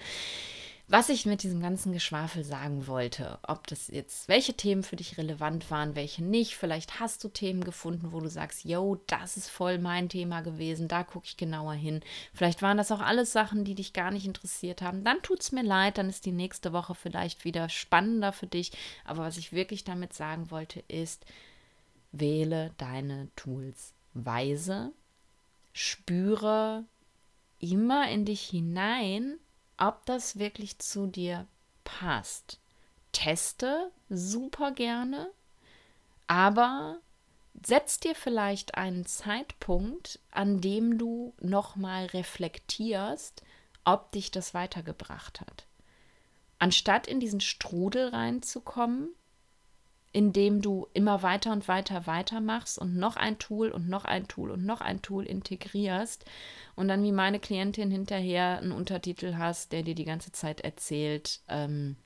was 0.87 1.09
ich 1.09 1.25
mit 1.25 1.41
diesem 1.41 1.61
ganzen 1.61 1.93
Geschwafel 1.93 2.43
sagen 2.43 2.85
wollte, 2.85 3.39
ob 3.41 3.65
das 3.65 3.87
jetzt, 3.87 4.27
welche 4.27 4.53
Themen 4.53 4.83
für 4.83 4.95
dich 4.95 5.17
relevant 5.17 5.71
waren, 5.71 5.95
welche 5.95 6.23
nicht. 6.23 6.55
Vielleicht 6.55 6.99
hast 6.99 7.23
du 7.23 7.29
Themen 7.29 7.63
gefunden, 7.63 8.11
wo 8.11 8.19
du 8.19 8.29
sagst, 8.29 8.65
yo, 8.65 9.01
das 9.07 9.35
ist 9.35 9.49
voll 9.49 9.79
mein 9.79 10.09
Thema 10.09 10.41
gewesen, 10.41 10.87
da 10.87 11.03
gucke 11.03 11.25
ich 11.25 11.37
genauer 11.37 11.73
hin. 11.73 12.01
Vielleicht 12.33 12.61
waren 12.61 12.77
das 12.77 12.91
auch 12.91 12.99
alles 12.99 13.31
Sachen, 13.31 13.65
die 13.65 13.73
dich 13.73 13.93
gar 13.93 14.11
nicht 14.11 14.27
interessiert 14.27 14.83
haben. 14.83 15.03
Dann 15.03 15.23
tut 15.23 15.41
es 15.41 15.51
mir 15.51 15.63
leid, 15.63 15.97
dann 15.97 16.07
ist 16.07 16.25
die 16.25 16.31
nächste 16.31 16.71
Woche 16.71 16.93
vielleicht 16.93 17.45
wieder 17.45 17.67
spannender 17.69 18.31
für 18.31 18.47
dich. 18.47 18.71
Aber 19.05 19.23
was 19.23 19.37
ich 19.37 19.53
wirklich 19.53 19.85
damit 19.85 20.13
sagen 20.13 20.51
wollte, 20.51 20.83
ist, 20.87 21.25
wähle 22.11 22.71
deine 22.77 23.29
Tools 23.35 23.93
weise, 24.13 24.91
spüre 25.73 26.83
immer 27.59 28.09
in 28.09 28.25
dich 28.25 28.41
hinein, 28.41 29.39
ob 29.77 30.05
das 30.05 30.39
wirklich 30.39 30.79
zu 30.79 31.07
dir 31.07 31.47
passt. 31.83 32.59
teste 33.11 33.91
super 34.09 34.71
gerne, 34.71 35.31
aber 36.27 36.99
setz 37.65 37.99
dir 37.99 38.15
vielleicht 38.15 38.75
einen 38.75 39.05
Zeitpunkt, 39.05 40.19
an 40.31 40.59
dem 40.59 40.97
du 40.97 41.33
nochmal 41.39 42.07
reflektierst, 42.07 43.41
ob 43.85 44.11
dich 44.11 44.31
das 44.31 44.53
weitergebracht 44.53 45.39
hat. 45.41 45.65
Anstatt 46.59 47.07
in 47.07 47.19
diesen 47.19 47.41
Strudel 47.41 48.09
reinzukommen, 48.09 49.09
in 50.15 50.31
dem 50.31 50.61
du 50.61 50.87
immer 50.93 51.23
weiter 51.23 51.51
und 51.51 51.67
weiter 51.67 52.07
weitermachst 52.07 52.77
und 52.79 52.95
noch 52.95 53.17
ein 53.17 53.37
Tool 53.37 53.69
und 53.69 53.89
noch 53.89 54.05
ein 54.05 54.29
Tool 54.29 54.49
und 54.49 54.65
noch 54.65 54.79
ein 54.79 55.01
Tool 55.01 55.25
integrierst 55.25 56.23
und 56.77 56.87
dann 56.87 57.03
wie 57.03 57.11
meine 57.11 57.37
Klientin 57.37 57.91
hinterher 57.91 58.59
einen 58.59 58.71
Untertitel 58.71 59.35
hast, 59.35 59.73
der 59.73 59.83
dir 59.83 59.93
die 59.93 60.05
ganze 60.05 60.31
Zeit 60.31 60.61
erzählt, 60.61 61.41
ähm, 61.49 61.97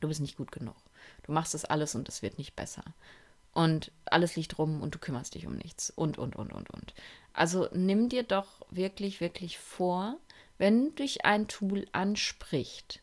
du 0.00 0.08
bist 0.08 0.22
nicht 0.22 0.38
gut 0.38 0.50
genug. 0.50 0.76
Du 1.24 1.32
machst 1.32 1.52
das 1.52 1.66
alles 1.66 1.94
und 1.94 2.08
es 2.08 2.22
wird 2.22 2.38
nicht 2.38 2.56
besser. 2.56 2.84
Und 3.52 3.92
alles 4.06 4.34
liegt 4.34 4.58
rum 4.58 4.80
und 4.80 4.94
du 4.94 4.98
kümmerst 4.98 5.34
dich 5.34 5.46
um 5.46 5.56
nichts. 5.56 5.90
Und, 5.90 6.16
und, 6.16 6.34
und, 6.34 6.54
und, 6.54 6.70
und. 6.70 6.94
Also 7.34 7.68
nimm 7.74 8.08
dir 8.08 8.22
doch 8.22 8.62
wirklich, 8.70 9.20
wirklich 9.20 9.58
vor, 9.58 10.16
wenn 10.56 10.94
dich 10.94 11.26
ein 11.26 11.48
Tool 11.48 11.84
anspricht, 11.92 13.02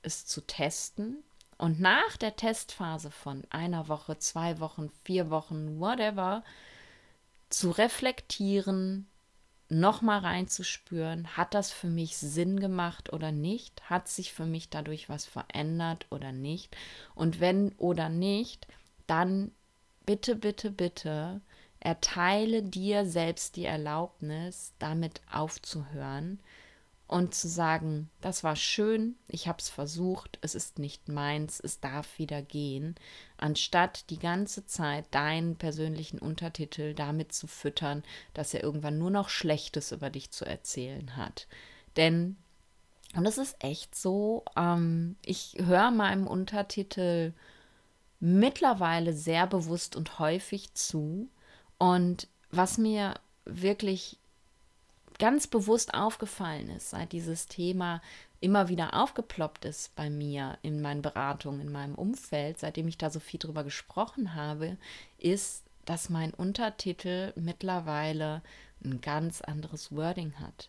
es 0.00 0.24
zu 0.24 0.40
testen 0.40 1.22
und 1.62 1.78
nach 1.78 2.16
der 2.16 2.34
Testphase 2.34 3.12
von 3.12 3.44
einer 3.50 3.86
Woche, 3.86 4.18
zwei 4.18 4.58
Wochen, 4.58 4.90
vier 5.04 5.30
Wochen, 5.30 5.78
whatever, 5.78 6.42
zu 7.50 7.70
reflektieren, 7.70 9.06
nochmal 9.68 10.18
reinzuspüren, 10.18 11.36
hat 11.36 11.54
das 11.54 11.70
für 11.70 11.86
mich 11.86 12.16
Sinn 12.16 12.58
gemacht 12.58 13.12
oder 13.12 13.30
nicht? 13.30 13.88
Hat 13.88 14.08
sich 14.08 14.32
für 14.32 14.44
mich 14.44 14.70
dadurch 14.70 15.08
was 15.08 15.24
verändert 15.24 16.06
oder 16.10 16.32
nicht? 16.32 16.76
Und 17.14 17.38
wenn 17.38 17.70
oder 17.74 18.08
nicht, 18.08 18.66
dann 19.06 19.52
bitte, 20.04 20.34
bitte, 20.34 20.72
bitte 20.72 21.42
erteile 21.78 22.64
dir 22.64 23.06
selbst 23.06 23.54
die 23.54 23.66
Erlaubnis, 23.66 24.72
damit 24.80 25.20
aufzuhören 25.30 26.40
und 27.12 27.34
zu 27.34 27.46
sagen, 27.46 28.08
das 28.22 28.42
war 28.42 28.56
schön, 28.56 29.16
ich 29.28 29.46
habe 29.46 29.58
es 29.58 29.68
versucht, 29.68 30.38
es 30.40 30.54
ist 30.54 30.78
nicht 30.78 31.08
meins, 31.08 31.60
es 31.60 31.78
darf 31.78 32.18
wieder 32.18 32.40
gehen, 32.40 32.94
anstatt 33.36 34.08
die 34.08 34.18
ganze 34.18 34.66
Zeit 34.66 35.04
deinen 35.10 35.56
persönlichen 35.56 36.18
Untertitel 36.18 36.94
damit 36.94 37.32
zu 37.32 37.46
füttern, 37.46 38.02
dass 38.32 38.54
er 38.54 38.62
irgendwann 38.62 38.98
nur 38.98 39.10
noch 39.10 39.28
Schlechtes 39.28 39.92
über 39.92 40.08
dich 40.08 40.30
zu 40.30 40.46
erzählen 40.46 41.16
hat. 41.16 41.48
Denn, 41.96 42.36
und 43.14 43.24
das 43.24 43.36
ist 43.36 43.56
echt 43.62 43.94
so, 43.94 44.44
ähm, 44.56 45.16
ich 45.22 45.56
höre 45.58 45.90
meinem 45.90 46.26
Untertitel 46.26 47.34
mittlerweile 48.20 49.12
sehr 49.12 49.46
bewusst 49.46 49.96
und 49.96 50.18
häufig 50.18 50.72
zu. 50.72 51.28
Und 51.76 52.28
was 52.50 52.78
mir 52.78 53.14
wirklich 53.44 54.18
ganz 55.18 55.46
bewusst 55.46 55.94
aufgefallen 55.94 56.68
ist, 56.70 56.90
seit 56.90 57.12
dieses 57.12 57.46
Thema 57.46 58.00
immer 58.40 58.68
wieder 58.68 58.94
aufgeploppt 58.94 59.64
ist 59.64 59.94
bei 59.94 60.10
mir 60.10 60.58
in 60.62 60.82
meinen 60.82 61.02
Beratungen, 61.02 61.60
in 61.60 61.72
meinem 61.72 61.94
Umfeld, 61.94 62.58
seitdem 62.58 62.88
ich 62.88 62.98
da 62.98 63.08
so 63.08 63.20
viel 63.20 63.38
drüber 63.38 63.64
gesprochen 63.64 64.34
habe, 64.34 64.76
ist, 65.18 65.64
dass 65.84 66.10
mein 66.10 66.34
Untertitel 66.34 67.32
mittlerweile 67.36 68.42
ein 68.84 69.00
ganz 69.00 69.40
anderes 69.40 69.94
Wording 69.94 70.34
hat. 70.40 70.68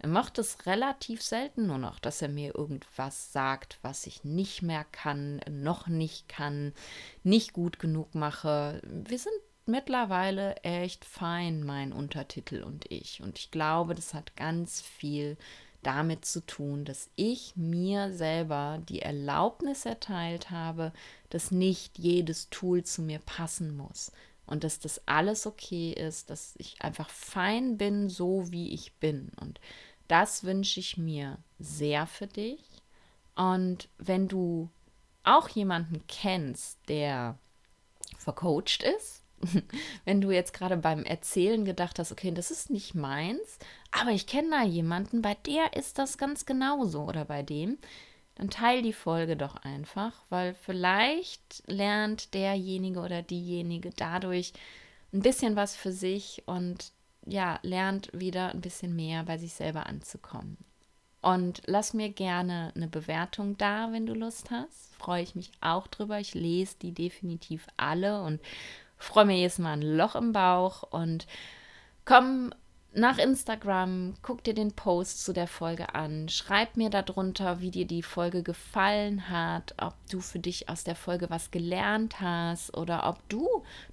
Er 0.00 0.08
macht 0.08 0.38
es 0.38 0.66
relativ 0.66 1.22
selten 1.22 1.66
nur 1.66 1.78
noch, 1.78 1.98
dass 1.98 2.22
er 2.22 2.28
mir 2.28 2.54
irgendwas 2.54 3.32
sagt, 3.32 3.78
was 3.82 4.06
ich 4.06 4.22
nicht 4.22 4.62
mehr 4.62 4.84
kann, 4.92 5.40
noch 5.50 5.88
nicht 5.88 6.28
kann, 6.28 6.72
nicht 7.24 7.52
gut 7.52 7.80
genug 7.80 8.14
mache. 8.14 8.80
Wir 8.84 9.18
sind 9.18 9.34
mittlerweile 9.68 10.56
echt 10.62 11.04
fein, 11.04 11.62
mein 11.62 11.92
Untertitel 11.92 12.62
und 12.62 12.90
ich. 12.90 13.22
Und 13.22 13.38
ich 13.38 13.50
glaube, 13.50 13.94
das 13.94 14.14
hat 14.14 14.36
ganz 14.36 14.80
viel 14.80 15.36
damit 15.82 16.24
zu 16.24 16.44
tun, 16.44 16.84
dass 16.84 17.10
ich 17.14 17.54
mir 17.56 18.12
selber 18.12 18.80
die 18.88 19.00
Erlaubnis 19.00 19.86
erteilt 19.86 20.50
habe, 20.50 20.92
dass 21.30 21.50
nicht 21.50 21.98
jedes 21.98 22.50
Tool 22.50 22.82
zu 22.82 23.02
mir 23.02 23.20
passen 23.20 23.76
muss 23.76 24.10
und 24.46 24.64
dass 24.64 24.80
das 24.80 25.06
alles 25.06 25.46
okay 25.46 25.92
ist, 25.92 26.30
dass 26.30 26.54
ich 26.58 26.80
einfach 26.80 27.10
fein 27.10 27.78
bin, 27.78 28.08
so 28.08 28.50
wie 28.50 28.72
ich 28.72 28.94
bin. 28.94 29.30
Und 29.40 29.60
das 30.08 30.42
wünsche 30.42 30.80
ich 30.80 30.96
mir 30.96 31.38
sehr 31.58 32.06
für 32.06 32.26
dich. 32.26 32.64
Und 33.36 33.88
wenn 33.98 34.26
du 34.26 34.70
auch 35.22 35.48
jemanden 35.48 36.02
kennst, 36.08 36.78
der 36.88 37.38
vercoacht 38.16 38.82
ist, 38.82 39.22
wenn 40.04 40.20
du 40.20 40.30
jetzt 40.30 40.52
gerade 40.52 40.76
beim 40.76 41.04
Erzählen 41.04 41.64
gedacht 41.64 41.98
hast, 41.98 42.12
okay, 42.12 42.30
das 42.32 42.50
ist 42.50 42.70
nicht 42.70 42.94
meins, 42.94 43.58
aber 43.90 44.10
ich 44.10 44.26
kenne 44.26 44.50
da 44.50 44.62
jemanden, 44.62 45.22
bei 45.22 45.34
der 45.46 45.74
ist 45.74 45.98
das 45.98 46.18
ganz 46.18 46.46
genauso 46.46 47.02
oder 47.02 47.24
bei 47.24 47.42
dem, 47.42 47.78
dann 48.34 48.50
teil 48.50 48.82
die 48.82 48.92
Folge 48.92 49.36
doch 49.36 49.56
einfach, 49.56 50.12
weil 50.28 50.54
vielleicht 50.54 51.62
lernt 51.66 52.34
derjenige 52.34 53.00
oder 53.00 53.22
diejenige 53.22 53.90
dadurch 53.96 54.52
ein 55.12 55.22
bisschen 55.22 55.56
was 55.56 55.74
für 55.74 55.92
sich 55.92 56.42
und 56.46 56.92
ja, 57.26 57.58
lernt 57.62 58.10
wieder 58.12 58.50
ein 58.52 58.60
bisschen 58.60 58.94
mehr 58.94 59.24
bei 59.24 59.38
sich 59.38 59.52
selber 59.52 59.86
anzukommen. 59.86 60.56
Und 61.20 61.62
lass 61.66 61.94
mir 61.94 62.10
gerne 62.10 62.72
eine 62.76 62.86
Bewertung 62.86 63.58
da, 63.58 63.92
wenn 63.92 64.06
du 64.06 64.14
Lust 64.14 64.50
hast. 64.50 64.94
Freue 64.94 65.22
ich 65.22 65.34
mich 65.34 65.50
auch 65.60 65.88
drüber. 65.88 66.20
Ich 66.20 66.34
lese 66.34 66.76
die 66.80 66.92
definitiv 66.92 67.66
alle 67.76 68.22
und 68.22 68.40
freue 68.98 69.24
mir 69.24 69.36
jedes 69.36 69.58
Mal 69.58 69.74
ein 69.74 69.82
Loch 69.82 70.14
im 70.14 70.32
Bauch 70.32 70.82
und 70.82 71.26
komm 72.04 72.52
nach 72.94 73.18
Instagram, 73.18 74.14
guck 74.22 74.42
dir 74.44 74.54
den 74.54 74.72
Post 74.72 75.24
zu 75.24 75.32
der 75.32 75.46
Folge 75.46 75.94
an, 75.94 76.28
schreib 76.28 76.76
mir 76.76 76.90
darunter, 76.90 77.60
wie 77.60 77.70
dir 77.70 77.86
die 77.86 78.02
Folge 78.02 78.42
gefallen 78.42 79.28
hat, 79.28 79.74
ob 79.78 79.94
du 80.10 80.20
für 80.20 80.38
dich 80.38 80.68
aus 80.68 80.84
der 80.84 80.96
Folge 80.96 81.30
was 81.30 81.50
gelernt 81.50 82.20
hast 82.20 82.76
oder 82.76 83.06
ob 83.06 83.26
du 83.28 83.46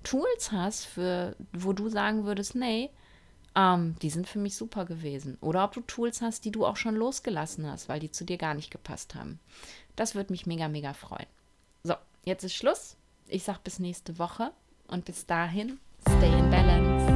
Tools 0.04 0.52
hast, 0.52 0.86
für 0.86 1.36
wo 1.52 1.74
du 1.74 1.90
sagen 1.90 2.26
würdest, 2.26 2.56
nee, 2.56 2.90
ähm, 3.56 3.96
die 4.02 4.10
sind 4.10 4.28
für 4.28 4.40
mich 4.40 4.56
super 4.56 4.86
gewesen. 4.86 5.38
Oder 5.42 5.64
ob 5.64 5.74
du 5.74 5.82
Tools 5.82 6.22
hast, 6.22 6.46
die 6.46 6.52
du 6.52 6.66
auch 6.66 6.78
schon 6.78 6.96
losgelassen 6.96 7.70
hast, 7.70 7.90
weil 7.90 8.00
die 8.00 8.12
zu 8.12 8.26
dir 8.26 8.38
gar 8.38 8.54
nicht 8.54 8.72
gepasst 8.72 9.16
haben. 9.16 9.40
Das 9.96 10.16
würde 10.16 10.34
mich 10.34 10.46
mega, 10.46 10.68
mega 10.68 10.94
freuen. 10.94 11.28
So, 11.84 11.96
jetzt 12.24 12.44
ist 12.44 12.54
Schluss. 12.54 12.98
Ich 13.28 13.44
sag 13.44 13.64
bis 13.64 13.80
nächste 13.80 14.20
Woche. 14.20 14.52
Und 14.88 15.06
bis 15.06 15.26
dahin, 15.26 15.80
stay 16.08 16.32
in 16.38 16.50
balance. 16.50 17.15